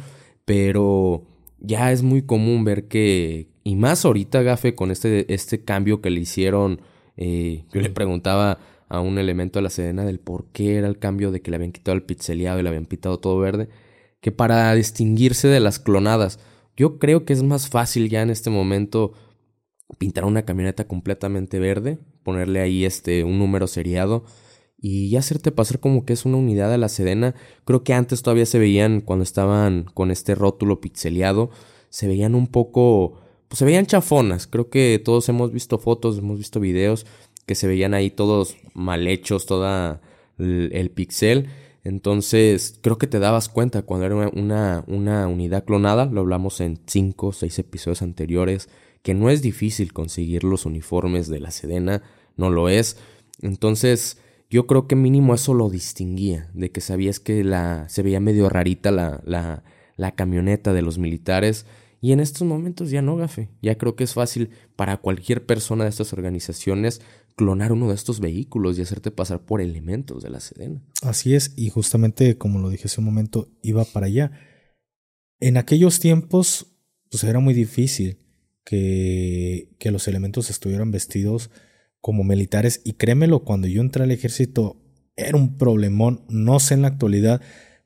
Pero 0.45 1.23
ya 1.65 1.91
es 1.91 2.03
muy 2.03 2.21
común 2.23 2.63
ver 2.63 2.87
que, 2.87 3.49
y 3.63 3.75
más 3.75 4.05
ahorita, 4.05 4.41
Gafe, 4.41 4.75
con 4.75 4.91
este, 4.91 5.33
este 5.33 5.63
cambio 5.63 6.01
que 6.01 6.09
le 6.09 6.21
hicieron, 6.21 6.81
eh, 7.17 7.65
yo 7.73 7.81
le 7.81 7.89
preguntaba 7.89 8.59
a 8.87 8.99
un 8.99 9.17
elemento 9.17 9.59
de 9.59 9.63
la 9.63 9.69
Sedena 9.69 10.05
del 10.05 10.19
por 10.19 10.45
qué 10.51 10.75
era 10.75 10.87
el 10.87 10.99
cambio 10.99 11.31
de 11.31 11.41
que 11.41 11.51
le 11.51 11.57
habían 11.57 11.71
quitado 11.71 11.95
el 11.95 12.03
pixeleado 12.03 12.59
y 12.59 12.63
le 12.63 12.69
habían 12.69 12.85
pintado 12.85 13.19
todo 13.19 13.39
verde, 13.39 13.69
que 14.21 14.31
para 14.31 14.73
distinguirse 14.73 15.47
de 15.47 15.59
las 15.59 15.79
clonadas. 15.79 16.39
Yo 16.77 16.99
creo 16.99 17.25
que 17.25 17.33
es 17.33 17.41
más 17.41 17.69
fácil 17.69 18.09
ya 18.09 18.21
en 18.21 18.29
este 18.29 18.49
momento 18.49 19.13
pintar 19.97 20.25
una 20.25 20.43
camioneta 20.43 20.87
completamente 20.87 21.59
verde, 21.59 21.99
ponerle 22.23 22.59
ahí 22.59 22.85
este 22.85 23.23
un 23.23 23.39
número 23.39 23.67
seriado 23.67 24.25
y 24.87 25.15
hacerte 25.15 25.51
pasar 25.51 25.79
como 25.79 26.05
que 26.05 26.13
es 26.13 26.25
una 26.25 26.37
unidad 26.37 26.69
de 26.69 26.77
la 26.77 26.89
Sedena. 26.89 27.33
Creo 27.63 27.83
que 27.83 27.95
antes 27.95 28.21
todavía 28.21 28.45
se 28.45 28.59
veían 28.59 29.01
cuando 29.01 29.23
estaban 29.23 29.85
con 29.95 30.11
este 30.11 30.35
rótulo 30.35 30.79
pixeleado, 30.79 31.49
se 31.89 32.07
veían 32.07 32.35
un 32.35 32.45
poco 32.45 33.15
pues 33.47 33.57
se 33.57 33.65
veían 33.65 33.87
chafonas. 33.87 34.45
Creo 34.45 34.69
que 34.69 35.01
todos 35.03 35.27
hemos 35.27 35.51
visto 35.51 35.79
fotos, 35.79 36.19
hemos 36.19 36.37
visto 36.37 36.59
videos 36.59 37.07
que 37.47 37.55
se 37.55 37.65
veían 37.65 37.95
ahí 37.95 38.11
todos 38.11 38.57
mal 38.75 39.07
hechos, 39.07 39.47
toda 39.47 40.01
el, 40.37 40.91
pixel. 40.91 41.47
Entonces, 41.83 42.77
creo 42.83 42.99
que 42.99 43.07
te 43.07 43.17
dabas 43.17 43.49
cuenta 43.49 43.81
cuando 43.81 44.05
era 44.05 44.29
una, 44.35 44.83
una 44.85 45.27
unidad 45.27 45.65
clonada, 45.65 46.05
lo 46.05 46.21
hablamos 46.21 46.61
en 46.61 46.79
5 46.85 47.27
o 47.27 47.33
6 47.33 47.57
episodios 47.57 48.03
anteriores, 48.03 48.69
que 49.01 49.15
no 49.15 49.31
es 49.31 49.41
difícil 49.41 49.93
conseguir 49.93 50.43
los 50.43 50.67
uniformes 50.67 51.27
de 51.27 51.39
la 51.39 51.49
Sedena, 51.49 52.03
no 52.37 52.51
lo 52.51 52.69
es. 52.69 52.97
Entonces, 53.41 54.19
yo 54.55 54.67
creo 54.67 54.87
que 54.87 54.95
mínimo 54.95 55.35
eso 55.35 55.53
lo 55.53 55.69
distinguía, 55.69 56.49
de 56.53 56.71
que 56.71 56.79
sabías 56.79 57.19
que 57.19 57.43
la, 57.43 57.89
se 57.89 58.03
veía 58.03 58.21
medio 58.21 58.47
rarita 58.47 58.89
la, 58.89 59.21
la, 59.97 60.15
camioneta 60.15 60.71
de 60.71 60.81
los 60.81 60.97
militares. 60.97 61.65
Y 61.99 62.13
en 62.13 62.21
estos 62.21 62.47
momentos 62.47 62.89
ya 62.89 63.01
no, 63.01 63.17
gafe. 63.17 63.49
Ya 63.61 63.77
creo 63.77 63.97
que 63.97 64.05
es 64.05 64.13
fácil 64.13 64.51
para 64.77 64.95
cualquier 64.95 65.45
persona 65.45 65.83
de 65.83 65.89
estas 65.89 66.13
organizaciones 66.13 67.01
clonar 67.35 67.73
uno 67.73 67.89
de 67.89 67.95
estos 67.95 68.21
vehículos 68.21 68.77
y 68.77 68.81
hacerte 68.81 69.11
pasar 69.11 69.43
por 69.43 69.59
elementos 69.59 70.23
de 70.23 70.29
la 70.29 70.39
Sedena. 70.39 70.81
Así 71.01 71.35
es, 71.35 71.51
y 71.57 71.69
justamente 71.69 72.37
como 72.37 72.59
lo 72.59 72.69
dije 72.69 72.85
hace 72.85 73.01
un 73.01 73.07
momento, 73.07 73.49
iba 73.61 73.83
para 73.83 74.05
allá. 74.05 74.31
En 75.41 75.57
aquellos 75.57 75.99
tiempos, 75.99 76.77
pues 77.11 77.25
era 77.25 77.39
muy 77.39 77.53
difícil 77.53 78.19
que, 78.63 79.75
que 79.79 79.91
los 79.91 80.07
elementos 80.07 80.49
estuvieran 80.49 80.91
vestidos 80.91 81.51
como 82.05 82.23
militares, 82.23 82.81
y 82.83 82.93
créemelo, 82.93 83.43
cuando 83.43 83.65
yo 83.65 83.81
entré 83.81 84.03
al 84.03 84.11
ejército 84.11 84.79
era 85.15 85.35
un 85.35 85.57
problemón, 85.57 86.23
no 86.29 86.59
sé 86.59 86.75
en 86.75 86.83
la 86.83 86.89
actualidad 86.89 87.41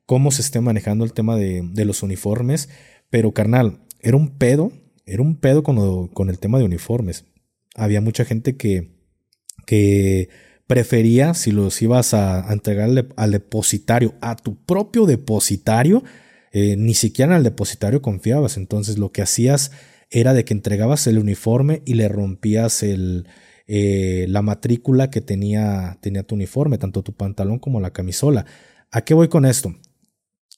cómo 0.06 0.32
se 0.32 0.42
esté 0.42 0.60
manejando 0.60 1.06
el 1.06 1.14
tema 1.14 1.38
de, 1.38 1.62
de 1.72 1.86
los 1.86 2.04
uniformes, 2.04 2.68
pero 3.10 3.34
carnal, 3.34 3.80
era 4.02 4.18
un 4.18 4.38
pedo, 4.38 4.74
era 5.06 5.22
un 5.22 5.38
pedo 5.38 5.64
con, 5.64 6.10
con 6.10 6.30
el 6.30 6.38
tema 6.38 6.58
de 6.60 6.66
uniformes. 6.66 7.28
Había 7.76 8.02
mucha 8.02 8.26
gente 8.26 8.58
que, 8.58 8.92
que 9.66 10.28
prefería, 10.68 11.34
si 11.34 11.54
los 11.54 11.82
ibas 11.82 12.14
a, 12.14 12.52
entregarle 12.52 13.08
al 13.16 13.32
depositario, 13.32 14.16
a 14.20 14.36
tu 14.36 14.62
propio 14.66 15.06
depositario, 15.06 16.04
eh, 16.52 16.76
ni 16.76 16.94
siquiera 16.94 17.38
al 17.38 17.44
depositario 17.46 18.02
confiabas. 18.02 18.58
Entonces 18.58 18.98
lo 18.98 19.14
que 19.14 19.22
hacías 19.22 19.72
era 20.10 20.34
de 20.34 20.44
que 20.44 20.54
entregabas 20.54 21.08
el 21.08 21.20
uniforme 21.20 21.84
y 21.86 21.94
le 21.94 22.10
rompías 22.10 22.84
el, 22.84 23.26
eh, 23.72 24.26
la 24.30 24.42
matrícula 24.42 25.12
que 25.12 25.22
tenía, 25.22 26.00
tenía 26.02 26.24
tu 26.24 26.34
uniforme, 26.34 26.80
tanto 26.80 27.04
tu 27.04 27.14
pantalón 27.14 27.60
como 27.60 27.80
la 27.80 27.94
camisola. 27.94 28.48
¿A 28.90 29.02
qué 29.02 29.14
voy 29.14 29.28
con 29.28 29.46
esto? 29.46 29.76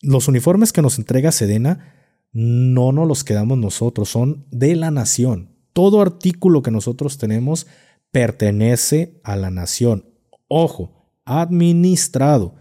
Los 0.01 0.29
uniformes 0.29 0.71
que 0.71 0.81
nos 0.81 0.97
entrega 0.97 1.33
Sedena 1.33 1.93
no 2.31 2.93
nos 2.93 3.05
los 3.09 3.25
quedamos 3.25 3.57
nosotros, 3.57 4.07
son 4.07 4.45
de 4.49 4.77
la 4.77 4.91
nación. 4.91 5.49
Todo 5.73 5.99
artículo 5.99 6.61
que 6.61 6.71
nosotros 6.71 7.17
tenemos 7.17 7.67
pertenece 8.11 9.19
a 9.25 9.35
la 9.35 9.51
nación. 9.51 10.05
Ojo, 10.47 11.11
administrado. 11.25 12.55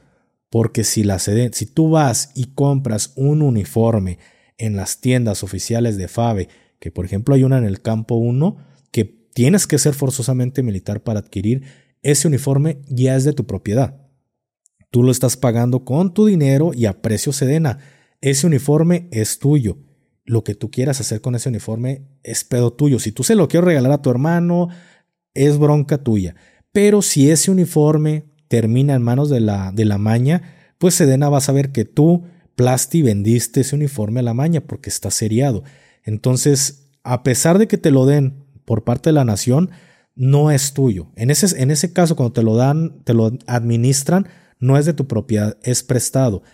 Porque 0.51 0.83
si, 0.83 1.05
la 1.05 1.21
si 1.21 1.67
tú 1.67 1.91
vas 1.91 2.33
y 2.35 2.47
compras 2.55 3.13
un 3.15 3.43
uniforme 3.43 4.19
en 4.59 4.75
las 4.75 5.01
tiendas 5.01 5.45
oficiales 5.45 5.97
de 5.97 6.09
FABE, 6.09 6.49
que 6.81 6.91
por 6.91 7.05
ejemplo 7.05 7.37
hay 7.37 7.45
una 7.45 7.59
en 7.59 7.65
el 7.67 7.83
campo 7.83 8.17
1, 8.17 8.57
que 8.57 8.70
tienes 9.33 9.67
que 9.67 9.79
ser 9.79 9.95
forzosamente 9.95 10.63
militar 10.63 11.03
para 11.03 11.21
adquirir, 11.21 11.65
ese 12.03 12.29
uniforme 12.29 12.79
ya 12.89 13.17
es 13.17 13.25
de 13.25 13.33
tu 13.33 13.47
propiedad. 13.47 14.01
Tú 14.91 15.03
lo 15.03 15.13
estás 15.13 15.37
pagando 15.37 15.85
con 15.85 16.15
tu 16.15 16.27
dinero 16.27 16.73
y 16.75 16.87
a 16.87 17.01
precio 17.01 17.33
sedena. 17.33 17.79
Ese 18.21 18.47
uniforme 18.47 19.09
es 19.13 19.39
tuyo. 19.39 19.79
Lo 20.25 20.45
que 20.45 20.55
tú 20.55 20.71
quieras 20.71 21.01
hacer 21.01 21.21
con 21.21 21.35
ese 21.35 21.49
uniforme 21.49 22.07
es 22.23 22.45
pedo 22.45 22.73
tuyo. 22.73 22.99
Si 22.99 23.13
tú 23.13 23.23
se 23.23 23.35
lo 23.35 23.49
quieres 23.49 23.67
regalar 23.67 23.93
a 23.93 24.03
tu 24.03 24.11
hermano, 24.11 24.69
es 25.35 25.59
bronca 25.59 25.99
tuya. 25.99 26.35
Pero 26.73 27.03
si 27.03 27.31
ese 27.31 27.51
uniforme 27.51 28.27
termina 28.49 28.95
en 28.95 29.03
manos 29.03 29.31
de 29.31 29.41
la, 29.41 29.73
de 29.73 29.85
la 29.85 29.99
maña, 29.99 30.43
pues 30.79 30.95
Sedena 30.95 31.29
va 31.29 31.39
a 31.39 31.43
saber 31.43 31.73
que 31.73 31.85
tú, 31.85 32.25
Plasti, 32.57 33.03
vendiste 33.03 33.61
ese 33.61 33.77
uniforme 33.77 34.21
a 34.21 34.25
la 34.25 34.35
maña 34.35 34.61
porque 34.61 34.91
está 34.91 35.11
seriado. 35.11 35.63
Entonces, 36.05 36.91
a 37.05 37.23
pesar 37.23 37.59
de 37.59 37.69
que 37.69 37.79
te 37.79 37.91
lo 37.91 38.07
den 38.07 38.40
por 38.71 38.85
parte 38.85 39.09
de 39.09 39.15
la 39.15 39.25
nación, 39.25 39.71
no 40.15 40.53
es 40.53 40.75
tuyo. 40.75 41.11
En 41.17 41.33
ese, 41.33 41.61
en 41.61 41.73
ese 41.73 41.93
caso, 41.93 42.15
cuando 42.15 42.33
te 42.33 42.45
lo 42.45 42.55
dan, 42.55 43.03
te 43.03 43.15
lo 43.15 43.33
administran, 43.49 44.29
no 44.61 44.79
es 44.79 44.87
de 44.87 44.93
tu 44.93 45.09
propiedad, 45.09 45.59
es 45.65 45.83
prestado. 45.83 46.45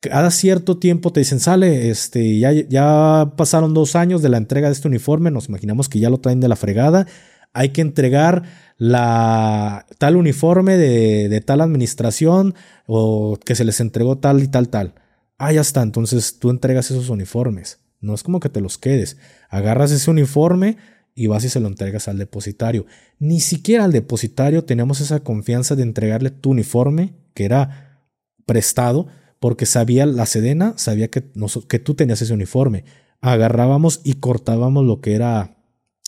Cada 0.00 0.32
cierto 0.32 0.78
tiempo 0.78 1.12
te 1.12 1.20
dicen, 1.20 1.38
sale, 1.38 1.88
este, 1.88 2.40
ya, 2.40 2.50
ya 2.50 3.34
pasaron 3.36 3.72
dos 3.72 3.94
años 3.94 4.20
de 4.20 4.30
la 4.30 4.38
entrega 4.38 4.66
de 4.66 4.72
este 4.72 4.88
uniforme, 4.88 5.30
nos 5.30 5.48
imaginamos 5.48 5.88
que 5.88 6.00
ya 6.00 6.10
lo 6.10 6.18
traen 6.18 6.40
de 6.40 6.48
la 6.48 6.56
fregada, 6.56 7.06
hay 7.52 7.68
que 7.68 7.82
entregar 7.82 8.42
la 8.76 9.86
tal 9.98 10.16
uniforme 10.16 10.76
de, 10.76 11.40
tal 11.42 11.60
administración 11.60 12.56
o 12.88 13.38
que 13.44 13.54
se 13.54 13.64
les 13.64 13.78
entregó 13.78 14.18
tal 14.18 14.42
y 14.42 14.48
tal 14.48 14.70
tal. 14.70 14.94
Ah, 15.38 15.52
ya 15.52 15.60
está, 15.60 15.82
entonces 15.82 16.40
tú 16.40 16.50
entregas 16.50 16.90
esos 16.90 17.10
uniformes. 17.10 17.78
No 18.00 18.12
es 18.12 18.24
como 18.24 18.40
que 18.40 18.48
te 18.48 18.60
los 18.60 18.76
quedes. 18.76 19.18
Agarras 19.50 19.92
ese 19.92 20.10
uniforme 20.10 20.78
y 21.20 21.26
vas 21.26 21.44
y 21.44 21.50
se 21.50 21.60
lo 21.60 21.68
entregas 21.68 22.08
al 22.08 22.16
depositario. 22.16 22.86
Ni 23.18 23.40
siquiera 23.40 23.84
al 23.84 23.92
depositario 23.92 24.64
tenemos 24.64 25.02
esa 25.02 25.20
confianza 25.20 25.76
de 25.76 25.82
entregarle 25.82 26.30
tu 26.30 26.48
uniforme, 26.48 27.12
que 27.34 27.44
era 27.44 28.06
prestado, 28.46 29.06
porque 29.38 29.66
sabía 29.66 30.06
la 30.06 30.24
Sedena, 30.24 30.72
sabía 30.78 31.08
que, 31.08 31.30
que 31.68 31.78
tú 31.78 31.92
tenías 31.92 32.22
ese 32.22 32.32
uniforme. 32.32 32.84
Agarrábamos 33.20 34.00
y 34.02 34.14
cortábamos 34.14 34.86
lo 34.86 35.02
que 35.02 35.12
era 35.12 35.58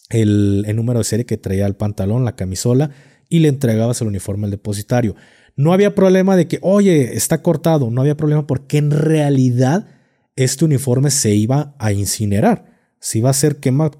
el, 0.08 0.64
número 0.74 1.00
de 1.00 1.04
serie 1.04 1.26
que 1.26 1.36
traía 1.36 1.66
el 1.66 1.76
pantalón, 1.76 2.24
la 2.24 2.34
camisola, 2.34 2.92
y 3.28 3.40
le 3.40 3.48
entregabas 3.48 4.00
el 4.00 4.08
uniforme 4.08 4.46
al 4.46 4.50
depositario. 4.50 5.14
No 5.56 5.74
había 5.74 5.94
problema 5.94 6.36
de 6.36 6.48
que, 6.48 6.58
oye, 6.62 7.18
está 7.18 7.42
cortado, 7.42 7.90
no 7.90 8.00
había 8.00 8.16
problema 8.16 8.46
porque 8.46 8.78
en 8.78 8.90
realidad 8.90 9.88
este 10.36 10.64
uniforme 10.64 11.10
se 11.10 11.34
iba 11.34 11.74
a 11.78 11.92
incinerar. 11.92 12.71
Se 13.02 13.18
iba 13.18 13.28
a 13.28 13.32
hacer 13.32 13.56
quema, 13.56 13.90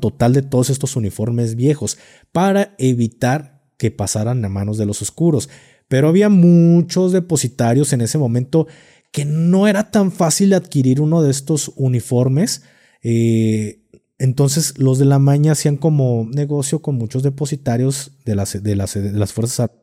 total 0.00 0.32
de 0.32 0.40
todos 0.40 0.70
estos 0.70 0.96
uniformes 0.96 1.54
viejos 1.54 1.98
para 2.32 2.74
evitar 2.78 3.62
que 3.76 3.90
pasaran 3.90 4.42
a 4.42 4.48
manos 4.48 4.78
de 4.78 4.86
los 4.86 5.02
oscuros. 5.02 5.50
Pero 5.86 6.08
había 6.08 6.30
muchos 6.30 7.12
depositarios 7.12 7.92
en 7.92 8.00
ese 8.00 8.16
momento 8.16 8.66
que 9.10 9.26
no 9.26 9.68
era 9.68 9.90
tan 9.90 10.10
fácil 10.10 10.54
adquirir 10.54 11.02
uno 11.02 11.20
de 11.20 11.30
estos 11.30 11.72
uniformes. 11.76 12.62
Eh, 13.02 13.82
entonces 14.18 14.78
los 14.78 14.98
de 14.98 15.04
la 15.04 15.18
maña 15.18 15.52
hacían 15.52 15.76
como 15.76 16.26
negocio 16.32 16.80
con 16.80 16.94
muchos 16.94 17.22
depositarios 17.22 18.12
de 18.24 18.34
las, 18.34 18.54
de 18.54 18.60
de 18.60 18.76
las 18.76 19.32
Fuerzas 19.34 19.60
Armadas 19.60 19.82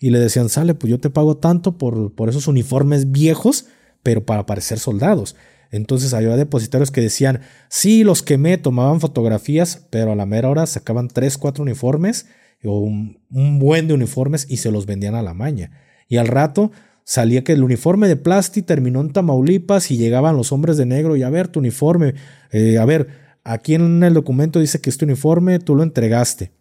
y 0.00 0.08
le 0.08 0.20
decían, 0.20 0.48
sale, 0.48 0.74
pues 0.74 0.90
yo 0.90 1.00
te 1.00 1.10
pago 1.10 1.36
tanto 1.36 1.76
por 1.76 2.28
esos 2.30 2.48
uniformes 2.48 3.12
viejos, 3.12 3.66
pero 4.02 4.24
para 4.24 4.46
parecer 4.46 4.78
soldados. 4.78 5.36
Entonces 5.74 6.14
había 6.14 6.36
depositarios 6.36 6.92
que 6.92 7.00
decían, 7.00 7.40
sí, 7.68 8.04
los 8.04 8.22
quemé, 8.22 8.58
tomaban 8.58 9.00
fotografías, 9.00 9.88
pero 9.90 10.12
a 10.12 10.14
la 10.14 10.24
mera 10.24 10.48
hora 10.48 10.66
sacaban 10.66 11.08
tres, 11.08 11.36
cuatro 11.36 11.64
uniformes 11.64 12.26
o 12.62 12.78
un, 12.78 13.18
buen 13.58 13.88
de 13.88 13.94
uniformes 13.94 14.46
y 14.48 14.58
se 14.58 14.70
los 14.70 14.86
vendían 14.86 15.16
a 15.16 15.22
la 15.22 15.34
maña. 15.34 15.72
Y 16.08 16.18
al 16.18 16.28
rato 16.28 16.70
salía 17.02 17.42
que 17.42 17.54
el 17.54 17.64
uniforme 17.64 18.06
de 18.06 18.14
Plasti 18.14 18.62
terminó 18.62 19.00
en 19.00 19.12
Tamaulipas 19.12 19.90
y 19.90 19.96
llegaban 19.96 20.36
los 20.36 20.52
hombres 20.52 20.76
de 20.76 20.86
negro 20.86 21.16
y 21.16 21.24
a 21.24 21.30
ver 21.30 21.48
tu 21.48 21.58
uniforme, 21.58 22.14
eh, 22.52 22.78
a 22.78 22.84
ver, 22.84 23.08
aquí 23.42 23.74
en 23.74 24.00
el 24.04 24.14
documento 24.14 24.60
dice 24.60 24.80
que 24.80 24.90
este 24.90 25.04
uniforme 25.04 25.58
tú 25.58 25.74
lo 25.74 25.82
entregaste. 25.82 26.52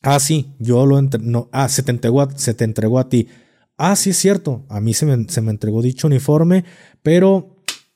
Ah, 0.00 0.20
sí, 0.20 0.54
yo 0.60 0.86
lo 0.86 1.00
entregué, 1.00 1.26
no, 1.26 1.48
ah, 1.50 1.68
se 1.68 1.82
te, 1.82 1.90
entregó 1.90 2.20
a, 2.20 2.30
se 2.38 2.54
te 2.54 2.62
entregó 2.62 3.00
a 3.00 3.08
ti. 3.08 3.26
Ah, 3.76 3.96
sí 3.96 4.10
es 4.10 4.16
cierto, 4.16 4.64
a 4.68 4.80
mí 4.80 4.94
se 4.94 5.06
me, 5.06 5.28
se 5.28 5.40
me 5.40 5.50
entregó 5.50 5.82
dicho 5.82 6.06
uniforme, 6.06 6.64
pero 7.02 7.53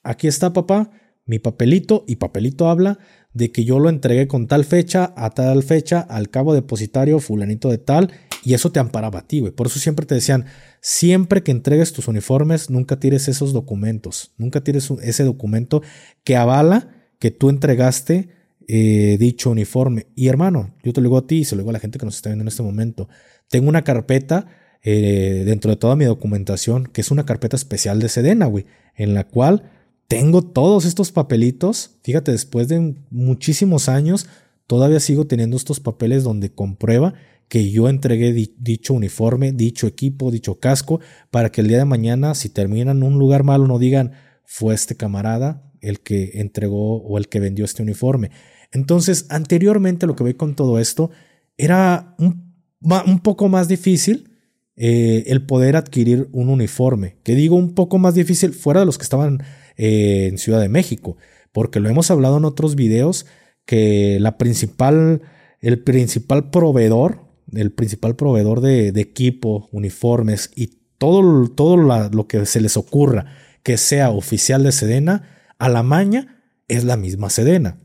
aquí 0.09 0.27
está 0.27 0.53
papá, 0.53 0.91
mi 1.27 1.39
papelito, 1.39 2.05
y 2.09 2.17
papelito 2.17 2.69
habla 2.69 2.99
de 3.35 3.53
que 3.53 3.65
yo 3.65 3.79
lo 3.79 3.91
entregué 3.91 4.27
con 4.27 4.47
tal 4.47 4.65
fecha, 4.65 5.13
a 5.17 5.31
tal 5.31 5.63
fecha, 5.63 6.01
al 6.01 6.31
cabo 6.31 6.55
depositario 6.55 7.21
fulanito 7.21 7.69
de 7.69 7.79
tal, 7.79 8.11
y 8.45 8.55
eso 8.55 8.73
te 8.73 8.81
amparaba 8.81 9.21
a 9.21 9.27
ti, 9.27 9.41
güey. 9.41 9.53
Por 9.53 9.67
eso 9.67 9.79
siempre 9.79 10.07
te 10.07 10.15
decían, 10.15 10.47
siempre 10.81 11.43
que 11.43 11.51
entregues 11.51 11.93
tus 11.93 12.09
uniformes, 12.09 12.71
nunca 12.71 12.99
tires 12.99 13.29
esos 13.29 13.53
documentos, 13.53 14.33
nunca 14.39 14.63
tires 14.63 14.91
ese 15.03 15.25
documento 15.25 15.83
que 16.25 16.37
avala 16.37 16.89
que 17.19 17.31
tú 17.31 17.51
entregaste 17.51 18.31
eh, 18.69 19.17
dicho 19.19 19.51
uniforme. 19.51 20.07
Y 20.15 20.29
hermano, 20.29 20.75
yo 20.83 20.93
te 20.93 21.01
lo 21.01 21.09
digo 21.09 21.19
a 21.19 21.27
ti 21.27 21.39
y 21.39 21.45
se 21.45 21.57
lo 21.57 21.63
digo 21.63 21.71
a 21.71 21.75
la 21.75 21.81
gente 21.81 21.99
que 21.99 22.07
nos 22.07 22.17
está 22.17 22.31
viendo 22.31 22.43
en 22.43 22.49
este 22.49 22.63
momento. 22.63 23.09
Tengo 23.49 23.69
una 23.69 23.83
carpeta 23.85 24.47
eh, 24.83 25.43
dentro 25.45 25.71
de 25.71 25.77
toda 25.77 25.97
mi 25.97 26.05
documentación, 26.05 26.87
que 26.87 27.01
es 27.01 27.11
una 27.11 27.27
carpeta 27.27 27.57
especial 27.57 27.99
de 27.99 28.09
Sedena, 28.09 28.47
güey, 28.47 28.67
en 28.95 29.15
la 29.15 29.25
cual 29.25 29.71
tengo 30.09 30.43
todos 30.43 30.87
estos 30.87 31.13
papelitos. 31.13 31.99
Fíjate, 32.03 32.33
después 32.33 32.67
de 32.69 32.97
muchísimos 33.11 33.89
años, 33.89 34.27
todavía 34.67 35.01
sigo 35.01 35.27
teniendo 35.27 35.57
estos 35.57 35.81
papeles 35.81 36.25
donde 36.25 36.51
comprueba 36.51 37.15
que 37.49 37.71
yo 37.71 37.89
entregué 37.89 38.33
dicho 38.59 38.93
uniforme, 38.93 39.53
dicho 39.53 39.87
equipo, 39.87 40.31
dicho 40.31 40.59
casco, 40.59 41.01
para 41.31 41.51
que 41.51 41.63
el 41.63 41.69
día 41.69 41.79
de 41.79 41.85
mañana, 41.87 42.35
si 42.35 42.51
terminan 42.51 42.99
en 42.99 43.03
un 43.05 43.19
lugar 43.19 43.43
malo, 43.43 43.67
no 43.67 43.79
digan, 43.79 44.13
fue 44.45 44.75
este 44.75 44.97
camarada 44.97 45.65
el 45.81 46.01
que 46.01 46.33
entregó 46.35 46.97
o 47.03 47.17
el 47.17 47.29
que 47.29 47.41
vendió 47.41 47.65
este 47.65 47.83
uniforme. 47.83 48.31
Entonces, 48.73 49.27
anteriormente 49.31 50.07
lo 50.07 50.15
que 50.15 50.25
voy 50.25 50.35
con 50.35 50.57
todo 50.57 50.79
esto 50.79 51.11
era 51.57 52.15
un, 52.19 53.21
poco 53.21 53.49
más 53.49 53.69
difícil 53.69 54.31
eh, 54.77 55.25
el 55.27 55.47
poder 55.47 55.77
adquirir 55.77 56.29
un 56.33 56.51
uniforme. 56.51 57.17
Que 57.23 57.35
digo 57.35 57.57
un 57.57 57.75
poco 57.75 57.99
más 57.99 58.15
difícil 58.15 58.53
fuera 58.53 58.81
de 58.81 58.87
los 58.87 58.99
que 58.99 59.05
estaban 59.05 59.43
eh, 59.79 60.27
en 60.31 60.37
Ciudad 60.39 60.61
de 60.61 60.69
México, 60.69 61.17
porque 61.53 61.81
lo 61.81 61.89
hemos 61.89 62.11
hablado 62.11 62.37
en 62.37 62.45
otros 62.45 62.75
videos 62.75 63.27
que 63.65 64.19
la 64.21 64.37
principal, 64.37 65.23
el 65.61 65.83
principal 65.83 66.51
proveedor, 66.51 67.21
el 67.55 67.73
principal 67.73 68.17
proveedor 68.17 68.61
de, 68.61 68.89
equipo, 68.89 69.69
uniformes 69.73 70.51
y 70.55 70.79
todo, 70.99 71.49
todo 71.49 71.77
lo 71.77 72.29
que 72.29 72.45
se 72.45 72.61
les 72.61 72.77
ocurra 72.77 73.27
que 73.63 73.77
sea 73.77 74.11
oficial 74.11 74.65
de 74.65 74.73
Sedena, 74.73 75.55
a 75.59 75.69
la 75.69 75.83
maña 75.83 76.43
es 76.69 76.85
la 76.85 76.97
misma 76.97 77.31
Sedena. 77.31 77.79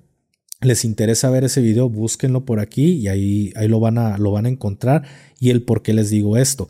Les 0.61 0.85
interesa 0.85 1.29
ver 1.29 1.43
ese 1.43 1.61
video, 1.61 1.89
búsquenlo 1.89 2.45
por 2.45 2.59
aquí 2.59 2.93
y 2.93 3.07
ahí, 3.09 3.51
ahí 3.55 3.67
lo, 3.67 3.79
van 3.79 3.97
a, 3.97 4.17
lo 4.17 4.31
van 4.31 4.45
a 4.45 4.49
encontrar 4.49 5.03
y 5.39 5.49
el 5.49 5.63
por 5.63 5.81
qué 5.81 5.93
les 5.93 6.09
digo 6.09 6.37
esto. 6.37 6.69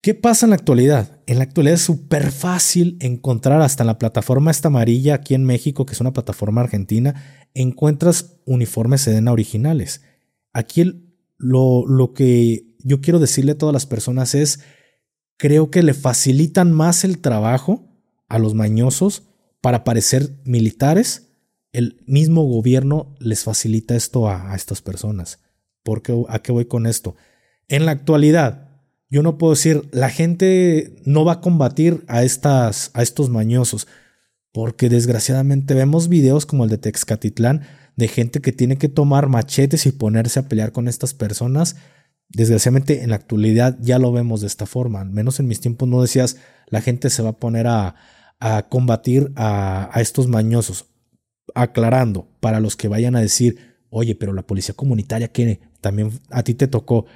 ¿Qué 0.00 0.14
pasa 0.14 0.46
en 0.46 0.50
la 0.50 0.56
actualidad? 0.56 1.20
En 1.26 1.38
la 1.38 1.44
actualidad 1.44 1.74
es 1.74 1.82
súper 1.82 2.30
fácil 2.30 2.96
encontrar 3.00 3.60
hasta 3.62 3.82
en 3.82 3.88
la 3.88 3.98
plataforma 3.98 4.52
esta 4.52 4.68
amarilla 4.68 5.14
aquí 5.14 5.34
en 5.34 5.44
México, 5.44 5.86
que 5.86 5.92
es 5.92 6.00
una 6.00 6.12
plataforma 6.12 6.60
argentina, 6.60 7.48
encuentras 7.54 8.36
uniformes 8.44 9.00
Sedena 9.00 9.32
originales. 9.32 10.02
Aquí 10.52 11.16
lo, 11.36 11.84
lo 11.86 12.12
que 12.14 12.76
yo 12.78 13.00
quiero 13.00 13.18
decirle 13.18 13.52
a 13.52 13.58
todas 13.58 13.72
las 13.72 13.86
personas 13.86 14.36
es, 14.36 14.60
creo 15.36 15.70
que 15.70 15.82
le 15.82 15.94
facilitan 15.94 16.72
más 16.72 17.02
el 17.02 17.18
trabajo 17.18 17.88
a 18.28 18.38
los 18.38 18.54
mañosos 18.54 19.24
para 19.60 19.82
parecer 19.82 20.40
militares. 20.44 21.32
El 21.72 22.04
mismo 22.06 22.44
gobierno 22.44 23.16
les 23.18 23.42
facilita 23.42 23.96
esto 23.96 24.28
a, 24.28 24.52
a 24.52 24.54
estas 24.54 24.80
personas. 24.80 25.40
¿Por 25.82 26.02
qué, 26.02 26.24
¿A 26.28 26.38
qué 26.38 26.52
voy 26.52 26.66
con 26.66 26.86
esto? 26.86 27.16
En 27.66 27.84
la 27.84 27.90
actualidad, 27.90 28.67
yo 29.10 29.22
no 29.22 29.38
puedo 29.38 29.54
decir, 29.54 29.88
la 29.90 30.10
gente 30.10 30.96
no 31.04 31.24
va 31.24 31.34
a 31.34 31.40
combatir 31.40 32.04
a, 32.08 32.22
estas, 32.24 32.90
a 32.94 33.02
estos 33.02 33.30
mañosos, 33.30 33.86
porque 34.52 34.88
desgraciadamente 34.88 35.74
vemos 35.74 36.08
videos 36.08 36.46
como 36.46 36.64
el 36.64 36.70
de 36.70 36.78
Texcatitlán 36.78 37.62
de 37.96 38.08
gente 38.08 38.40
que 38.40 38.52
tiene 38.52 38.76
que 38.76 38.88
tomar 38.88 39.28
machetes 39.28 39.86
y 39.86 39.92
ponerse 39.92 40.38
a 40.38 40.48
pelear 40.48 40.72
con 40.72 40.86
estas 40.86 41.14
personas. 41.14 41.76
Desgraciadamente 42.28 43.02
en 43.02 43.10
la 43.10 43.16
actualidad 43.16 43.76
ya 43.80 43.98
lo 43.98 44.12
vemos 44.12 44.40
de 44.40 44.46
esta 44.46 44.66
forma, 44.66 45.00
al 45.00 45.10
menos 45.10 45.40
en 45.40 45.48
mis 45.48 45.60
tiempos 45.60 45.88
no 45.88 46.02
decías, 46.02 46.36
la 46.68 46.80
gente 46.80 47.10
se 47.10 47.22
va 47.22 47.30
a 47.30 47.36
poner 47.38 47.66
a, 47.66 47.96
a 48.38 48.68
combatir 48.68 49.32
a, 49.34 49.90
a 49.92 50.00
estos 50.00 50.28
mañosos, 50.28 50.86
aclarando 51.54 52.28
para 52.40 52.60
los 52.60 52.76
que 52.76 52.88
vayan 52.88 53.16
a 53.16 53.20
decir, 53.20 53.78
oye, 53.90 54.14
pero 54.14 54.34
la 54.34 54.46
policía 54.46 54.74
comunitaria 54.74 55.28
que 55.28 55.60
también 55.80 56.12
a 56.30 56.42
ti 56.42 56.54
te 56.54 56.68
tocó 56.68 57.06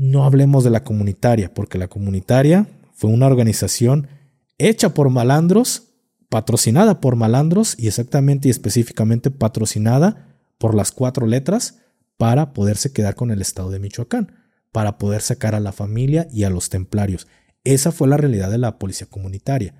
no 0.00 0.24
hablemos 0.24 0.64
de 0.64 0.70
la 0.70 0.82
comunitaria, 0.82 1.52
porque 1.52 1.76
la 1.76 1.88
comunitaria 1.88 2.66
fue 2.94 3.10
una 3.10 3.26
organización 3.26 4.08
hecha 4.56 4.94
por 4.94 5.10
malandros, 5.10 5.88
patrocinada 6.30 7.00
por 7.00 7.16
malandros 7.16 7.74
y 7.78 7.86
exactamente 7.86 8.48
y 8.48 8.50
específicamente 8.50 9.30
patrocinada 9.30 10.38
por 10.56 10.74
las 10.74 10.90
cuatro 10.90 11.26
letras 11.26 11.80
para 12.16 12.54
poderse 12.54 12.94
quedar 12.94 13.14
con 13.14 13.30
el 13.30 13.42
estado 13.42 13.68
de 13.68 13.78
Michoacán, 13.78 14.32
para 14.72 14.96
poder 14.96 15.20
sacar 15.20 15.54
a 15.54 15.60
la 15.60 15.70
familia 15.70 16.28
y 16.32 16.44
a 16.44 16.50
los 16.50 16.70
templarios. 16.70 17.28
Esa 17.64 17.92
fue 17.92 18.08
la 18.08 18.16
realidad 18.16 18.50
de 18.50 18.56
la 18.56 18.78
policía 18.78 19.06
comunitaria. 19.06 19.74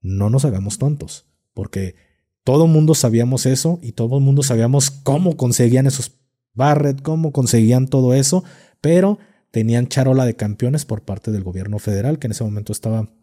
No 0.00 0.30
nos 0.30 0.44
hagamos 0.44 0.78
tontos, 0.78 1.26
porque 1.52 1.96
todo 2.44 2.68
mundo 2.68 2.94
sabíamos 2.94 3.44
eso 3.44 3.80
y 3.82 3.90
todo 3.90 4.18
el 4.18 4.22
mundo 4.22 4.44
sabíamos 4.44 4.92
cómo 4.92 5.36
conseguían 5.36 5.88
esos 5.88 6.12
Barret, 6.52 7.02
cómo 7.02 7.32
conseguían 7.32 7.88
todo 7.88 8.14
eso, 8.14 8.44
pero 8.80 9.18
tenían 9.54 9.86
charola 9.86 10.26
de 10.26 10.34
campeones 10.34 10.84
por 10.84 11.04
parte 11.04 11.30
del 11.30 11.44
gobierno 11.44 11.78
federal, 11.78 12.18
que 12.18 12.26
en 12.26 12.32
ese 12.32 12.42
momento 12.42 12.72
estaba 12.72 13.14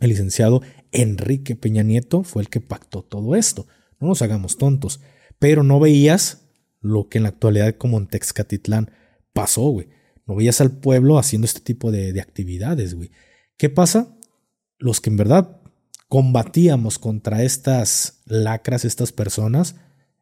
el 0.00 0.10
licenciado 0.10 0.60
Enrique 0.92 1.56
Peña 1.56 1.82
Nieto, 1.82 2.24
fue 2.24 2.42
el 2.42 2.50
que 2.50 2.60
pactó 2.60 3.02
todo 3.02 3.34
esto. 3.34 3.66
No 3.98 4.08
nos 4.08 4.20
hagamos 4.20 4.58
tontos, 4.58 5.00
pero 5.38 5.62
no 5.62 5.80
veías 5.80 6.42
lo 6.82 7.08
que 7.08 7.16
en 7.16 7.22
la 7.22 7.30
actualidad 7.30 7.74
como 7.76 7.96
en 7.96 8.06
Texcatitlán 8.06 8.90
pasó, 9.32 9.62
güey. 9.70 9.88
No 10.26 10.34
veías 10.34 10.60
al 10.60 10.72
pueblo 10.72 11.18
haciendo 11.18 11.46
este 11.46 11.60
tipo 11.60 11.90
de, 11.90 12.12
de 12.12 12.20
actividades, 12.20 12.94
güey. 12.94 13.10
¿Qué 13.56 13.70
pasa? 13.70 14.14
Los 14.76 15.00
que 15.00 15.08
en 15.08 15.16
verdad 15.16 15.62
combatíamos 16.08 16.98
contra 16.98 17.44
estas 17.44 18.20
lacras, 18.26 18.84
estas 18.84 19.12
personas, 19.12 19.76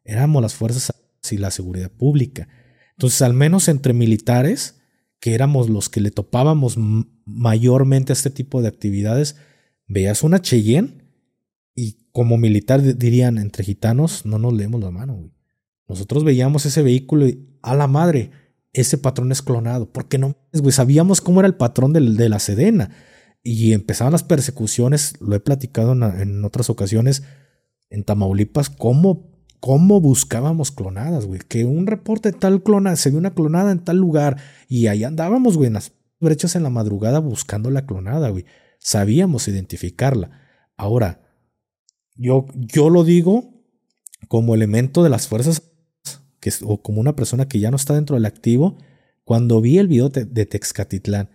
éramos 0.05 0.41
las 0.41 0.55
fuerzas 0.55 0.93
y 1.29 1.37
la 1.37 1.51
seguridad 1.51 1.91
pública. 1.91 2.47
Entonces, 2.91 3.21
al 3.21 3.33
menos 3.33 3.67
entre 3.67 3.91
militares, 3.91 4.76
que 5.19 5.33
éramos 5.33 5.69
los 5.69 5.89
que 5.89 6.01
le 6.01 6.11
topábamos 6.11 6.77
mayormente 7.25 8.11
a 8.11 8.15
este 8.15 8.29
tipo 8.29 8.61
de 8.61 8.67
actividades, 8.67 9.35
veías 9.87 10.23
una 10.23 10.41
Cheyenne 10.41 11.05
y 11.75 11.97
como 12.11 12.37
militar 12.37 12.81
dirían 12.81 13.37
entre 13.37 13.63
gitanos, 13.63 14.25
no 14.25 14.39
nos 14.39 14.53
leemos 14.53 14.81
la 14.81 14.91
mano. 14.91 15.31
Nosotros 15.87 16.23
veíamos 16.23 16.65
ese 16.65 16.81
vehículo 16.81 17.27
y 17.27 17.47
a 17.61 17.75
la 17.75 17.87
madre, 17.87 18.31
ese 18.73 18.97
patrón 18.97 19.31
es 19.31 19.41
clonado. 19.41 19.91
porque 19.91 20.17
no? 20.17 20.35
Sabíamos 20.69 21.21
cómo 21.21 21.39
era 21.39 21.47
el 21.47 21.55
patrón 21.55 21.93
de, 21.93 22.29
la 22.29 22.39
Sedena. 22.39 22.91
Y 23.43 23.73
empezaban 23.73 24.11
las 24.11 24.23
persecuciones, 24.23 25.13
lo 25.21 25.35
he 25.35 25.39
platicado 25.39 25.93
en 25.93 26.43
otras 26.43 26.69
ocasiones, 26.69 27.23
en 27.89 28.03
Tamaulipas, 28.03 28.69
cómo 28.69 29.36
cómo 29.59 30.01
buscábamos 30.01 30.71
clonadas, 30.71 31.25
güey. 31.25 31.39
Que 31.47 31.65
un 31.65 31.87
reporte 31.87 32.31
tal 32.31 32.63
clona, 32.63 32.95
se 32.95 33.09
vio 33.09 33.19
una 33.19 33.33
clonada 33.33 33.71
en 33.71 33.79
tal 33.79 33.97
lugar 33.97 34.37
y 34.67 34.87
ahí 34.87 35.03
andábamos, 35.03 35.57
güey, 35.57 35.67
en 35.67 35.73
las 35.73 35.93
brechas 36.19 36.55
en 36.55 36.63
la 36.63 36.69
madrugada 36.69 37.19
buscando 37.19 37.69
la 37.69 37.85
clonada, 37.85 38.29
güey. 38.29 38.45
Sabíamos 38.79 39.47
identificarla. 39.47 40.31
Ahora, 40.75 41.21
yo, 42.15 42.45
yo 42.55 42.89
lo 42.89 43.03
digo 43.03 43.53
como 44.27 44.55
elemento 44.55 45.03
de 45.03 45.09
las 45.09 45.27
fuerzas 45.27 45.63
o 46.63 46.81
como 46.81 47.01
una 47.01 47.15
persona 47.15 47.47
que 47.47 47.59
ya 47.59 47.71
no 47.71 47.77
está 47.77 47.93
dentro 47.93 48.15
del 48.15 48.25
activo. 48.25 48.77
Cuando 49.23 49.59
vi 49.59 49.77
el 49.77 49.87
video 49.87 50.09
de, 50.09 50.25
de 50.25 50.45
Texcatitlán 50.45 51.29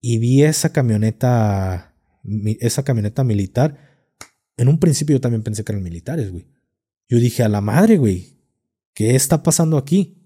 y 0.00 0.18
vi 0.18 0.42
esa 0.42 0.72
camioneta, 0.72 1.94
esa 2.60 2.84
camioneta 2.84 3.24
militar, 3.24 3.92
en 4.56 4.68
un 4.68 4.78
principio 4.78 5.16
yo 5.16 5.20
también 5.20 5.42
pensé 5.42 5.64
que 5.64 5.72
eran 5.72 5.82
militares, 5.82 6.30
güey. 6.30 6.46
Yo 7.12 7.18
dije, 7.18 7.42
a 7.42 7.50
la 7.50 7.60
madre, 7.60 7.98
güey, 7.98 8.38
¿qué 8.94 9.14
está 9.14 9.42
pasando 9.42 9.76
aquí? 9.76 10.16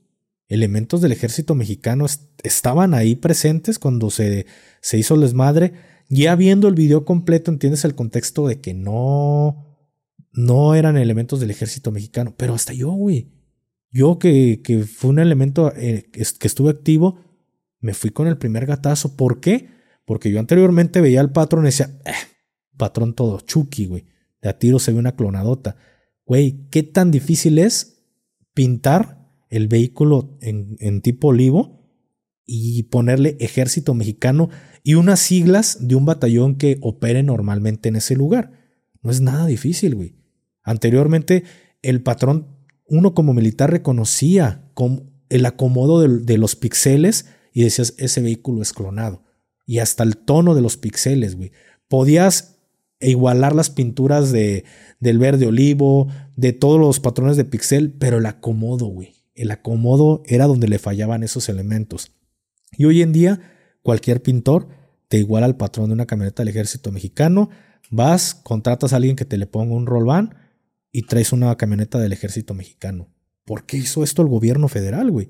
Elementos 0.46 1.00
del 1.00 1.10
ejército 1.10 1.56
mexicano 1.56 2.06
estaban 2.44 2.94
ahí 2.94 3.16
presentes 3.16 3.80
cuando 3.80 4.08
se, 4.08 4.46
se 4.80 4.96
hizo 4.96 5.16
el 5.16 5.22
desmadre. 5.22 5.72
Ya 6.08 6.36
viendo 6.36 6.68
el 6.68 6.76
video 6.76 7.04
completo, 7.04 7.50
entiendes 7.50 7.84
el 7.84 7.96
contexto 7.96 8.46
de 8.46 8.60
que 8.60 8.72
no, 8.72 9.66
no 10.30 10.76
eran 10.76 10.96
elementos 10.96 11.40
del 11.40 11.50
ejército 11.50 11.90
mexicano, 11.90 12.36
pero 12.36 12.54
hasta 12.54 12.72
yo, 12.72 12.92
güey. 12.92 13.32
Yo 13.90 14.20
que, 14.20 14.62
que 14.62 14.84
fue 14.84 15.10
un 15.10 15.18
elemento 15.18 15.72
eh, 15.74 16.08
que 16.12 16.46
estuve 16.46 16.70
activo, 16.70 17.18
me 17.80 17.94
fui 17.94 18.10
con 18.10 18.28
el 18.28 18.38
primer 18.38 18.64
gatazo. 18.64 19.16
¿Por 19.16 19.40
qué? 19.40 19.70
Porque 20.04 20.30
yo 20.30 20.38
anteriormente 20.38 21.00
veía 21.00 21.18
al 21.18 21.32
patrón 21.32 21.64
y 21.64 21.70
decía, 21.70 21.98
eh, 22.04 22.12
patrón 22.76 23.12
todo, 23.12 23.40
chucky, 23.40 23.86
güey. 23.86 24.04
De 24.40 24.50
a 24.50 24.56
tiro 24.56 24.78
se 24.78 24.92
ve 24.92 25.00
una 25.00 25.16
clonadota. 25.16 25.76
Güey, 26.26 26.66
¿qué 26.70 26.82
tan 26.82 27.12
difícil 27.12 27.58
es 27.58 28.04
pintar 28.52 29.30
el 29.48 29.68
vehículo 29.68 30.36
en, 30.40 31.00
tipo 31.00 31.28
olivo 31.28 31.88
y 32.44 32.82
ponerle 32.84 33.36
ejército 33.38 33.94
mexicano 33.94 34.50
y 34.82 34.94
unas 34.94 35.20
siglas 35.20 35.78
de 35.86 35.94
un 35.94 36.04
batallón 36.04 36.56
que 36.56 36.78
opere 36.82 37.22
normalmente 37.22 37.88
en 37.88 37.96
ese 37.96 38.16
lugar? 38.16 38.52
No 39.02 39.12
es 39.12 39.20
nada 39.20 39.46
difícil, 39.46 39.94
güey. 39.94 40.16
Anteriormente, 40.64 41.44
el 41.82 42.02
patrón, 42.02 42.48
uno 42.88 43.14
como 43.14 43.32
militar 43.32 43.70
reconocía 43.70 44.72
el 45.28 45.46
acomodo 45.46 46.00
de, 46.00 46.38
los 46.38 46.56
píxeles 46.56 47.26
y 47.52 47.62
decías, 47.62 47.94
ese 47.98 48.20
vehículo 48.20 48.62
es 48.62 48.72
clonado. 48.72 49.22
Y 49.64 49.78
hasta 49.78 50.02
el 50.02 50.16
tono 50.16 50.56
de 50.56 50.62
los 50.62 50.76
píxeles, 50.76 51.36
güey. 51.36 51.52
Podías 51.88 52.55
igualar 53.00 53.54
las 53.54 53.70
pinturas 53.70 54.32
de, 54.32 54.64
del 55.00 55.18
verde 55.18 55.46
olivo, 55.46 56.08
de 56.36 56.52
todos 56.52 56.80
los 56.80 57.00
patrones 57.00 57.36
de 57.36 57.44
pixel, 57.44 57.92
pero 57.92 58.18
el 58.18 58.26
acomodo, 58.26 58.86
güey. 58.86 59.14
El 59.34 59.50
acomodo 59.50 60.22
era 60.26 60.46
donde 60.46 60.68
le 60.68 60.78
fallaban 60.78 61.22
esos 61.22 61.48
elementos. 61.48 62.12
Y 62.76 62.86
hoy 62.86 63.02
en 63.02 63.12
día, 63.12 63.40
cualquier 63.82 64.22
pintor 64.22 64.68
te 65.08 65.18
iguala 65.18 65.46
al 65.46 65.56
patrón 65.56 65.88
de 65.88 65.94
una 65.94 66.06
camioneta 66.06 66.42
del 66.42 66.48
ejército 66.48 66.90
mexicano, 66.90 67.50
vas, 67.90 68.34
contratas 68.34 68.92
a 68.92 68.96
alguien 68.96 69.16
que 69.16 69.24
te 69.24 69.36
le 69.36 69.46
ponga 69.46 69.74
un 69.74 69.86
roll 69.86 70.04
van 70.04 70.34
y 70.90 71.02
traes 71.02 71.32
una 71.32 71.54
camioneta 71.56 71.98
del 71.98 72.12
ejército 72.12 72.54
mexicano. 72.54 73.08
¿Por 73.44 73.64
qué 73.64 73.76
hizo 73.76 74.02
esto 74.02 74.22
el 74.22 74.28
gobierno 74.28 74.68
federal, 74.68 75.10
güey? 75.10 75.28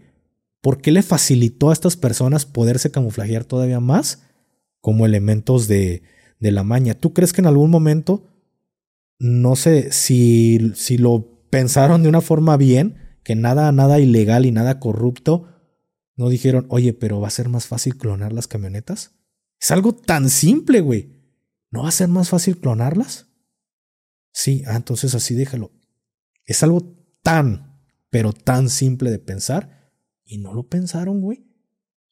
¿Por 0.61 0.81
qué 0.81 0.93
le 0.93 1.03
facilitó 1.03 1.71
a 1.71 1.73
estas 1.73 1.97
personas 1.97 2.47
poderse 2.47 2.91
camuflajear 2.91 3.45
todavía 3.45 3.81
más 3.81 4.23
como 4.81 5.05
elementos 5.05 5.69
de, 5.69 6.03
de 6.39 6.51
la 6.51 6.63
maña? 6.63 6.95
¿Tú 6.95 7.13
crees 7.13 7.33
que 7.33 7.41
en 7.41 7.47
algún 7.47 7.71
momento, 7.71 8.29
no 9.19 9.57
sé 9.57 9.93
si, 9.93 10.73
si 10.75 10.99
lo 10.99 11.49
pensaron 11.51 12.03
de 12.03 12.09
una 12.09 12.21
forma 12.21 12.57
bien, 12.57 13.19
que 13.23 13.35
nada, 13.35 13.73
nada 13.73 13.99
ilegal 13.99 14.47
y 14.47 14.53
nada 14.53 14.79
corrupto, 14.79 15.49
no 16.17 16.29
dijeron, 16.29 16.67
oye, 16.71 16.93
pero 16.93 17.21
va 17.21 17.29
a 17.29 17.31
ser 17.31 17.49
más 17.49 17.67
fácil 17.67 17.97
clonar 17.97 18.33
las 18.33 18.49
camionetas? 18.49 19.13
Es 19.61 19.71
algo 19.71 19.95
tan 19.95 20.31
simple, 20.31 20.81
güey. 20.81 21.17
¿No 21.71 21.83
va 21.83 21.89
a 21.89 21.93
ser 21.93 22.09
más 22.09 22.29
fácil 22.29 22.59
clonarlas? 22.59 23.29
Sí, 24.33 24.63
ah, 24.67 24.77
entonces 24.77 25.15
así 25.15 25.35
déjalo. 25.35 25.73
Es 26.45 26.63
algo 26.63 26.95
tan, 27.23 27.83
pero 28.11 28.33
tan 28.33 28.69
simple 28.69 29.11
de 29.11 29.19
pensar 29.19 29.93
y 30.25 30.39
no 30.39 30.55
lo 30.55 30.69
pensaron, 30.69 31.21
güey. 31.21 31.47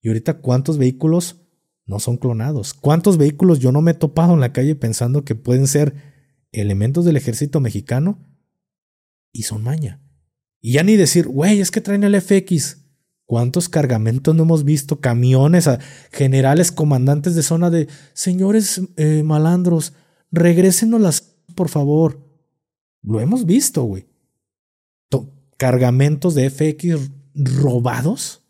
Y 0.01 0.09
ahorita, 0.09 0.41
¿cuántos 0.41 0.79
vehículos 0.79 1.44
no 1.87 1.99
son 1.99 2.17
clonados? 2.17 2.75
¿Cuántos 2.75 3.19
vehículos 3.19 3.59
yo 3.59 3.73
no 3.73 3.83
me 3.83 3.93
he 3.93 3.95
topado 3.95 4.35
en 4.35 4.41
la 4.41 4.53
calle 4.53 4.75
pensando 4.75 5.25
que 5.25 5.35
pueden 5.35 5.67
ser 5.67 5.95
elementos 6.53 7.05
del 7.05 7.17
ejército 7.17 7.61
mexicano 7.61 8.19
y 9.33 9.43
son 9.43 9.63
maña? 9.63 10.01
Y 10.61 10.73
ya 10.73 10.83
ni 10.83 10.97
decir, 10.97 11.29
güey, 11.29 11.61
es 11.61 11.71
que 11.71 11.81
traen 11.81 12.05
el 12.05 12.21
FX. 12.21 12.79
¿Cuántos 13.27 13.69
cargamentos 13.69 14.35
no 14.35 14.45
hemos 14.45 14.65
visto? 14.65 15.01
Camiones, 15.01 15.69
generales, 16.11 16.73
comandantes 16.73 17.35
de 17.35 17.43
zona 17.43 17.71
de, 17.71 17.89
señores 18.13 18.83
eh, 18.97 19.23
malandros, 19.23 19.95
regrésenos 20.31 21.01
las 21.01 21.35
por 21.55 21.69
favor. 21.69 22.21
Lo 23.03 23.21
hemos 23.21 23.47
visto, 23.47 23.83
güey. 23.85 24.07
Cargamentos 25.57 26.35
de 26.35 26.51
FX 26.51 27.11
robados. 27.35 28.43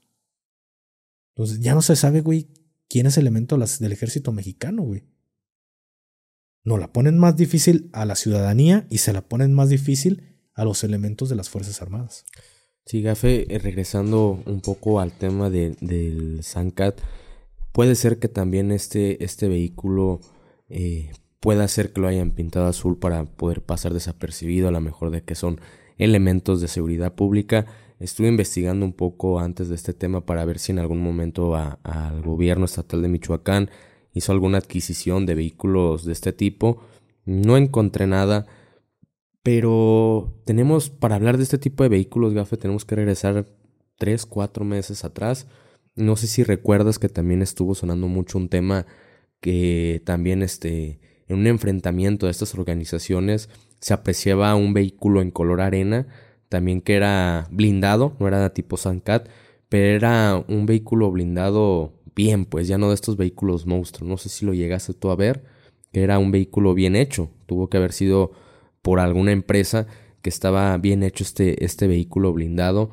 Entonces 1.35 1.61
ya 1.61 1.75
no 1.75 1.83
se 1.83 1.97
sabe, 1.97 2.23
güey, 2.23 2.49
quién 2.89 3.07
es 3.07 3.17
el 3.17 3.23
elemento 3.23 3.57
del 3.57 3.93
ejército 3.93 4.33
mexicano, 4.33 4.83
güey. 4.83 5.05
No 6.65 6.79
la 6.79 6.93
ponen 6.93 7.19
más 7.19 7.37
difícil 7.37 7.91
a 7.93 8.05
la 8.07 8.17
ciudadanía 8.17 8.87
y 8.91 8.99
se 8.99 9.13
la 9.13 9.23
ponen 9.23 9.53
más 9.53 9.69
difícil 9.69 10.39
a 10.55 10.65
los 10.65 10.83
elementos 10.83 11.29
de 11.29 11.37
las 11.37 11.51
Fuerzas 11.51 11.83
Armadas. 11.83 12.25
Sí, 12.87 13.03
Gafe, 13.03 13.55
eh, 13.55 13.59
regresando 13.59 14.43
un 14.47 14.61
poco 14.61 15.01
al 15.01 15.13
tema 15.13 15.51
del 15.51 16.41
Sancat, 16.43 17.01
puede 17.73 17.95
ser 17.95 18.19
que 18.19 18.29
también 18.29 18.73
este, 18.73 19.25
este 19.25 19.49
vehículo 19.49 20.21
eh, 20.69 21.11
puede 21.41 21.67
ser 21.69 21.93
que 21.93 22.01
lo 22.01 22.09
hayan 22.09 22.31
pintado 22.31 22.67
azul 22.67 22.99
para 22.99 23.25
poder 23.25 23.63
pasar 23.63 23.93
desapercibido, 23.93 24.69
a 24.69 24.71
lo 24.71 24.81
mejor 24.81 25.11
de 25.11 25.23
que 25.23 25.35
son 25.35 25.61
elementos 25.99 26.61
de 26.61 26.69
seguridad 26.69 27.15
pública. 27.15 27.67
Estuve 28.05 28.29
investigando 28.29 28.85
un 28.85 28.93
poco 28.93 29.41
antes 29.41 29.71
de 29.71 29.77
este 29.77 29.95
tema 29.95 30.27
para 30.27 30.45
ver 30.45 30.59
si 30.59 30.73
en 30.73 30.79
algún 30.79 31.01
momento 31.01 31.57
al 31.57 32.21
gobierno 32.21 32.67
estatal 32.67 33.01
de 33.01 33.09
Michoacán 33.09 33.71
hizo 34.13 34.31
alguna 34.31 34.59
adquisición 34.59 35.25
de 35.25 35.35
vehículos 35.35 36.05
de 36.05 36.13
este 36.13 36.35
tipo. 36.35 36.83
No 37.25 37.57
encontré 37.57 38.07
nada, 38.07 38.45
pero 39.43 40.39
tenemos, 40.45 40.91
para 40.91 41.15
hablar 41.15 41.39
de 41.39 41.45
este 41.45 41.57
tipo 41.57 41.83
de 41.83 41.89
vehículos, 41.89 42.35
Gafe, 42.35 42.59
tenemos 42.59 42.85
que 42.85 42.95
regresar 42.95 43.47
3, 43.97 44.27
4 44.27 44.67
meses 44.67 45.03
atrás. 45.07 45.47
No 45.97 46.17
sé 46.17 46.27
si 46.27 46.45
recuerdas 46.45 46.99
que 46.99 47.09
también 47.09 47.41
estuvo 47.41 47.75
sonando 47.75 48.07
mucho 48.07 48.37
un 48.37 48.51
tema 48.51 48.85
que 49.41 50.03
también 50.05 50.43
este 50.43 51.01
en 51.27 51.39
un 51.39 51.47
enfrentamiento 51.47 52.27
de 52.27 52.33
estas 52.33 52.55
organizaciones 52.55 53.49
se 53.81 53.95
apreciaba 53.95 54.55
un 54.57 54.75
vehículo 54.75 55.23
en 55.23 55.31
color 55.31 55.63
arena, 55.63 56.07
también 56.55 56.83
que 56.83 56.95
era 56.95 57.49
blindado, 57.51 58.15
no 58.21 58.29
era 58.29 58.55
tipo 58.55 58.77
Sancat, 58.77 59.29
pero 59.69 59.87
era 59.87 60.45
un 60.47 60.67
vehículo 60.67 61.11
blindado 61.11 61.95
bien, 62.15 62.45
pues 62.45 62.69
ya 62.69 62.79
no 62.79 62.91
de 62.91 62.95
estos 62.95 63.17
vehículos 63.17 63.67
monstruos. 63.67 64.09
No 64.09 64.17
sé 64.19 64.29
si 64.29 64.47
lo 64.47 64.55
llegaste 64.55 64.95
tú 64.95 65.11
a 65.11 65.17
ver, 65.17 65.43
que 65.93 66.05
era 66.05 66.21
un 66.21 66.31
vehículo 66.31 66.73
bien 66.73 66.95
hecho. 66.95 67.29
Tuvo 67.47 67.69
que 67.69 67.79
haber 67.79 67.93
sido 67.93 68.31
por 68.83 69.01
alguna 69.01 69.33
empresa 69.33 69.89
que 70.23 70.31
estaba 70.31 70.79
bien 70.79 71.03
hecho 71.03 71.25
este, 71.25 71.65
este 71.65 71.89
vehículo 71.89 72.33
blindado. 72.33 72.93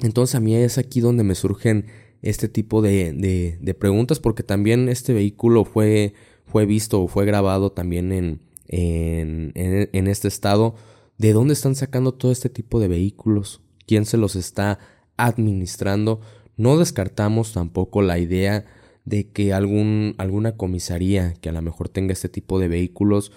Entonces 0.00 0.34
a 0.34 0.40
mí 0.40 0.54
es 0.54 0.76
aquí 0.76 1.00
donde 1.00 1.24
me 1.24 1.34
surgen 1.34 1.86
este 2.20 2.50
tipo 2.50 2.82
de, 2.82 3.14
de, 3.62 3.74
preguntas, 3.74 4.20
porque 4.20 4.42
también 4.42 4.90
este 4.90 5.14
vehículo 5.14 5.64
fue 5.64 6.12
fue 6.44 6.66
visto 6.66 7.02
o 7.02 7.08
fue 7.08 7.24
grabado 7.24 7.72
también 7.72 8.12
en, 8.12 8.42
en, 8.68 9.52
en, 9.54 10.06
este 10.06 10.28
estado. 10.28 10.74
¿De 11.18 11.32
dónde 11.32 11.54
están 11.54 11.74
sacando 11.74 12.12
todo 12.12 12.32
este 12.32 12.48
tipo 12.48 12.80
de 12.80 12.88
vehículos? 12.88 13.60
¿Quién 13.86 14.04
se 14.04 14.16
los 14.16 14.36
está 14.36 14.78
administrando? 15.16 16.20
No 16.56 16.76
descartamos 16.76 17.52
tampoco 17.52 18.02
la 18.02 18.18
idea 18.18 18.64
de 19.04 19.30
que 19.30 19.52
algún, 19.52 20.14
alguna 20.18 20.56
comisaría 20.56 21.34
que 21.34 21.48
a 21.48 21.52
lo 21.52 21.62
mejor 21.62 21.88
tenga 21.88 22.12
este 22.12 22.28
tipo 22.28 22.58
de 22.58 22.68
vehículos 22.68 23.32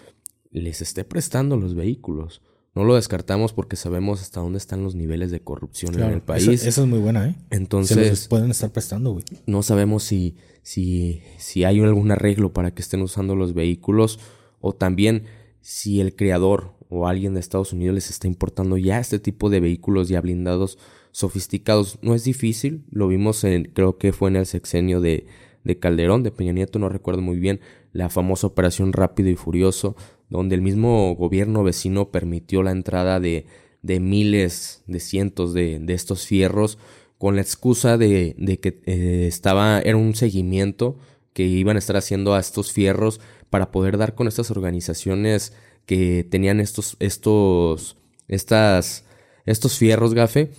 les 0.52 0.82
esté 0.82 1.04
prestando 1.04 1.58
los 1.58 1.76
vehículos. 1.76 2.42
No 2.74 2.84
lo 2.84 2.96
descartamos 2.96 3.54
porque 3.54 3.76
sabemos 3.76 4.22
hasta 4.22 4.40
dónde 4.40 4.60
están 4.60 4.84
los 4.84 4.94
niveles 4.94 5.32
de 5.32 5.42
corrupción 5.42 5.96
en 6.00 6.12
el 6.12 6.22
país. 6.22 6.48
Esa, 6.48 6.82
es 6.82 6.88
muy 6.88 7.00
buena, 7.00 7.28
¿eh? 7.28 7.36
Entonces. 7.50 8.28
pueden 8.28 8.52
estar 8.52 8.72
prestando, 8.72 9.14
güey. 9.14 9.26
No 9.48 9.64
sabemos 9.64 10.04
si, 10.04 10.38
si, 10.62 11.22
si 11.38 11.64
hay 11.64 11.80
algún 11.82 12.12
arreglo 12.12 12.54
para 12.54 12.72
que 12.72 12.84
estén 12.84 13.02
usando 13.02 13.36
los 13.36 13.56
vehículos 13.56 14.20
o 14.60 14.74
también 14.74 15.24
si 15.62 16.02
el 16.02 16.16
creador 16.16 16.77
o 16.90 17.08
alguien 17.08 17.34
de 17.34 17.40
Estados 17.40 17.74
Unidos 17.74 17.96
les 17.96 18.10
está 18.10 18.28
importando 18.28 18.78
ya 18.78 19.00
este 19.00 19.20
tipo 19.20 19.50
de 19.50 19.60
vehículos 19.60 20.10
ya 20.10 20.22
blindados 20.22 20.78
sofisticados. 21.12 22.00
No 22.02 22.16
es 22.16 22.24
difícil, 22.24 22.84
lo 22.92 23.08
vimos 23.08 23.44
en, 23.44 23.66
creo 23.66 23.98
que 23.98 24.14
fue 24.14 24.30
en 24.30 24.38
el 24.38 24.46
sexenio 24.46 25.02
de, 25.02 25.26
de 25.64 25.80
Calderón, 25.80 26.24
de 26.24 26.32
Peña 26.32 26.54
Nieto, 26.54 26.80
no 26.80 26.90
recuerdo 26.90 27.22
muy 27.22 27.38
bien, 27.40 27.60
la 27.92 28.10
famosa 28.10 28.48
operación 28.48 28.94
Rápido 28.94 29.30
y 29.30 29.36
Furioso, 29.36 29.96
donde 30.30 30.56
el 30.56 30.62
mismo 30.62 31.16
gobierno 31.16 31.64
vecino 31.64 32.12
permitió 32.12 32.64
la 32.64 32.72
entrada 32.72 33.20
de, 33.20 33.46
de 33.82 34.00
miles, 34.00 34.84
de 34.88 35.00
cientos 35.00 35.54
de, 35.54 35.80
de, 35.80 35.94
estos 35.94 36.26
fierros 36.26 36.78
con 37.18 37.36
la 37.36 37.42
excusa 37.42 37.98
de, 37.98 38.36
de 38.38 38.60
que 38.60 38.80
eh, 38.86 39.26
estaba, 39.28 39.80
era 39.80 39.98
un 39.98 40.14
seguimiento 40.16 40.98
que 41.34 41.44
iban 41.44 41.76
a 41.76 41.80
estar 41.80 41.98
haciendo 41.98 42.34
a 42.34 42.40
estos 42.40 42.72
fierros 42.72 43.20
para 43.50 43.72
poder 43.72 43.98
dar 43.98 44.16
con 44.16 44.28
estas 44.28 44.52
organizaciones 44.52 45.54
que 45.88 46.28
tenían 46.30 46.60
estos, 46.60 46.98
estos, 47.00 47.98
estas, 48.28 49.06
estos 49.46 49.78
fierros, 49.78 50.14
gafe, 50.14 50.52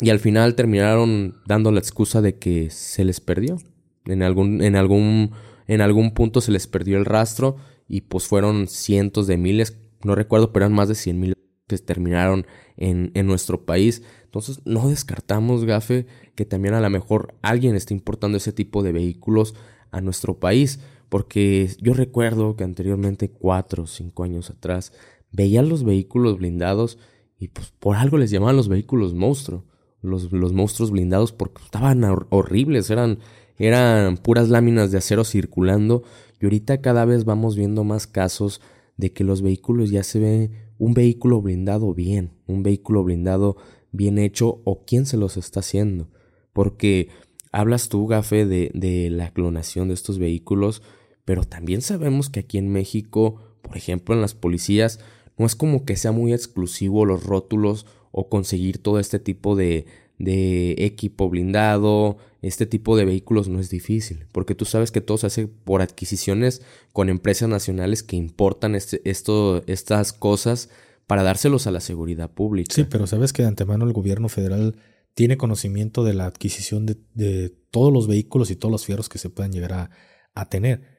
y 0.00 0.08
al 0.10 0.20
final 0.20 0.54
terminaron 0.54 1.42
dando 1.46 1.70
la 1.70 1.80
excusa 1.80 2.22
de 2.22 2.38
que 2.38 2.70
se 2.70 3.04
les 3.04 3.20
perdió. 3.20 3.58
En 4.06 4.22
algún, 4.22 4.62
en 4.62 4.76
algún, 4.76 5.32
en 5.66 5.80
algún 5.80 6.14
punto 6.14 6.40
se 6.40 6.52
les 6.52 6.66
perdió 6.66 6.96
el 6.96 7.04
rastro 7.04 7.56
y 7.86 8.02
pues 8.02 8.26
fueron 8.26 8.68
cientos 8.68 9.26
de 9.26 9.36
miles, 9.36 9.78
no 10.02 10.14
recuerdo, 10.14 10.52
pero 10.52 10.64
eran 10.64 10.74
más 10.74 10.88
de 10.88 10.94
cien 10.94 11.20
mil 11.20 11.34
que 11.66 11.78
terminaron 11.78 12.46
en, 12.76 13.10
en 13.14 13.26
nuestro 13.26 13.64
país. 13.64 14.02
Entonces 14.24 14.60
no 14.64 14.88
descartamos, 14.88 15.64
Gafe, 15.64 16.06
que 16.34 16.44
también 16.44 16.74
a 16.74 16.80
lo 16.80 16.90
mejor 16.90 17.34
alguien 17.42 17.74
está 17.74 17.94
importando 17.94 18.38
ese 18.38 18.52
tipo 18.52 18.82
de 18.82 18.92
vehículos 18.92 19.54
a 19.90 20.00
nuestro 20.00 20.40
país, 20.40 20.80
porque 21.12 21.68
yo 21.78 21.92
recuerdo 21.92 22.56
que 22.56 22.64
anteriormente, 22.64 23.30
cuatro 23.30 23.82
o 23.82 23.86
cinco 23.86 24.24
años 24.24 24.48
atrás, 24.48 24.94
veían 25.30 25.68
los 25.68 25.84
vehículos 25.84 26.38
blindados 26.38 26.96
y 27.38 27.48
pues 27.48 27.70
por 27.78 27.96
algo 27.96 28.16
les 28.16 28.30
llamaban 28.30 28.56
los 28.56 28.68
vehículos 28.68 29.12
monstruo, 29.12 29.66
los, 30.00 30.32
los 30.32 30.54
monstruos 30.54 30.90
blindados 30.90 31.32
porque 31.32 31.62
estaban 31.62 32.02
horribles, 32.30 32.88
eran, 32.88 33.18
eran 33.58 34.16
puras 34.16 34.48
láminas 34.48 34.90
de 34.90 34.96
acero 34.96 35.24
circulando 35.24 36.02
y 36.40 36.46
ahorita 36.46 36.80
cada 36.80 37.04
vez 37.04 37.26
vamos 37.26 37.56
viendo 37.56 37.84
más 37.84 38.06
casos 38.06 38.62
de 38.96 39.12
que 39.12 39.22
los 39.22 39.42
vehículos 39.42 39.90
ya 39.90 40.04
se 40.04 40.18
ve 40.18 40.50
un 40.78 40.94
vehículo 40.94 41.42
blindado 41.42 41.92
bien, 41.92 42.30
un 42.46 42.62
vehículo 42.62 43.04
blindado 43.04 43.58
bien 43.90 44.16
hecho 44.16 44.62
o 44.64 44.86
quién 44.86 45.04
se 45.04 45.18
los 45.18 45.36
está 45.36 45.60
haciendo. 45.60 46.08
Porque 46.54 47.10
hablas 47.52 47.90
tú, 47.90 48.06
Gafe, 48.06 48.46
de, 48.46 48.70
de 48.72 49.10
la 49.10 49.30
clonación 49.30 49.88
de 49.88 49.94
estos 49.94 50.18
vehículos, 50.18 50.80
pero 51.24 51.44
también 51.44 51.82
sabemos 51.82 52.28
que 52.28 52.40
aquí 52.40 52.58
en 52.58 52.70
México, 52.70 53.40
por 53.62 53.76
ejemplo, 53.76 54.14
en 54.14 54.20
las 54.20 54.34
policías, 54.34 55.00
no 55.38 55.46
es 55.46 55.54
como 55.54 55.84
que 55.84 55.96
sea 55.96 56.12
muy 56.12 56.32
exclusivo 56.32 57.04
los 57.04 57.24
rótulos 57.24 57.86
o 58.10 58.28
conseguir 58.28 58.78
todo 58.78 58.98
este 58.98 59.18
tipo 59.18 59.56
de, 59.56 59.86
de 60.18 60.74
equipo 60.78 61.28
blindado, 61.28 62.18
este 62.42 62.66
tipo 62.66 62.96
de 62.96 63.04
vehículos 63.04 63.48
no 63.48 63.60
es 63.60 63.70
difícil, 63.70 64.26
porque 64.32 64.54
tú 64.54 64.64
sabes 64.64 64.90
que 64.90 65.00
todo 65.00 65.16
se 65.18 65.26
hace 65.26 65.46
por 65.46 65.80
adquisiciones 65.80 66.62
con 66.92 67.08
empresas 67.08 67.48
nacionales 67.48 68.02
que 68.02 68.16
importan 68.16 68.74
este, 68.74 69.00
esto, 69.08 69.62
estas 69.66 70.12
cosas 70.12 70.68
para 71.06 71.22
dárselos 71.22 71.66
a 71.66 71.70
la 71.70 71.80
seguridad 71.80 72.30
pública. 72.30 72.74
Sí, 72.74 72.84
pero 72.84 73.06
sabes 73.06 73.32
que 73.32 73.42
de 73.42 73.48
antemano 73.48 73.84
el 73.84 73.92
gobierno 73.92 74.28
federal 74.28 74.76
tiene 75.14 75.36
conocimiento 75.36 76.04
de 76.04 76.14
la 76.14 76.26
adquisición 76.26 76.86
de, 76.86 77.54
todos 77.70 77.92
los 77.92 78.06
vehículos 78.06 78.50
y 78.50 78.56
todos 78.56 78.72
los 78.72 78.84
fierros 78.84 79.08
que 79.08 79.18
se 79.18 79.30
puedan 79.30 79.52
llegar 79.52 79.90
a, 80.34 80.48
tener. 80.48 80.91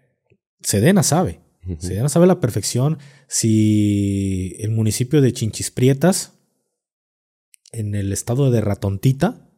Sedena 0.64 1.04
sabe, 1.04 1.42
Sedena 1.80 2.10
sabe 2.10 2.26
a 2.26 2.28
la 2.28 2.40
perfección 2.40 2.98
si 3.28 4.56
el 4.60 4.72
municipio 4.72 5.22
de 5.22 5.32
Chinchis 5.32 5.74
en 7.72 7.96
el 7.96 8.12
estado 8.12 8.52
de 8.52 8.62
Ratontita, 8.62 9.50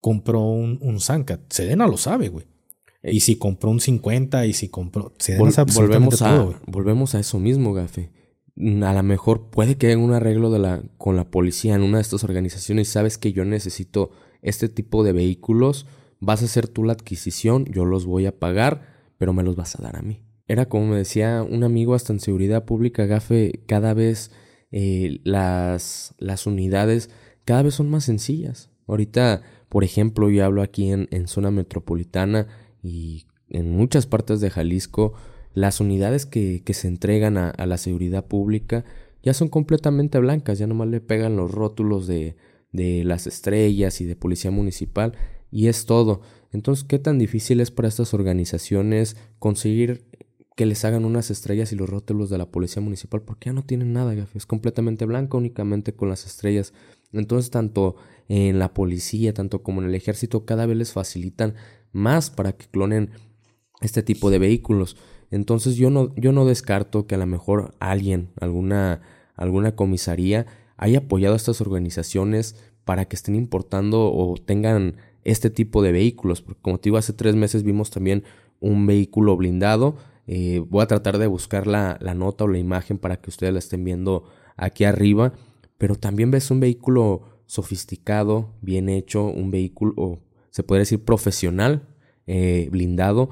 compró 0.00 0.40
un, 0.42 0.78
un 0.80 1.00
Zancat. 1.00 1.40
Sedena 1.52 1.86
lo 1.86 1.96
sabe, 1.96 2.28
güey. 2.28 2.46
Eh, 3.02 3.12
y 3.14 3.20
si 3.20 3.36
compró 3.36 3.70
un 3.70 3.80
50 3.80 4.46
y 4.46 4.52
si 4.52 4.68
compró... 4.68 5.12
Sedena 5.18 5.50
sabe 5.50 5.72
volvemos, 5.74 6.22
a, 6.22 6.36
todo, 6.36 6.60
volvemos 6.66 7.14
a 7.14 7.20
eso 7.20 7.38
mismo, 7.38 7.72
Gafe. 7.72 8.10
Mm, 8.56 8.82
a 8.82 8.94
lo 8.94 9.02
mejor 9.02 9.50
puede 9.50 9.76
que 9.76 9.88
haya 9.88 9.98
un 9.98 10.12
arreglo 10.12 10.50
de 10.50 10.58
la, 10.58 10.82
con 10.98 11.16
la 11.16 11.30
policía 11.30 11.74
en 11.74 11.82
una 11.82 11.98
de 11.98 12.02
estas 12.02 12.24
organizaciones 12.24 12.88
sabes 12.88 13.18
que 13.18 13.32
yo 13.32 13.44
necesito 13.44 14.10
este 14.42 14.68
tipo 14.68 15.04
de 15.04 15.12
vehículos, 15.12 15.86
vas 16.18 16.42
a 16.42 16.46
hacer 16.46 16.66
tú 16.68 16.84
la 16.84 16.94
adquisición, 16.94 17.66
yo 17.66 17.84
los 17.84 18.06
voy 18.06 18.26
a 18.26 18.38
pagar, 18.38 18.86
pero 19.18 19.32
me 19.32 19.42
los 19.42 19.56
vas 19.56 19.78
a 19.78 19.82
dar 19.82 19.96
a 19.96 20.02
mí. 20.02 20.22
Era 20.50 20.66
como 20.66 20.88
me 20.88 20.96
decía 20.96 21.46
un 21.48 21.62
amigo 21.62 21.94
hasta 21.94 22.12
en 22.12 22.18
seguridad 22.18 22.64
pública, 22.64 23.06
Gafe, 23.06 23.60
cada 23.66 23.94
vez 23.94 24.32
eh, 24.72 25.20
las, 25.22 26.16
las 26.18 26.44
unidades 26.44 27.08
cada 27.44 27.62
vez 27.62 27.74
son 27.74 27.88
más 27.88 28.02
sencillas. 28.02 28.68
Ahorita, 28.88 29.42
por 29.68 29.84
ejemplo, 29.84 30.28
yo 30.28 30.44
hablo 30.44 30.62
aquí 30.62 30.90
en, 30.90 31.28
zona 31.28 31.52
metropolitana 31.52 32.48
y 32.82 33.26
en 33.48 33.70
muchas 33.70 34.06
partes 34.06 34.40
de 34.40 34.50
Jalisco, 34.50 35.12
las 35.54 35.78
unidades 35.80 36.26
que, 36.26 36.64
se 36.72 36.88
entregan 36.88 37.38
a, 37.38 37.54
la 37.64 37.76
seguridad 37.76 38.26
pública 38.26 38.84
ya 39.22 39.34
son 39.34 39.50
completamente 39.50 40.18
blancas, 40.18 40.58
ya 40.58 40.66
nomás 40.66 40.88
le 40.88 41.00
pegan 41.00 41.36
los 41.36 41.52
rótulos 41.52 42.08
de, 42.08 42.34
de 42.72 43.04
las 43.04 43.28
estrellas 43.28 44.00
y 44.00 44.04
de 44.04 44.16
policía 44.16 44.50
municipal 44.50 45.12
y 45.52 45.68
es 45.68 45.86
todo. 45.86 46.22
Entonces, 46.52 46.84
¿qué 46.84 46.98
tan 46.98 47.20
difícil 47.20 47.60
es 47.60 47.70
para 47.70 47.86
estas 47.86 48.14
organizaciones 48.14 49.16
conseguir 49.38 50.09
que 50.56 50.66
les 50.66 50.84
hagan 50.84 51.04
unas 51.04 51.30
estrellas 51.30 51.72
y 51.72 51.76
los 51.76 51.88
rótulos 51.88 52.30
de 52.30 52.38
la 52.38 52.50
policía 52.50 52.82
municipal? 52.82 53.22
Porque 53.22 53.50
ya 53.50 53.52
no 53.52 53.64
tienen 53.64 53.92
nada, 53.92 54.14
es 54.34 54.46
completamente 54.46 55.06
blanca 55.06 55.36
únicamente 55.36 55.94
con 55.94 56.08
las 56.08 56.26
estrellas. 56.26 56.72
Entonces, 57.12 57.50
tanto 57.50 57.96
en 58.28 58.58
la 58.58 58.74
policía, 58.74 59.34
tanto 59.34 59.62
como 59.62 59.82
en 59.82 59.88
el 59.88 59.94
ejército, 59.94 60.44
cada 60.44 60.66
vez 60.66 60.76
les 60.76 60.92
facilitan 60.92 61.54
más 61.92 62.30
para 62.30 62.52
que 62.52 62.66
clonen 62.66 63.10
este 63.80 64.02
tipo 64.02 64.30
de 64.30 64.38
vehículos. 64.38 64.96
Entonces, 65.30 65.76
yo 65.76 65.90
no, 65.90 66.14
yo 66.16 66.32
no 66.32 66.44
descarto 66.44 67.06
que 67.06 67.14
a 67.14 67.18
lo 67.18 67.26
mejor 67.26 67.74
alguien, 67.80 68.30
alguna, 68.40 69.02
alguna 69.34 69.74
comisaría, 69.74 70.46
haya 70.76 71.00
apoyado 71.00 71.34
a 71.34 71.36
estas 71.36 71.60
organizaciones 71.60 72.56
para 72.84 73.06
que 73.06 73.16
estén 73.16 73.34
importando 73.34 74.12
o 74.12 74.36
tengan 74.36 74.96
este 75.24 75.50
tipo 75.50 75.82
de 75.82 75.92
vehículos. 75.92 76.42
Porque 76.42 76.60
como 76.60 76.78
te 76.78 76.88
digo, 76.88 76.96
hace 76.96 77.12
tres 77.12 77.36
meses 77.36 77.62
vimos 77.62 77.90
también 77.90 78.24
un 78.60 78.86
vehículo 78.86 79.36
blindado. 79.36 79.96
Eh, 80.32 80.62
voy 80.68 80.82
a 80.82 80.86
tratar 80.86 81.18
de 81.18 81.26
buscar 81.26 81.66
la, 81.66 81.98
la 82.00 82.14
nota 82.14 82.44
o 82.44 82.48
la 82.48 82.58
imagen 82.58 82.98
para 82.98 83.16
que 83.16 83.30
ustedes 83.30 83.52
la 83.52 83.58
estén 83.58 83.82
viendo 83.82 84.24
aquí 84.56 84.84
arriba 84.84 85.32
pero 85.80 85.96
también 85.96 86.30
ves 86.30 86.50
un 86.50 86.60
vehículo 86.60 87.22
sofisticado, 87.46 88.54
bien 88.60 88.90
hecho, 88.90 89.24
un 89.24 89.50
vehículo, 89.50 90.20
se 90.50 90.62
puede 90.62 90.80
decir 90.80 91.06
profesional, 91.06 91.88
eh, 92.26 92.68
blindado. 92.70 93.30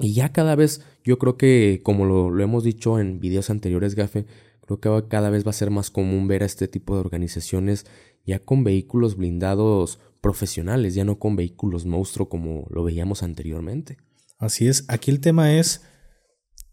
Y 0.00 0.12
ya 0.12 0.32
cada 0.32 0.56
vez, 0.56 0.82
yo 1.04 1.20
creo 1.20 1.36
que, 1.36 1.80
como 1.84 2.04
lo, 2.04 2.36
hemos 2.42 2.64
dicho 2.64 2.98
en 2.98 3.20
videos 3.20 3.48
anteriores, 3.48 3.94
Gafe, 3.94 4.26
creo 4.66 4.80
que 4.80 5.08
cada 5.08 5.30
vez 5.30 5.46
va 5.46 5.50
a 5.50 5.52
ser 5.52 5.70
más 5.70 5.88
común 5.92 6.26
ver 6.26 6.42
a 6.42 6.46
este 6.46 6.66
tipo 6.66 6.94
de 6.94 7.00
organizaciones 7.00 7.86
ya 8.26 8.40
con 8.40 8.64
vehículos 8.64 9.16
blindados 9.16 10.00
profesionales, 10.20 10.96
ya 10.96 11.04
no 11.04 11.20
con 11.20 11.36
vehículos 11.36 11.86
monstruo 11.86 12.28
como 12.28 12.66
lo 12.70 12.82
veíamos 12.82 13.22
anteriormente. 13.22 13.98
Así 14.36 14.66
es, 14.66 14.84
aquí 14.88 15.12
el 15.12 15.20
tema 15.20 15.54
es, 15.54 15.82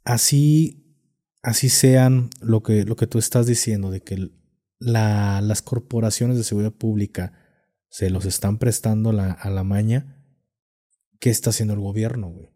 así, 0.06 0.96
así 1.42 1.70
sean 1.70 2.30
lo 2.40 2.64
que, 2.64 2.86
lo 2.86 2.96
que 2.96 3.08
tú 3.08 3.18
estás 3.18 3.46
diciendo, 3.48 3.92
de 3.92 4.02
que 4.02 4.32
la, 4.80 5.42
las 5.42 5.62
corporaciones 5.62 6.38
de 6.38 6.44
seguridad 6.44 6.72
pública 6.72 7.34
se 7.90 8.10
los 8.10 8.26
están 8.26 8.58
prestando 8.58 9.12
la, 9.12 9.32
a 9.32 9.50
la 9.50 9.64
maña, 9.64 10.24
¿qué 11.20 11.30
está 11.30 11.50
haciendo 11.50 11.74
el 11.74 11.80
gobierno, 11.80 12.30
güey? 12.30 12.50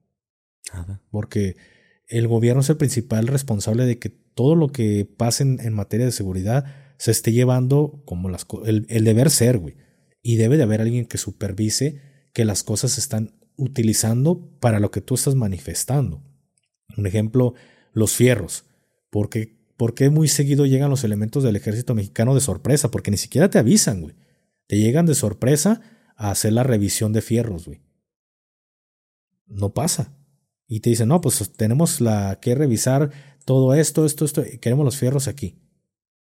Nada. 0.73 1.01
Porque 1.09 1.57
el 2.07 2.27
gobierno 2.27 2.61
es 2.61 2.69
el 2.69 2.77
principal 2.77 3.27
responsable 3.27 3.85
de 3.85 3.99
que 3.99 4.09
todo 4.09 4.55
lo 4.55 4.69
que 4.69 5.05
pase 5.05 5.43
en, 5.43 5.73
materia 5.73 6.05
de 6.05 6.11
seguridad 6.11 6.65
se 6.97 7.11
esté 7.11 7.31
llevando 7.31 8.03
como 8.05 8.29
las 8.29 8.45
el, 8.65 8.85
el 8.89 9.03
deber 9.03 9.29
ser, 9.29 9.57
güey. 9.57 9.77
Y 10.21 10.35
debe 10.35 10.57
de 10.57 10.63
haber 10.63 10.81
alguien 10.81 11.05
que 11.05 11.17
supervise 11.17 12.01
que 12.33 12.45
las 12.45 12.63
cosas 12.63 12.91
se 12.91 12.99
están 12.99 13.39
utilizando 13.55 14.57
para 14.59 14.79
lo 14.79 14.91
que 14.91 15.01
tú 15.01 15.15
estás 15.15 15.35
manifestando. 15.35 16.28
Un 16.97 17.07
ejemplo, 17.07 17.53
los 17.93 18.13
fierros. 18.13 18.65
Porque 19.09 19.59
¿Por 19.79 19.93
qué 19.93 20.09
muy 20.09 20.27
seguido 20.27 20.65
llegan 20.65 20.89
los 20.89 21.05
elementos 21.05 21.41
del 21.41 21.55
ejército 21.55 21.95
mexicano 21.95 22.35
de 22.35 22.41
sorpresa? 22.41 22.91
Porque 22.91 23.11
ni 23.11 23.17
siquiera 23.17 23.49
te 23.49 23.59
avisan, 23.59 24.01
güey. 24.01 24.13
Te 24.67 24.77
llegan 24.77 25.05
de 25.05 25.15
sorpresa 25.15 25.79
a 26.17 26.31
hacer 26.31 26.51
la 26.51 26.63
revisión 26.63 27.13
de 27.13 27.21
fierros, 27.21 27.65
güey. 27.65 27.81
No 29.47 29.73
pasa. 29.73 30.17
Y 30.67 30.81
te 30.81 30.89
dicen, 30.89 31.07
no, 31.07 31.21
pues 31.21 31.53
tenemos 31.53 32.01
la 32.01 32.39
que 32.41 32.55
revisar 32.55 33.11
todo 33.45 33.73
esto, 33.73 34.05
esto, 34.05 34.25
esto, 34.25 34.43
queremos 34.59 34.83
los 34.83 34.97
fierros 34.97 35.29
aquí. 35.29 35.55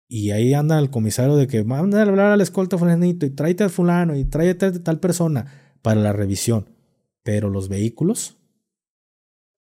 Y 0.08 0.30
ahí 0.30 0.54
anda 0.54 0.78
el 0.78 0.88
comisario 0.88 1.36
de 1.36 1.46
que 1.46 1.62
manda 1.62 1.98
a 1.98 2.06
hablar 2.08 2.32
al 2.32 2.40
escolta 2.40 2.78
fulanito 2.78 3.26
y 3.26 3.30
tráete 3.30 3.64
al 3.64 3.70
fulano 3.70 4.16
y 4.16 4.24
tráete 4.24 4.64
a 4.64 4.82
tal 4.82 4.98
persona 4.98 5.76
para 5.82 6.00
la 6.00 6.14
revisión. 6.14 6.70
Pero 7.22 7.50
los 7.50 7.68
vehículos, 7.68 8.38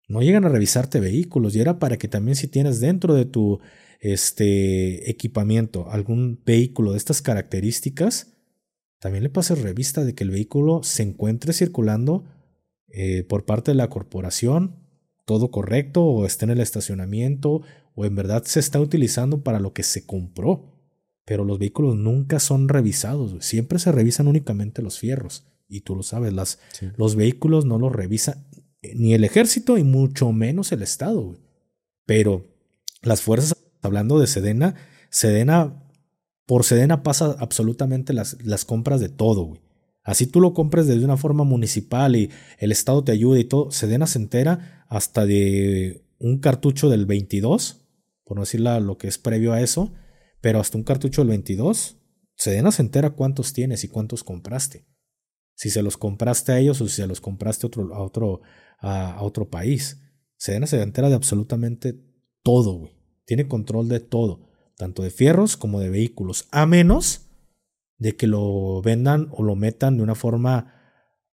no 0.09 0.23
llegan 0.23 0.45
a 0.45 0.49
revisarte 0.49 1.01
vehículos 1.01 1.57
y 1.57 1.61
era 1.61 1.79
para 1.79 1.97
que 1.97 2.09
también 2.09 2.37
si 2.37 2.49
tienes 2.49 2.81
dentro 2.81 3.15
de 3.15 3.25
tu 3.25 3.61
este 4.01 5.11
equipamiento 5.11 5.91
algún 5.91 6.41
vehículo 6.45 6.93
de 6.93 6.99
estas 6.99 7.23
características, 7.23 8.35
también 8.99 9.25
le 9.25 9.31
pases 9.31 9.63
revista 9.63 10.05
de 10.05 10.15
que 10.15 10.25
el 10.25 10.31
vehículo 10.31 10.83
se 10.83 11.03
encuentre 11.03 11.53
circulando 11.53 12.25
eh, 12.89 13.25
por 13.25 13.45
parte 13.45 13.73
de 13.73 13.77
la 13.77 13.89
corporación, 13.89 14.77
todo 15.25 15.51
correcto, 15.51 16.05
o 16.05 16.25
esté 16.25 16.45
en 16.45 16.53
el 16.53 16.61
estacionamiento, 16.61 17.63
o 17.95 18.05
en 18.05 18.15
verdad 18.15 18.45
se 18.45 18.61
está 18.61 18.81
utilizando 18.81 19.43
para 19.43 19.61
lo 19.61 19.73
que 19.73 19.83
se 19.83 20.07
compró. 20.07 20.73
Pero 21.25 21.45
los 21.45 21.59
vehículos 21.59 21.97
nunca 21.97 22.39
son 22.39 22.69
revisados, 22.69 23.45
siempre 23.45 23.79
se 23.81 23.91
revisan 23.91 24.29
únicamente 24.29 24.83
los 24.83 24.99
fierros. 24.99 25.47
Y 25.69 25.81
tú 25.81 25.97
lo 25.97 26.05
sabes, 26.05 26.33
las, 26.33 26.61
los 26.97 27.17
vehículos 27.17 27.65
no 27.65 27.79
los 27.79 27.93
revisa 27.93 28.46
ni 28.95 29.15
el 29.15 29.25
ejército 29.25 29.79
y 29.79 29.85
mucho 29.85 30.33
menos 30.33 30.73
el 30.73 30.83
Estado. 30.83 31.39
Pero 32.05 32.47
las 33.03 33.23
fuerzas, 33.23 33.57
hablando 33.83 34.19
de 34.19 34.27
Sedena, 34.27 34.75
Sedena, 35.11 35.83
por 36.47 36.65
Sedena 36.65 37.03
pasa 37.03 37.37
absolutamente 37.39 38.13
las, 38.13 38.43
las 38.45 38.65
compras 38.65 39.01
de 39.01 39.09
todo, 39.09 39.45
güey. 39.45 39.61
Así 40.03 40.27
tú 40.29 40.41
lo 40.41 40.55
compres 40.55 40.87
desde 40.87 41.05
una 41.05 41.17
forma 41.17 41.43
municipal 41.43 42.15
y 42.15 42.31
el 42.59 42.71
Estado 42.71 43.03
te 43.03 43.11
ayuda 43.11 43.41
y 43.41 43.45
todo, 43.45 43.73
Sedena 43.73 44.07
se 44.07 44.21
entera 44.21 44.85
hasta 44.89 45.27
de 45.27 46.05
un 46.19 46.39
cartucho 46.39 46.89
del 46.89 47.07
22, 47.07 47.89
por 48.25 48.37
no 48.37 48.43
decir 48.43 48.61
lo 48.61 48.99
que 48.99 49.09
es 49.09 49.19
previo 49.19 49.53
a 49.53 49.61
eso, 49.61 49.93
pero 50.41 50.61
hasta 50.61 50.79
un 50.79 50.85
cartucho 50.85 51.23
del 51.23 51.31
22, 51.31 51.97
Sedena 52.37 52.71
se 52.71 52.83
entera 52.83 53.11
cuántos 53.11 53.53
tienes 53.53 53.83
y 53.83 53.89
cuántos 53.89 54.23
compraste. 54.23 54.87
Si 55.57 55.71
se 55.71 55.83
los 55.83 55.97
compraste 55.97 56.53
a 56.53 56.59
ellos 56.61 56.81
o 56.81 56.87
si 56.87 56.95
se 56.95 57.07
los 57.09 57.21
compraste 57.21 57.67
otro, 57.67 57.93
a 57.93 58.03
otro 58.03 58.43
a, 58.81 59.23
otro 59.23 59.49
país. 59.49 60.01
Sedena 60.37 60.67
se 60.67 60.81
entera 60.83 61.09
de 61.09 61.15
absolutamente 61.15 61.99
todo, 62.43 62.75
güey. 62.75 62.93
Tiene 63.25 63.49
control 63.49 63.89
de 63.89 64.01
todo. 64.01 64.47
tanto 64.77 65.03
de 65.03 65.11
fierros 65.11 65.57
como 65.57 65.81
de 65.81 65.89
vehículos, 65.89 66.49
a 66.51 66.67
menos 66.67 67.31
de 67.97 68.15
que 68.15 68.27
lo 68.27 68.83
vendan 68.83 69.29
o 69.31 69.43
lo 69.43 69.57
metan 69.57 69.97
de 69.97 70.03
una 70.03 70.15
forma 70.15 70.75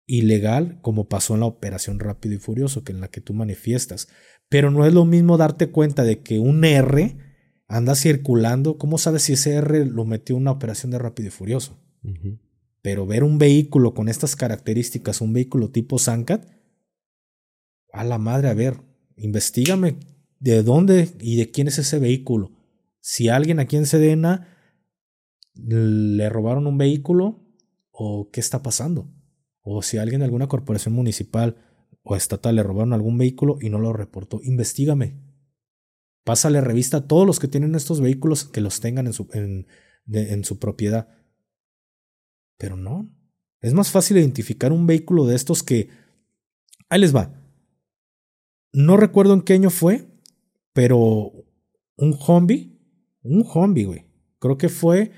ilegal 0.05 0.79
como 0.81 1.09
pasó 1.09 1.33
en 1.33 1.41
la 1.41 1.47
operación 1.47 1.99
Rápido 1.99 2.35
y 2.35 2.37
Furioso, 2.37 2.85
que 2.85 2.93
en 2.93 3.01
la 3.01 3.09
que 3.09 3.19
tú 3.19 3.33
manifiestas. 3.33 4.07
Pero 4.47 4.71
no 4.71 4.85
es 4.85 4.93
lo 4.93 5.03
mismo 5.03 5.37
darte 5.37 5.71
cuenta 5.71 6.05
de 6.05 6.21
que 6.21 6.39
un 6.39 6.63
R 6.63 7.17
anda 7.67 7.95
circulando. 7.95 8.77
¿Cómo 8.77 8.97
sabes 8.97 9.23
si 9.23 9.33
ese 9.33 9.55
R 9.55 9.85
lo 9.87 10.05
metió 10.05 10.37
en 10.37 10.43
una 10.43 10.51
operación 10.51 10.91
de 10.91 10.99
Rápido 10.99 11.27
y 11.27 11.31
Furioso? 11.31 11.77
Pero 12.83 13.07
ver 13.07 13.23
un 13.23 13.37
vehículo 13.37 13.93
con 13.93 14.09
estas 14.09 14.35
características, 14.35 15.21
un 15.21 15.31
vehículo 15.31 15.71
tipo 15.71 15.97
Sancat, 15.97 16.45
a 17.93 18.03
la 18.03 18.17
madre, 18.17 18.49
a 18.49 18.53
ver, 18.53 18.81
investigame 19.15 19.95
de 20.39 20.63
dónde 20.63 21.09
y 21.21 21.37
de 21.37 21.49
quién 21.49 21.69
es 21.69 21.79
ese 21.79 21.97
vehículo. 21.97 22.51
Si 22.99 23.29
alguien 23.29 23.61
aquí 23.61 23.77
en 23.77 23.85
Sedena 23.85 24.49
le 25.55 26.27
robaron 26.27 26.67
un 26.67 26.77
vehículo 26.77 27.47
o 27.91 28.29
qué 28.31 28.41
está 28.41 28.61
pasando. 28.61 29.09
O 29.61 29.81
si 29.81 29.97
alguien 29.97 30.19
de 30.19 30.25
alguna 30.25 30.49
corporación 30.49 30.93
municipal 30.93 31.55
o 32.01 32.17
estatal 32.17 32.57
le 32.57 32.63
robaron 32.63 32.91
algún 32.91 33.17
vehículo 33.17 33.59
y 33.61 33.69
no 33.69 33.79
lo 33.79 33.93
reportó, 33.93 34.41
investigame. 34.43 35.21
Pásale 36.25 36.59
revista 36.59 36.97
a 36.97 37.07
todos 37.07 37.25
los 37.25 37.39
que 37.39 37.47
tienen 37.47 37.75
estos 37.75 38.01
vehículos 38.01 38.43
que 38.43 38.59
los 38.59 38.81
tengan 38.81 39.07
en 39.07 39.13
su, 39.13 39.29
en 39.31 40.43
su 40.43 40.59
propiedad. 40.59 41.22
Pero 42.63 42.77
no. 42.77 43.13
Es 43.59 43.73
más 43.73 43.91
fácil 43.91 44.15
identificar 44.15 44.71
un 44.71 44.87
vehículo 44.87 45.25
de 45.25 45.35
estos 45.35 45.63
que... 45.63 45.89
Ahí 46.87 47.01
les 47.01 47.13
va. 47.13 47.33
No 48.71 48.95
recuerdo 48.95 49.33
en 49.33 49.41
qué 49.41 49.51
año 49.51 49.69
fue, 49.69 50.07
pero 50.71 51.33
un 51.97 52.17
zombie, 52.17 52.79
un 53.21 53.43
zombie, 53.43 53.83
güey. 53.83 54.05
Creo 54.39 54.57
que 54.57 54.69
fue... 54.69 55.11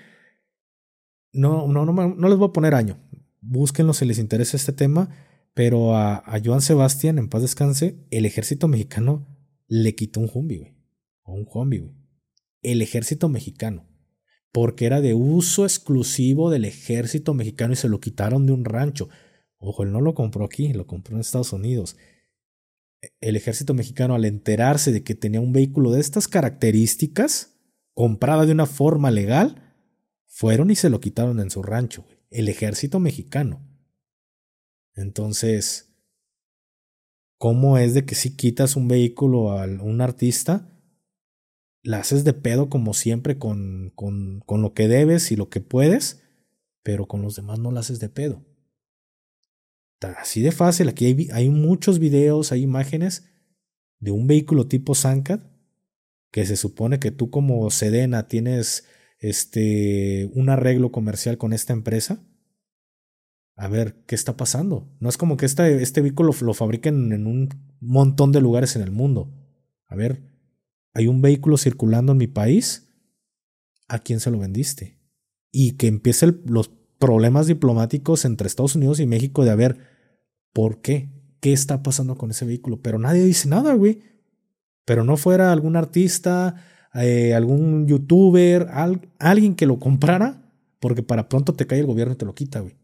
No, 1.34 1.68
no, 1.68 1.86
no, 1.86 1.94
no 1.94 2.30
les 2.30 2.38
voy 2.40 2.50
a 2.50 2.52
poner 2.52 2.74
año. 2.74 2.98
Búsquenlo 3.42 3.94
si 3.94 4.06
les 4.06 4.18
interesa 4.18 4.58
este 4.58 4.74
tema. 4.74 5.12
Pero 5.54 5.96
a, 5.96 6.16
a 6.16 6.42
Joan 6.44 6.62
Sebastián, 6.62 7.20
en 7.20 7.30
paz 7.30 7.44
descanse, 7.44 8.08
el 8.10 8.26
ejército 8.26 8.68
mexicano 8.68 9.28
le 9.68 9.94
quitó 9.94 10.20
un 10.20 10.30
zombie, 10.30 10.58
güey. 10.58 10.76
O 11.22 11.34
un 11.36 11.46
zombie, 11.46 11.78
güey. 11.78 11.94
El 12.64 12.82
ejército 12.82 13.30
mexicano 13.30 13.86
porque 14.56 14.86
era 14.86 15.02
de 15.02 15.14
uso 15.14 15.66
exclusivo 15.66 16.50
del 16.50 16.64
ejército 16.64 17.34
mexicano 17.34 17.74
y 17.74 17.76
se 17.76 17.90
lo 17.90 18.00
quitaron 18.00 18.46
de 18.46 18.54
un 18.54 18.64
rancho. 18.64 19.10
Ojo, 19.58 19.84
él 19.84 19.92
no 19.92 20.00
lo 20.00 20.14
compró 20.14 20.46
aquí, 20.46 20.72
lo 20.72 20.88
compró 20.88 21.14
en 21.14 21.20
Estados 21.20 21.52
Unidos. 21.52 21.98
El 23.20 23.36
ejército 23.36 23.74
mexicano, 23.74 24.16
al 24.16 24.24
enterarse 24.24 24.94
de 24.94 25.04
que 25.04 25.14
tenía 25.14 25.42
un 25.42 25.52
vehículo 25.52 25.92
de 25.92 26.00
estas 26.00 26.30
características, 26.30 27.58
comprada 27.94 28.46
de 28.46 28.54
una 28.54 28.66
forma 28.66 29.12
legal, 29.12 29.76
fueron 30.26 30.72
y 30.72 30.78
se 30.78 30.90
lo 30.90 31.02
quitaron 31.02 31.42
en 31.42 31.50
su 31.50 31.62
rancho. 31.62 32.06
El 32.30 32.48
ejército 32.48 33.02
mexicano. 33.02 33.62
Entonces, 34.94 35.94
¿cómo 37.38 37.78
es 37.78 37.94
de 37.94 38.06
que 38.06 38.16
si 38.16 38.38
quitas 38.38 38.78
un 38.78 38.88
vehículo 38.88 39.52
a 39.52 39.66
un 39.66 40.00
artista? 40.00 40.75
La 41.86 42.00
haces 42.00 42.24
de 42.24 42.34
pedo 42.34 42.68
como 42.68 42.94
siempre 42.96 43.38
con, 43.38 43.92
con, 43.96 44.42
con 44.46 44.62
lo 44.64 44.74
que 44.74 44.88
debes 44.88 45.32
y 45.32 45.36
lo 45.36 45.50
que 45.50 45.62
puedes, 45.62 46.24
pero 46.82 47.08
con 47.08 47.22
los 47.22 47.36
demás 47.36 47.60
no 47.60 47.72
la 47.72 47.82
haces 47.82 48.00
de 48.00 48.10
pedo. 48.10 48.44
Así 50.02 50.42
de 50.42 50.52
fácil, 50.52 50.90
aquí 50.90 51.06
hay, 51.06 51.30
hay 51.32 51.50
muchos 51.50 52.00
videos, 52.00 52.52
hay 52.52 52.64
imágenes 52.64 53.30
de 54.00 54.12
un 54.12 54.28
vehículo 54.28 54.68
tipo 54.68 54.96
Sancad 54.96 55.42
que 56.32 56.46
se 56.46 56.58
supone 56.58 57.00
que 57.00 57.12
tú 57.12 57.30
como 57.30 57.70
Sedena 57.70 58.28
tienes 58.28 58.88
este 59.20 60.30
un 60.34 60.50
arreglo 60.50 60.92
comercial 60.92 61.38
con 61.38 61.54
esta 61.54 61.72
empresa. 61.72 62.26
A 63.56 63.68
ver, 63.68 64.04
¿qué 64.06 64.16
está 64.16 64.36
pasando? 64.36 64.92
No 65.00 65.08
es 65.08 65.18
como 65.18 65.38
que 65.38 65.46
este, 65.46 65.82
este 65.82 66.02
vehículo 66.02 66.34
lo, 66.34 66.48
lo 66.48 66.54
fabriquen 66.54 67.14
en 67.14 67.26
un 67.28 67.50
montón 67.80 68.32
de 68.32 68.42
lugares 68.42 68.76
en 68.76 68.82
el 68.82 68.92
mundo. 68.92 69.32
A 69.88 69.96
ver, 69.96 70.35
hay 70.96 71.08
un 71.08 71.22
vehículo 71.22 71.58
circulando 71.58 72.14
en 72.14 72.18
mi 72.18 72.28
país, 72.28 72.88
¿a 73.90 74.00
quién 74.00 74.22
se 74.22 74.32
lo 74.32 74.40
vendiste? 74.40 74.98
Y 75.52 75.74
que 75.74 75.88
empiecen 75.88 76.42
los 76.46 76.72
problemas 76.98 77.48
diplomáticos 77.48 78.24
entre 78.24 78.48
Estados 78.48 78.76
Unidos 78.76 79.02
y 79.02 79.06
México 79.06 79.44
de 79.44 79.52
a 79.52 79.56
ver, 79.56 79.78
¿por 80.54 80.82
qué? 80.82 81.10
¿Qué 81.42 81.52
está 81.52 81.84
pasando 81.84 82.18
con 82.18 82.32
ese 82.32 82.46
vehículo? 82.46 82.82
Pero 82.82 82.98
nadie 82.98 83.26
dice 83.26 83.50
nada, 83.50 83.74
güey. 83.74 84.00
Pero 84.86 85.04
no 85.04 85.18
fuera 85.18 85.52
algún 85.52 85.76
artista, 85.76 86.56
eh, 86.94 87.34
algún 87.34 87.88
youtuber, 87.88 88.68
alguien 89.20 89.56
que 89.56 89.66
lo 89.66 89.80
comprara, 89.80 90.50
porque 90.80 91.04
para 91.04 91.28
pronto 91.28 91.54
te 91.54 91.68
cae 91.68 91.80
el 91.80 91.88
gobierno 91.88 92.14
y 92.14 92.18
te 92.18 92.26
lo 92.26 92.36
quita, 92.36 92.62
güey. 92.62 92.78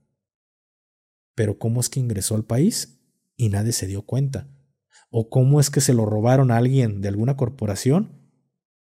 Pero 1.34 1.58
¿cómo 1.58 1.80
es 1.80 1.88
que 1.88 2.02
ingresó 2.02 2.36
al 2.36 2.44
país 2.44 3.00
y 3.38 3.48
nadie 3.48 3.72
se 3.72 3.88
dio 3.88 4.02
cuenta? 4.02 4.50
¿O 5.12 5.30
cómo 5.30 5.60
es 5.60 5.70
que 5.70 5.82
se 5.82 5.94
lo 5.94 6.06
robaron 6.06 6.52
a 6.52 6.58
alguien 6.58 7.02
de 7.02 7.10
alguna 7.10 7.36
corporación 7.36 8.32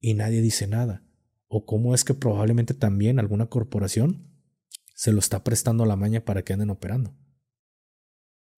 y 0.01 0.15
nadie 0.15 0.41
dice 0.41 0.67
nada? 0.67 1.05
¿O 1.47 1.67
cómo 1.67 1.95
es 1.95 2.05
que 2.05 2.15
probablemente 2.15 2.73
también 2.73 3.19
alguna 3.19 3.47
corporación 3.47 4.27
se 4.95 5.13
lo 5.13 5.19
está 5.19 5.45
prestando 5.45 5.85
a 5.85 5.87
la 5.87 5.95
maña 5.95 6.25
para 6.25 6.43
que 6.43 6.55
anden 6.55 6.71
operando? 6.71 7.15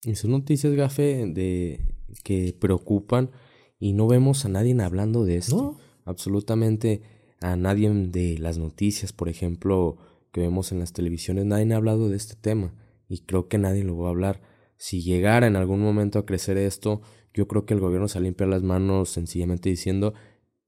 Y 0.03 0.15
son 0.15 0.31
noticias, 0.31 0.73
Gafe, 0.73 1.27
de 1.27 1.85
que 2.23 2.55
preocupan 2.57 3.29
y 3.77 3.91
no 3.91 4.07
vemos 4.07 4.45
a 4.45 4.49
nadie 4.49 4.81
hablando 4.81 5.25
de 5.25 5.35
esto. 5.35 5.77
Absolutamente 6.05 7.01
a 7.41 7.57
nadie 7.57 7.89
de 7.89 8.37
las 8.39 8.57
noticias, 8.57 9.11
por 9.11 9.27
ejemplo, 9.27 9.97
que 10.31 10.39
vemos 10.39 10.71
en 10.71 10.79
las 10.79 10.93
televisiones, 10.93 11.45
nadie 11.45 11.73
ha 11.73 11.77
hablado 11.77 12.09
de 12.09 12.15
este 12.15 12.35
tema 12.35 12.73
y 13.09 13.19
creo 13.19 13.49
que 13.49 13.57
nadie 13.57 13.83
lo 13.83 13.97
va 13.97 14.07
a 14.07 14.11
hablar. 14.11 14.41
Si 14.77 15.01
llegara 15.01 15.47
en 15.47 15.57
algún 15.57 15.81
momento 15.81 16.19
a 16.19 16.25
crecer 16.25 16.57
esto, 16.57 17.01
yo 17.33 17.47
creo 17.47 17.65
que 17.65 17.73
el 17.73 17.79
gobierno 17.79 18.07
se 18.07 18.19
limpia 18.19 18.47
las 18.47 18.63
manos 18.63 19.09
sencillamente 19.09 19.69
diciendo 19.69 20.13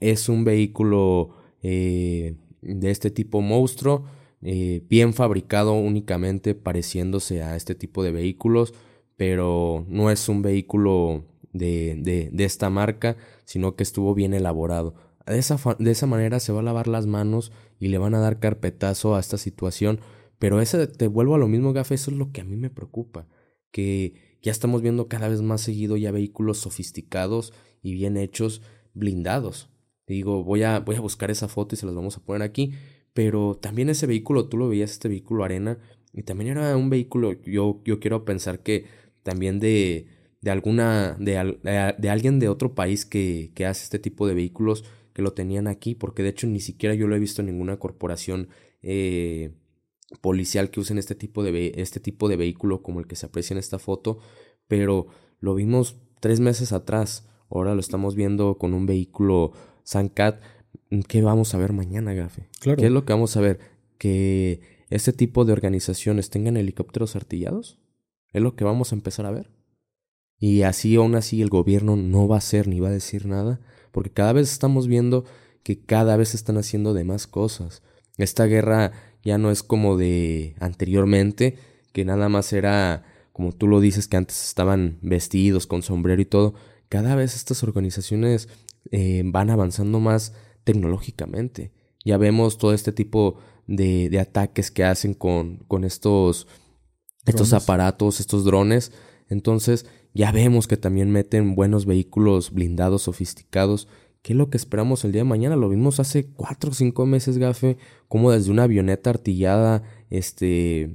es 0.02 0.28
un 0.28 0.44
vehículo 0.44 1.30
eh, 1.62 2.36
de 2.62 2.92
este 2.92 3.12
tipo 3.12 3.40
monstruo, 3.42 4.06
eh, 4.42 4.84
bien 4.90 5.14
fabricado 5.14 5.74
únicamente 5.74 6.56
pareciéndose 6.56 7.44
a 7.44 7.56
este 7.56 7.76
tipo 7.76 8.04
de 8.04 8.12
vehículos, 8.12 8.74
pero 9.16 9.86
no 9.88 10.10
es 10.10 10.28
un 10.28 10.42
vehículo 10.42 11.24
de, 11.54 11.96
de, 12.00 12.30
de 12.32 12.44
esta 12.44 12.70
marca, 12.70 13.16
sino 13.46 13.76
que 13.76 13.84
estuvo 13.84 14.14
bien 14.16 14.34
elaborado. 14.34 14.96
De 15.28 15.38
esa, 15.38 15.58
de 15.78 15.92
esa 15.92 16.08
manera 16.08 16.40
se 16.40 16.52
va 16.52 16.62
a 16.62 16.64
lavar 16.64 16.88
las 16.88 17.06
manos 17.06 17.52
y 17.80 17.90
le 17.90 18.00
van 18.00 18.16
a 18.16 18.20
dar 18.20 18.40
carpetazo 18.40 19.16
a 19.16 19.20
esta 19.20 19.38
situación. 19.38 20.00
Pero 20.40 20.60
ese, 20.60 20.88
te 20.88 21.06
vuelvo 21.08 21.36
a 21.36 21.38
lo 21.38 21.48
mismo, 21.48 21.74
Gafe, 21.74 21.94
eso 21.94 22.10
es 22.10 22.18
lo 22.18 22.32
que 22.32 22.42
a 22.42 22.44
mí 22.44 22.56
me 22.56 22.72
preocupa. 22.72 23.28
Que 23.70 24.16
ya 24.42 24.52
estamos 24.52 24.82
viendo 24.82 25.08
cada 25.08 25.28
vez 25.28 25.42
más 25.42 25.62
seguido 25.62 25.98
ya 25.98 26.12
vehículos 26.12 26.58
sofisticados 26.58 27.54
y 27.82 27.94
bien 27.94 28.18
hechos, 28.18 28.62
blindados. 28.94 29.70
Digo, 30.08 30.44
voy 30.44 30.64
a, 30.64 30.80
voy 30.80 30.96
a 30.96 31.02
buscar 31.02 31.32
esa 31.32 31.48
foto 31.48 31.76
y 31.76 31.78
se 31.78 31.86
las 31.86 31.96
vamos 31.96 32.18
a 32.18 32.24
poner 32.24 32.42
aquí. 32.42 32.74
Pero 33.14 33.56
también 33.56 33.90
ese 33.90 34.08
vehículo, 34.08 34.48
tú 34.48 34.58
lo 34.58 34.70
veías, 34.70 34.92
este 34.92 35.10
vehículo 35.10 35.44
arena, 35.44 35.78
y 36.14 36.24
también 36.24 36.52
era 36.52 36.76
un 36.78 36.90
vehículo, 36.90 37.42
yo, 37.44 37.82
yo 37.86 38.00
quiero 38.00 38.26
pensar 38.26 38.60
que 38.60 38.86
también 39.24 39.60
de, 39.60 40.08
de 40.42 40.52
alguna, 40.52 41.16
de, 41.20 41.58
de, 41.98 42.10
alguien 42.10 42.40
de 42.40 42.50
otro 42.50 42.74
país 42.74 43.06
que, 43.06 43.52
que 43.56 43.66
hace 43.66 43.84
este 43.84 44.00
tipo 44.00 44.28
de 44.28 44.34
vehículos, 44.34 44.84
que 45.14 45.22
lo 45.22 45.34
tenían 45.34 45.68
aquí, 45.68 45.96
porque 45.96 46.24
de 46.24 46.30
hecho 46.30 46.48
ni 46.48 46.60
siquiera 46.60 46.96
yo 46.96 47.08
lo 47.08 47.16
he 47.16 47.20
visto 47.20 47.42
en 47.42 47.48
ninguna 47.48 47.78
corporación 47.78 48.50
eh, 48.82 49.52
policial 50.20 50.70
que 50.70 50.80
usen 50.80 50.98
este 50.98 51.16
tipo 51.16 51.44
de, 51.44 51.74
este 51.76 52.00
tipo 52.00 52.28
de 52.28 52.36
vehículo 52.36 52.82
como 52.82 53.00
el 53.00 53.08
que 53.08 53.16
se 53.16 53.28
aprecia 53.28 53.54
en 53.54 53.60
esta 53.60 53.80
foto, 53.80 54.20
pero 54.68 55.08
lo 55.40 55.56
vimos 55.56 55.98
tres 56.20 56.40
meses 56.40 56.74
atrás, 56.74 57.28
ahora 57.50 57.74
lo 57.74 57.80
estamos 57.80 58.16
viendo 58.16 58.58
con 58.58 58.74
un 58.74 58.86
vehículo 58.86 59.54
Sancat. 59.84 60.42
¿Qué 61.08 61.22
vamos 61.22 61.54
a 61.54 61.58
ver 61.58 61.74
mañana, 61.74 62.14
Gafe? 62.14 62.48
¿Qué 62.62 62.86
es 62.86 62.92
lo 62.92 63.06
que 63.06 63.14
vamos 63.14 63.36
a 63.38 63.42
ver? 63.42 63.60
¿Que 63.98 64.62
este 64.90 65.14
tipo 65.14 65.46
de 65.46 65.54
organizaciones 65.54 66.30
tengan 66.30 66.58
helicópteros 66.58 67.16
artillados? 67.16 67.80
¿Es 68.34 68.42
lo 68.42 68.56
que 68.56 68.64
vamos 68.64 68.92
a 68.92 68.96
empezar 68.96 69.26
a 69.26 69.32
ver? 69.32 69.52
Y 70.38 70.64
así 70.64 70.96
aún 70.96 71.16
así 71.16 71.42
el 71.42 71.50
gobierno 71.50 71.96
no 71.96 72.28
va 72.28 72.36
a 72.36 72.40
hacer 72.40 72.68
ni 72.68 72.80
va 72.80 72.90
a 72.90 72.94
decir 72.94 73.26
nada, 73.26 73.62
porque 73.92 74.12
cada 74.12 74.34
vez 74.34 74.52
estamos 74.52 74.88
viendo 74.88 75.26
que 75.64 75.80
cada 75.80 76.18
vez 76.18 76.34
están 76.34 76.58
haciendo 76.58 76.94
de 76.94 77.04
más 77.04 77.28
cosas. 77.28 77.84
Esta 78.18 78.46
guerra 78.46 78.92
ya 79.24 79.38
no 79.38 79.52
es 79.52 79.64
como 79.64 79.98
de 79.98 80.56
anteriormente, 80.60 81.58
que 81.94 82.06
nada 82.06 82.30
más 82.30 82.54
era, 82.54 83.04
como 83.34 83.52
tú 83.52 83.68
lo 83.68 83.80
dices, 83.80 84.08
que 84.08 84.18
antes 84.18 84.44
estaban 84.44 84.98
vestidos 85.02 85.68
con 85.68 85.84
sombrero 85.84 86.22
y 86.22 86.26
todo. 86.26 86.54
Cada 86.90 87.16
vez 87.16 87.36
estas 87.36 87.64
organizaciones 87.64 88.50
eh, 88.92 89.22
van 89.26 89.50
avanzando 89.50 90.00
más 90.00 90.34
tecnológicamente. 90.64 91.72
Ya 92.04 92.18
vemos 92.18 92.58
todo 92.58 92.74
este 92.74 92.92
tipo 92.92 93.38
de, 93.68 94.10
de 94.10 94.20
ataques 94.20 94.72
que 94.72 94.84
hacen 94.84 95.14
con, 95.14 95.58
con 95.68 95.84
estos, 95.84 96.48
estos 97.26 97.54
aparatos, 97.54 98.20
estos 98.20 98.44
drones. 98.44 98.92
Entonces 99.30 99.86
ya 100.14 100.32
vemos 100.32 100.68
que 100.68 100.78
también 100.78 101.12
meten 101.12 101.56
buenos 101.56 101.86
vehículos 101.86 102.52
blindados 102.52 103.04
sofisticados 103.04 103.88
¿Qué 104.22 104.34
es 104.34 104.38
lo 104.38 104.50
que 104.50 104.58
esperamos 104.58 105.04
el 105.04 105.12
día 105.12 105.22
de 105.22 105.30
mañana? 105.30 105.56
Lo 105.56 105.70
vimos 105.70 106.00
hace 106.00 106.28
cuatro 106.28 106.72
o 106.72 106.74
cinco 106.74 107.06
meses, 107.06 107.38
Gafe, 107.38 107.78
como 108.08 108.32
desde 108.32 108.52
una 108.52 108.64
avioneta 108.64 109.10
artillada, 109.10 109.84
este, 110.10 110.94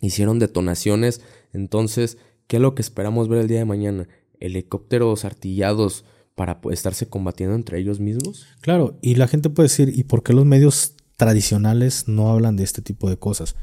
hicieron 0.00 0.38
detonaciones. 0.38 1.22
Entonces, 1.52 2.18
¿qué 2.46 2.56
es 2.56 2.62
lo 2.62 2.74
que 2.74 2.82
esperamos 2.82 3.28
ver 3.28 3.40
el 3.40 3.48
día 3.48 3.58
de 3.58 3.64
mañana? 3.64 4.08
Helicópteros 4.38 5.24
artillados 5.24 6.04
para 6.34 6.60
estarse 6.70 7.08
combatiendo 7.08 7.56
entre 7.56 7.78
ellos 7.78 8.00
mismos. 8.00 8.46
Claro, 8.60 8.98
y 9.00 9.14
la 9.14 9.28
gente 9.28 9.50
puede 9.50 9.68
decir, 9.68 9.92
¿y 9.94 10.04
por 10.04 10.22
qué 10.22 10.34
los 10.34 10.44
medios 10.44 10.94
tradicionales 11.16 12.06
no 12.06 12.30
hablan 12.30 12.56
de 12.56 12.64
este 12.64 12.82
tipo 12.82 13.08
de 13.08 13.18
cosas? 13.18 13.56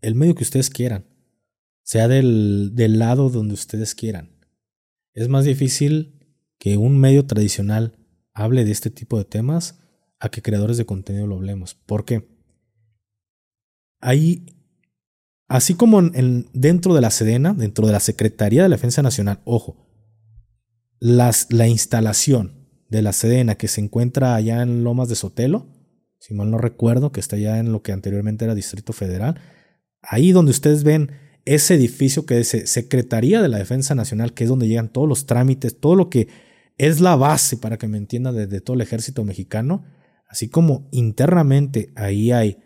El 0.00 0.14
medio 0.14 0.34
que 0.34 0.42
ustedes 0.42 0.70
quieran, 0.70 1.04
sea 1.82 2.08
del, 2.08 2.70
del 2.74 2.98
lado 2.98 3.28
donde 3.28 3.54
ustedes 3.54 3.94
quieran. 3.94 4.30
Es 5.12 5.28
más 5.28 5.44
difícil 5.44 6.18
que 6.58 6.76
un 6.76 6.98
medio 6.98 7.26
tradicional 7.26 7.98
hable 8.38 8.64
de 8.64 8.70
este 8.70 8.90
tipo 8.90 9.18
de 9.18 9.24
temas 9.24 9.80
a 10.20 10.30
que 10.30 10.42
creadores 10.42 10.76
de 10.76 10.86
contenido 10.86 11.26
lo 11.26 11.36
hablemos. 11.36 11.74
¿Por 11.74 12.04
qué? 12.04 12.28
Ahí, 14.00 14.46
así 15.48 15.74
como 15.74 15.98
en, 16.00 16.48
dentro 16.52 16.94
de 16.94 17.00
la 17.00 17.10
Sedena, 17.10 17.52
dentro 17.52 17.86
de 17.86 17.92
la 17.92 18.00
Secretaría 18.00 18.62
de 18.62 18.68
la 18.68 18.76
Defensa 18.76 19.02
Nacional, 19.02 19.40
ojo, 19.44 19.88
las, 21.00 21.52
la 21.52 21.66
instalación 21.66 22.68
de 22.88 23.02
la 23.02 23.12
Sedena 23.12 23.56
que 23.56 23.68
se 23.68 23.80
encuentra 23.80 24.36
allá 24.36 24.62
en 24.62 24.84
Lomas 24.84 25.08
de 25.08 25.16
Sotelo, 25.16 25.66
si 26.20 26.32
mal 26.34 26.50
no 26.50 26.58
recuerdo, 26.58 27.10
que 27.10 27.20
está 27.20 27.36
allá 27.36 27.58
en 27.58 27.72
lo 27.72 27.82
que 27.82 27.92
anteriormente 27.92 28.44
era 28.44 28.54
Distrito 28.54 28.92
Federal, 28.92 29.40
ahí 30.00 30.30
donde 30.30 30.50
ustedes 30.50 30.84
ven 30.84 31.10
ese 31.44 31.74
edificio 31.74 32.24
que 32.24 32.40
es 32.40 32.48
Secretaría 32.66 33.42
de 33.42 33.48
la 33.48 33.58
Defensa 33.58 33.94
Nacional, 33.96 34.32
que 34.32 34.44
es 34.44 34.50
donde 34.50 34.68
llegan 34.68 34.92
todos 34.92 35.08
los 35.08 35.26
trámites, 35.26 35.80
todo 35.80 35.96
lo 35.96 36.08
que 36.08 36.28
es 36.78 37.00
la 37.00 37.16
base, 37.16 37.56
para 37.56 37.76
que 37.76 37.88
me 37.88 37.98
entienda, 37.98 38.32
de, 38.32 38.60
todo 38.60 38.74
el 38.74 38.80
ejército 38.80 39.24
mexicano, 39.24 39.84
así 40.28 40.48
como 40.48 40.88
internamente 40.92 41.92
ahí 41.96 42.30
hay 42.30 42.58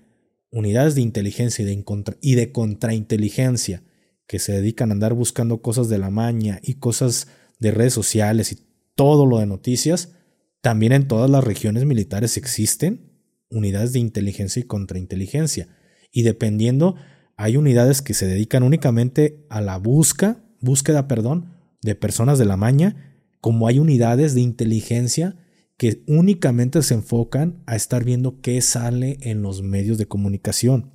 unidades 0.51 0.95
de 0.95 1.01
inteligencia 1.01 1.63
y 1.63 1.67
de, 1.67 1.85
y 2.21 2.35
de 2.35 2.53
contrainteligencia 2.53 3.83
que 4.27 4.39
se 4.39 4.53
dedican 4.53 4.91
a 4.91 4.93
andar 4.93 5.15
buscando 5.15 5.63
cosas 5.63 5.89
de 5.89 5.99
la 5.99 6.11
maña 6.11 6.61
y 6.63 6.75
cosas 6.75 7.29
de 7.59 7.71
redes 7.71 7.95
sociales 7.95 8.53
y 8.53 8.59
todo 8.95 9.25
lo 9.27 9.39
de 9.39 9.47
noticias, 9.47 10.13
también 10.61 10.93
en 10.93 11.09
todas 11.09 11.31
las 11.31 11.43
regiones 11.43 11.85
militares 11.85 12.37
existen 12.37 13.11
unidades 13.51 13.93
de 13.93 13.99
inteligencia 13.99 14.61
y 14.61 14.65
contrainteligencia. 14.65 15.69
Y 16.13 16.23
dependiendo, 16.23 16.97
hay 17.37 17.57
unidades 17.57 18.03
que 18.03 18.15
se 18.15 18.27
dedican 18.27 18.63
únicamente 18.63 19.45
a 19.49 19.61
la 19.61 19.79
busca, 19.79 20.45
búsqueda, 20.61 21.09
perdón, 21.09 21.57
de 21.81 21.95
personas 21.95 22.39
de 22.39 22.45
la 22.45 22.57
maña 22.57 23.12
como 23.43 23.67
hay 23.67 23.81
unidades 23.81 24.35
de 24.35 24.41
inteligencia 24.41 25.37
que 25.77 26.05
únicamente 26.07 26.81
se 26.83 26.95
enfocan 26.95 27.61
a 27.67 27.75
estar 27.75 28.05
viendo 28.05 28.41
qué 28.41 28.63
sale 28.63 29.19
en 29.21 29.43
los 29.43 29.63
medios 29.63 29.99
de 29.99 30.07
comunicación, 30.07 30.93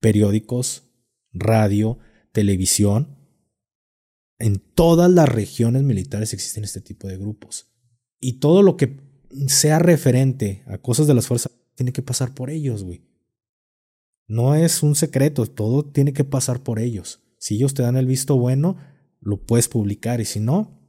periódicos, 0.00 0.88
radio, 1.34 1.98
televisión. 2.32 3.18
En 4.38 4.58
todas 4.58 5.10
las 5.10 5.28
regiones 5.28 5.82
militares 5.82 6.32
existen 6.32 6.64
este 6.64 6.80
tipo 6.80 7.08
de 7.08 7.18
grupos. 7.18 7.70
Y 8.20 8.38
todo 8.38 8.62
lo 8.62 8.78
que 8.78 8.96
sea 9.46 9.78
referente 9.78 10.62
a 10.66 10.78
cosas 10.78 11.06
de 11.06 11.12
las 11.12 11.26
fuerzas 11.26 11.52
tiene 11.74 11.92
que 11.92 12.00
pasar 12.00 12.32
por 12.32 12.48
ellos, 12.48 12.84
güey. 12.84 13.04
No 14.26 14.54
es 14.54 14.82
un 14.82 14.94
secreto, 14.94 15.44
todo 15.44 15.84
tiene 15.84 16.14
que 16.14 16.24
pasar 16.24 16.62
por 16.62 16.78
ellos. 16.78 17.22
Si 17.36 17.56
ellos 17.56 17.74
te 17.74 17.82
dan 17.82 17.98
el 17.98 18.06
visto 18.06 18.38
bueno, 18.38 18.78
lo 19.20 19.44
puedes 19.44 19.68
publicar 19.68 20.22
y 20.22 20.24
si 20.24 20.40
no, 20.40 20.83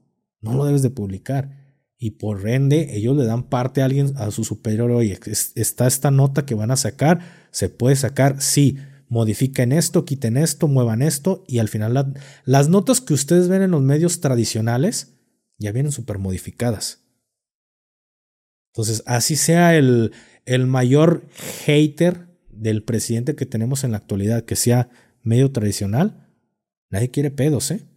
no 0.45 0.53
lo 0.53 0.65
debes 0.65 0.81
de 0.83 0.91
publicar. 0.91 1.65
Y 1.97 2.11
por 2.11 2.47
ende, 2.47 2.95
ellos 2.95 3.17
le 3.17 3.25
dan 3.25 3.49
parte 3.49 3.81
a 3.81 3.85
alguien, 3.85 4.13
a 4.17 4.29
su 4.31 4.43
superior, 4.43 4.91
oye, 4.91 5.19
está 5.55 5.87
esta 5.87 6.11
nota 6.11 6.45
que 6.45 6.55
van 6.55 6.71
a 6.71 6.75
sacar, 6.75 7.47
se 7.51 7.69
puede 7.69 7.95
sacar, 7.95 8.41
sí, 8.41 8.77
modifiquen 9.07 9.71
esto, 9.71 10.05
quiten 10.05 10.37
esto, 10.37 10.67
muevan 10.67 11.01
esto, 11.01 11.43
y 11.47 11.59
al 11.59 11.67
final 11.67 12.13
las 12.43 12.69
notas 12.69 13.01
que 13.01 13.13
ustedes 13.13 13.47
ven 13.47 13.61
en 13.61 13.71
los 13.71 13.81
medios 13.81 14.21
tradicionales 14.21 15.15
ya 15.57 15.71
vienen 15.71 15.91
súper 15.91 16.19
modificadas. 16.19 17.05
Entonces, 18.73 19.03
así 19.05 19.35
sea 19.35 19.75
el, 19.75 20.11
el 20.45 20.67
mayor 20.67 21.25
hater 21.65 22.27
del 22.49 22.83
presidente 22.83 23.35
que 23.35 23.45
tenemos 23.45 23.83
en 23.83 23.91
la 23.91 23.97
actualidad, 23.97 24.43
que 24.43 24.57
sea 24.57 24.89
medio 25.23 25.51
tradicional, 25.51 26.29
nadie 26.89 27.09
quiere 27.09 27.31
pedos, 27.31 27.71
¿eh? 27.71 27.87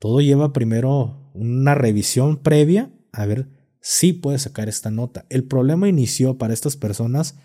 Todo 0.00 0.20
lleva 0.20 0.52
primero 0.52 1.23
una 1.34 1.74
revisión 1.74 2.42
previa 2.42 2.90
a 3.12 3.26
ver 3.26 3.48
si 3.80 4.14
puede 4.14 4.38
sacar 4.38 4.68
esta 4.68 4.90
nota. 4.90 5.26
El 5.28 5.44
problema 5.44 5.88
inició 5.88 6.38
para 6.38 6.54
estas 6.54 6.76
personas 6.76 7.36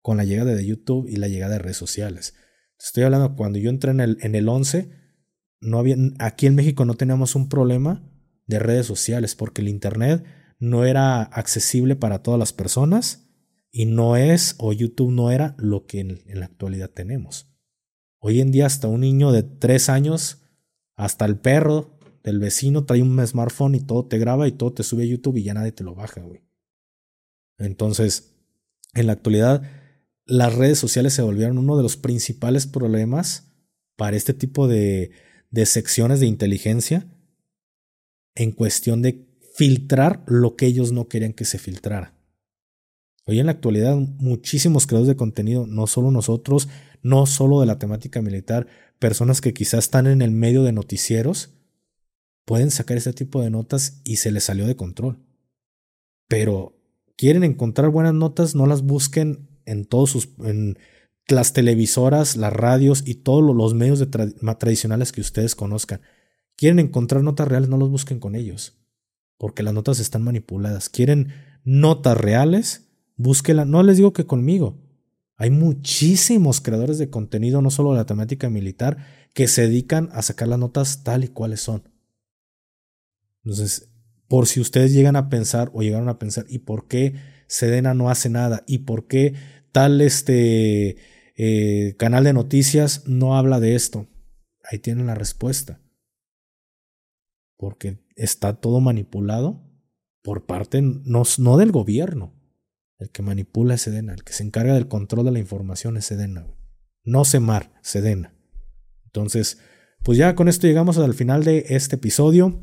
con 0.00 0.16
la 0.16 0.24
llegada 0.24 0.54
de 0.54 0.64
YouTube 0.64 1.06
y 1.08 1.16
la 1.16 1.28
llegada 1.28 1.54
de 1.54 1.58
redes 1.58 1.76
sociales. 1.76 2.34
Estoy 2.78 3.02
hablando 3.02 3.36
cuando 3.36 3.58
yo 3.58 3.70
entré 3.70 3.90
en 3.90 4.00
el, 4.00 4.18
en 4.20 4.34
el 4.34 4.48
11, 4.48 4.90
no 5.60 5.78
había, 5.78 5.96
aquí 6.18 6.46
en 6.46 6.54
México 6.54 6.84
no 6.84 6.94
teníamos 6.94 7.34
un 7.34 7.48
problema 7.48 8.10
de 8.46 8.58
redes 8.58 8.86
sociales 8.86 9.34
porque 9.34 9.62
el 9.62 9.68
Internet 9.68 10.24
no 10.58 10.84
era 10.84 11.22
accesible 11.22 11.96
para 11.96 12.22
todas 12.22 12.38
las 12.38 12.52
personas 12.52 13.30
y 13.70 13.86
no 13.86 14.16
es, 14.16 14.54
o 14.58 14.72
YouTube 14.72 15.10
no 15.10 15.30
era 15.30 15.54
lo 15.58 15.86
que 15.86 16.00
en, 16.00 16.22
en 16.26 16.40
la 16.40 16.46
actualidad 16.46 16.90
tenemos. 16.90 17.50
Hoy 18.20 18.40
en 18.40 18.52
día 18.52 18.66
hasta 18.66 18.88
un 18.88 19.00
niño 19.00 19.32
de 19.32 19.42
3 19.42 19.88
años, 19.88 20.42
hasta 20.96 21.24
el 21.24 21.38
perro 21.38 21.93
del 22.24 22.38
vecino 22.38 22.84
trae 22.84 23.02
un 23.02 23.24
smartphone 23.24 23.74
y 23.74 23.80
todo 23.80 24.06
te 24.06 24.18
graba 24.18 24.48
y 24.48 24.52
todo 24.52 24.72
te 24.72 24.82
sube 24.82 25.04
a 25.04 25.06
YouTube 25.06 25.36
y 25.36 25.44
ya 25.44 25.54
nadie 25.54 25.72
te 25.72 25.84
lo 25.84 25.94
baja, 25.94 26.22
güey. 26.22 26.42
Entonces, 27.58 28.34
en 28.94 29.06
la 29.06 29.12
actualidad, 29.12 29.62
las 30.24 30.54
redes 30.54 30.78
sociales 30.78 31.12
se 31.12 31.22
volvieron 31.22 31.58
uno 31.58 31.76
de 31.76 31.82
los 31.82 31.96
principales 31.96 32.66
problemas 32.66 33.52
para 33.96 34.16
este 34.16 34.32
tipo 34.32 34.66
de, 34.66 35.12
de 35.50 35.66
secciones 35.66 36.18
de 36.18 36.26
inteligencia 36.26 37.06
en 38.34 38.52
cuestión 38.52 39.02
de 39.02 39.28
filtrar 39.54 40.24
lo 40.26 40.56
que 40.56 40.66
ellos 40.66 40.92
no 40.92 41.08
querían 41.08 41.34
que 41.34 41.44
se 41.44 41.58
filtrara. 41.58 42.14
Hoy 43.26 43.38
en 43.38 43.46
la 43.46 43.52
actualidad 43.52 43.96
muchísimos 43.96 44.86
creadores 44.86 45.08
de 45.08 45.16
contenido, 45.16 45.66
no 45.66 45.86
solo 45.86 46.10
nosotros, 46.10 46.68
no 47.02 47.26
solo 47.26 47.60
de 47.60 47.66
la 47.66 47.78
temática 47.78 48.20
militar, 48.20 48.66
personas 48.98 49.40
que 49.40 49.54
quizás 49.54 49.84
están 49.84 50.06
en 50.06 50.22
el 50.22 50.30
medio 50.30 50.62
de 50.62 50.72
noticieros, 50.72 51.53
pueden 52.44 52.70
sacar 52.70 52.96
este 52.96 53.12
tipo 53.12 53.42
de 53.42 53.50
notas 53.50 54.00
y 54.04 54.16
se 54.16 54.30
les 54.30 54.44
salió 54.44 54.66
de 54.66 54.76
control. 54.76 55.18
Pero 56.28 56.76
quieren 57.16 57.44
encontrar 57.44 57.90
buenas 57.90 58.14
notas, 58.14 58.54
no 58.54 58.66
las 58.66 58.82
busquen 58.82 59.48
en 59.66 59.84
todos 59.84 60.10
sus 60.10 60.28
en 60.40 60.78
las 61.28 61.52
televisoras, 61.52 62.36
las 62.36 62.52
radios 62.52 63.02
y 63.06 63.14
todos 63.14 63.54
los 63.54 63.74
medios 63.74 64.06
tradicionales 64.58 65.12
que 65.12 65.20
ustedes 65.20 65.54
conozcan. 65.54 66.00
Quieren 66.56 66.78
encontrar 66.78 67.22
notas 67.22 67.48
reales, 67.48 67.68
no 67.68 67.78
los 67.78 67.90
busquen 67.90 68.20
con 68.20 68.34
ellos, 68.34 68.78
porque 69.38 69.62
las 69.62 69.74
notas 69.74 70.00
están 70.00 70.22
manipuladas. 70.22 70.88
Quieren 70.88 71.32
notas 71.64 72.16
reales, 72.16 72.88
búsquela. 73.16 73.64
No 73.64 73.82
les 73.82 73.96
digo 73.96 74.12
que 74.12 74.26
conmigo. 74.26 74.78
Hay 75.36 75.50
muchísimos 75.50 76.60
creadores 76.60 76.98
de 76.98 77.10
contenido, 77.10 77.60
no 77.60 77.70
solo 77.70 77.90
de 77.92 77.96
la 77.96 78.06
temática 78.06 78.50
militar, 78.50 78.98
que 79.32 79.48
se 79.48 79.62
dedican 79.62 80.10
a 80.12 80.22
sacar 80.22 80.46
las 80.46 80.58
notas 80.58 81.02
tal 81.02 81.24
y 81.24 81.28
cuales 81.28 81.60
son. 81.60 81.93
Entonces, 83.44 83.90
por 84.28 84.46
si 84.46 84.60
ustedes 84.60 84.92
llegan 84.92 85.16
a 85.16 85.28
pensar 85.28 85.70
o 85.74 85.82
llegaron 85.82 86.08
a 86.08 86.18
pensar, 86.18 86.46
¿y 86.48 86.60
por 86.60 86.88
qué 86.88 87.14
Sedena 87.46 87.94
no 87.94 88.10
hace 88.10 88.30
nada? 88.30 88.64
¿Y 88.66 88.78
por 88.78 89.06
qué 89.06 89.34
tal 89.70 90.00
este 90.00 90.96
eh, 91.36 91.94
canal 91.98 92.24
de 92.24 92.32
noticias 92.32 93.06
no 93.06 93.36
habla 93.36 93.60
de 93.60 93.74
esto? 93.74 94.08
Ahí 94.62 94.78
tienen 94.78 95.06
la 95.06 95.14
respuesta. 95.14 95.80
Porque 97.56 97.98
está 98.16 98.60
todo 98.60 98.80
manipulado 98.80 99.62
por 100.22 100.46
parte 100.46 100.80
no, 100.82 101.22
no 101.38 101.56
del 101.58 101.70
gobierno. 101.70 102.32
El 102.98 103.10
que 103.10 103.22
manipula 103.22 103.74
es 103.74 103.82
Sedena, 103.82 104.14
el 104.14 104.24
que 104.24 104.32
se 104.32 104.42
encarga 104.42 104.74
del 104.74 104.88
control 104.88 105.26
de 105.26 105.32
la 105.32 105.38
información 105.38 105.96
es 105.96 106.06
Sedena. 106.06 106.46
No 107.04 107.24
Semar, 107.24 107.72
Sedena. 107.82 108.34
Entonces, 109.04 109.58
pues 110.02 110.16
ya 110.16 110.34
con 110.34 110.48
esto 110.48 110.66
llegamos 110.66 110.96
al 110.98 111.14
final 111.14 111.44
de 111.44 111.66
este 111.68 111.96
episodio. 111.96 112.62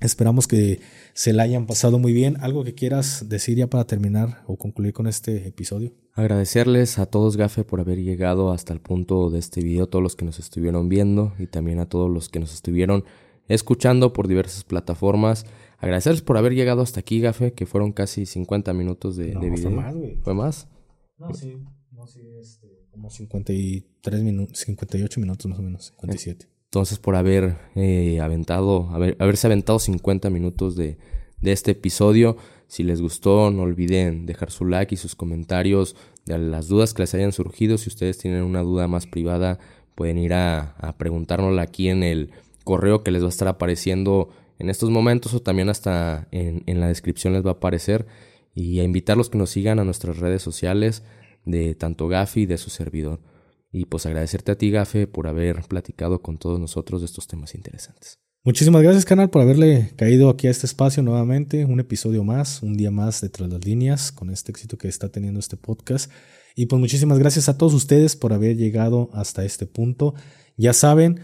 Esperamos 0.00 0.48
que 0.48 0.80
se 1.12 1.34
la 1.34 1.42
hayan 1.42 1.66
pasado 1.66 1.98
muy 1.98 2.14
bien. 2.14 2.38
¿Algo 2.40 2.64
que 2.64 2.74
quieras 2.74 3.28
decir 3.28 3.58
ya 3.58 3.66
para 3.66 3.86
terminar 3.86 4.42
o 4.46 4.56
concluir 4.56 4.94
con 4.94 5.06
este 5.06 5.46
episodio? 5.46 5.92
Agradecerles 6.14 6.98
a 6.98 7.04
todos, 7.04 7.36
Gafe, 7.36 7.64
por 7.64 7.80
haber 7.80 7.98
llegado 8.02 8.50
hasta 8.50 8.72
el 8.72 8.80
punto 8.80 9.28
de 9.28 9.38
este 9.38 9.62
video, 9.62 9.88
todos 9.88 10.02
los 10.02 10.16
que 10.16 10.24
nos 10.24 10.38
estuvieron 10.38 10.88
viendo 10.88 11.34
y 11.38 11.46
también 11.46 11.80
a 11.80 11.86
todos 11.86 12.10
los 12.10 12.30
que 12.30 12.40
nos 12.40 12.54
estuvieron 12.54 13.04
escuchando 13.46 14.14
por 14.14 14.26
diversas 14.26 14.64
plataformas. 14.64 15.44
Agradecerles 15.78 16.22
por 16.22 16.38
haber 16.38 16.54
llegado 16.54 16.80
hasta 16.80 17.00
aquí, 17.00 17.20
Gafe, 17.20 17.52
que 17.52 17.66
fueron 17.66 17.92
casi 17.92 18.24
50 18.24 18.72
minutos 18.72 19.16
de, 19.16 19.34
video. 19.34 19.56
Fue 19.56 19.70
más, 19.70 19.94
güey. 19.94 20.16
¿Fue 20.22 20.34
más? 20.34 20.68
No, 21.18 21.34
sí, 21.34 21.58
no, 21.90 22.06
sí, 22.06 22.22
este, 22.40 22.86
como 22.90 23.10
53 23.10 24.22
minutos, 24.22 24.58
58 24.60 25.20
minutos 25.20 25.46
más 25.46 25.58
o 25.58 25.62
menos, 25.62 25.86
57. 25.88 26.48
Entonces, 26.70 27.00
por 27.00 27.16
haber 27.16 27.56
eh, 27.74 28.20
aventado, 28.20 28.88
haber, 28.92 29.16
haberse 29.18 29.48
aventado 29.48 29.80
50 29.80 30.30
minutos 30.30 30.76
de, 30.76 30.98
de 31.40 31.50
este 31.50 31.72
episodio. 31.72 32.36
Si 32.68 32.84
les 32.84 33.02
gustó, 33.02 33.50
no 33.50 33.62
olviden 33.62 34.24
dejar 34.24 34.52
su 34.52 34.64
like 34.64 34.94
y 34.94 34.96
sus 34.96 35.16
comentarios 35.16 35.96
de 36.26 36.38
las 36.38 36.68
dudas 36.68 36.94
que 36.94 37.02
les 37.02 37.12
hayan 37.14 37.32
surgido. 37.32 37.76
Si 37.76 37.88
ustedes 37.88 38.18
tienen 38.18 38.44
una 38.44 38.62
duda 38.62 38.86
más 38.86 39.08
privada, 39.08 39.58
pueden 39.96 40.18
ir 40.18 40.32
a, 40.32 40.76
a 40.78 40.96
preguntárnosla 40.96 41.62
aquí 41.62 41.88
en 41.88 42.04
el 42.04 42.30
correo 42.62 43.02
que 43.02 43.10
les 43.10 43.22
va 43.22 43.26
a 43.26 43.30
estar 43.30 43.48
apareciendo 43.48 44.30
en 44.60 44.70
estos 44.70 44.90
momentos 44.90 45.34
o 45.34 45.40
también 45.40 45.70
hasta 45.70 46.28
en, 46.30 46.62
en 46.66 46.78
la 46.78 46.86
descripción 46.86 47.32
les 47.32 47.44
va 47.44 47.50
a 47.50 47.54
aparecer. 47.54 48.06
Y 48.54 48.78
a 48.78 48.84
invitarlos 48.84 49.28
que 49.28 49.38
nos 49.38 49.50
sigan 49.50 49.80
a 49.80 49.84
nuestras 49.84 50.18
redes 50.18 50.40
sociales 50.40 51.02
de 51.44 51.74
tanto 51.74 52.06
Gafi 52.06 52.42
y 52.42 52.46
de 52.46 52.58
su 52.58 52.70
servidor. 52.70 53.18
Y 53.72 53.86
pues 53.86 54.06
agradecerte 54.06 54.52
a 54.52 54.58
ti, 54.58 54.70
Gafe, 54.70 55.06
por 55.06 55.28
haber 55.28 55.62
platicado 55.68 56.22
con 56.22 56.38
todos 56.38 56.58
nosotros 56.58 57.00
de 57.00 57.06
estos 57.06 57.26
temas 57.26 57.54
interesantes. 57.54 58.18
Muchísimas 58.42 58.82
gracias, 58.82 59.04
canal, 59.04 59.28
por 59.28 59.42
haberle 59.42 59.92
caído 59.96 60.30
aquí 60.30 60.46
a 60.46 60.50
este 60.50 60.66
espacio 60.66 61.02
nuevamente. 61.02 61.66
Un 61.66 61.78
episodio 61.78 62.24
más, 62.24 62.62
un 62.62 62.76
día 62.76 62.90
más 62.90 63.20
detrás 63.20 63.48
de 63.48 63.56
las 63.56 63.64
líneas, 63.66 64.12
con 64.12 64.30
este 64.30 64.50
éxito 64.50 64.78
que 64.78 64.88
está 64.88 65.10
teniendo 65.10 65.38
este 65.38 65.56
podcast. 65.56 66.10
Y 66.56 66.66
pues 66.66 66.80
muchísimas 66.80 67.18
gracias 67.18 67.48
a 67.48 67.58
todos 67.58 67.74
ustedes 67.74 68.16
por 68.16 68.32
haber 68.32 68.56
llegado 68.56 69.10
hasta 69.12 69.44
este 69.44 69.66
punto. 69.66 70.14
Ya 70.56 70.72
saben, 70.72 71.20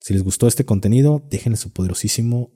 si 0.00 0.14
les 0.14 0.24
gustó 0.24 0.48
este 0.48 0.64
contenido, 0.64 1.22
déjenle 1.30 1.58
su 1.58 1.70
poderosísimo 1.70 2.50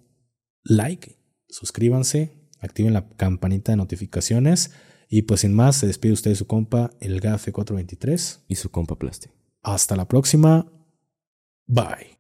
like, 0.65 1.19
suscríbanse, 1.49 2.33
activen 2.61 2.95
la 2.95 3.09
campanita 3.11 3.73
de 3.73 3.77
notificaciones. 3.77 4.73
Y 5.09 5.23
pues 5.23 5.41
sin 5.41 5.55
más, 5.55 5.77
se 5.77 5.87
despide 5.87 6.13
usted 6.13 6.31
de 6.31 6.37
su 6.37 6.47
compa, 6.47 6.91
el 7.01 7.21
GAFE 7.21 7.53
423. 7.53 8.45
Y 8.49 8.55
su 8.57 8.71
compa 8.71 8.97
Plasti. 8.97 9.31
Hasta 9.63 9.97
la 9.97 10.07
próxima. 10.07 10.67
Bye. 11.67 12.13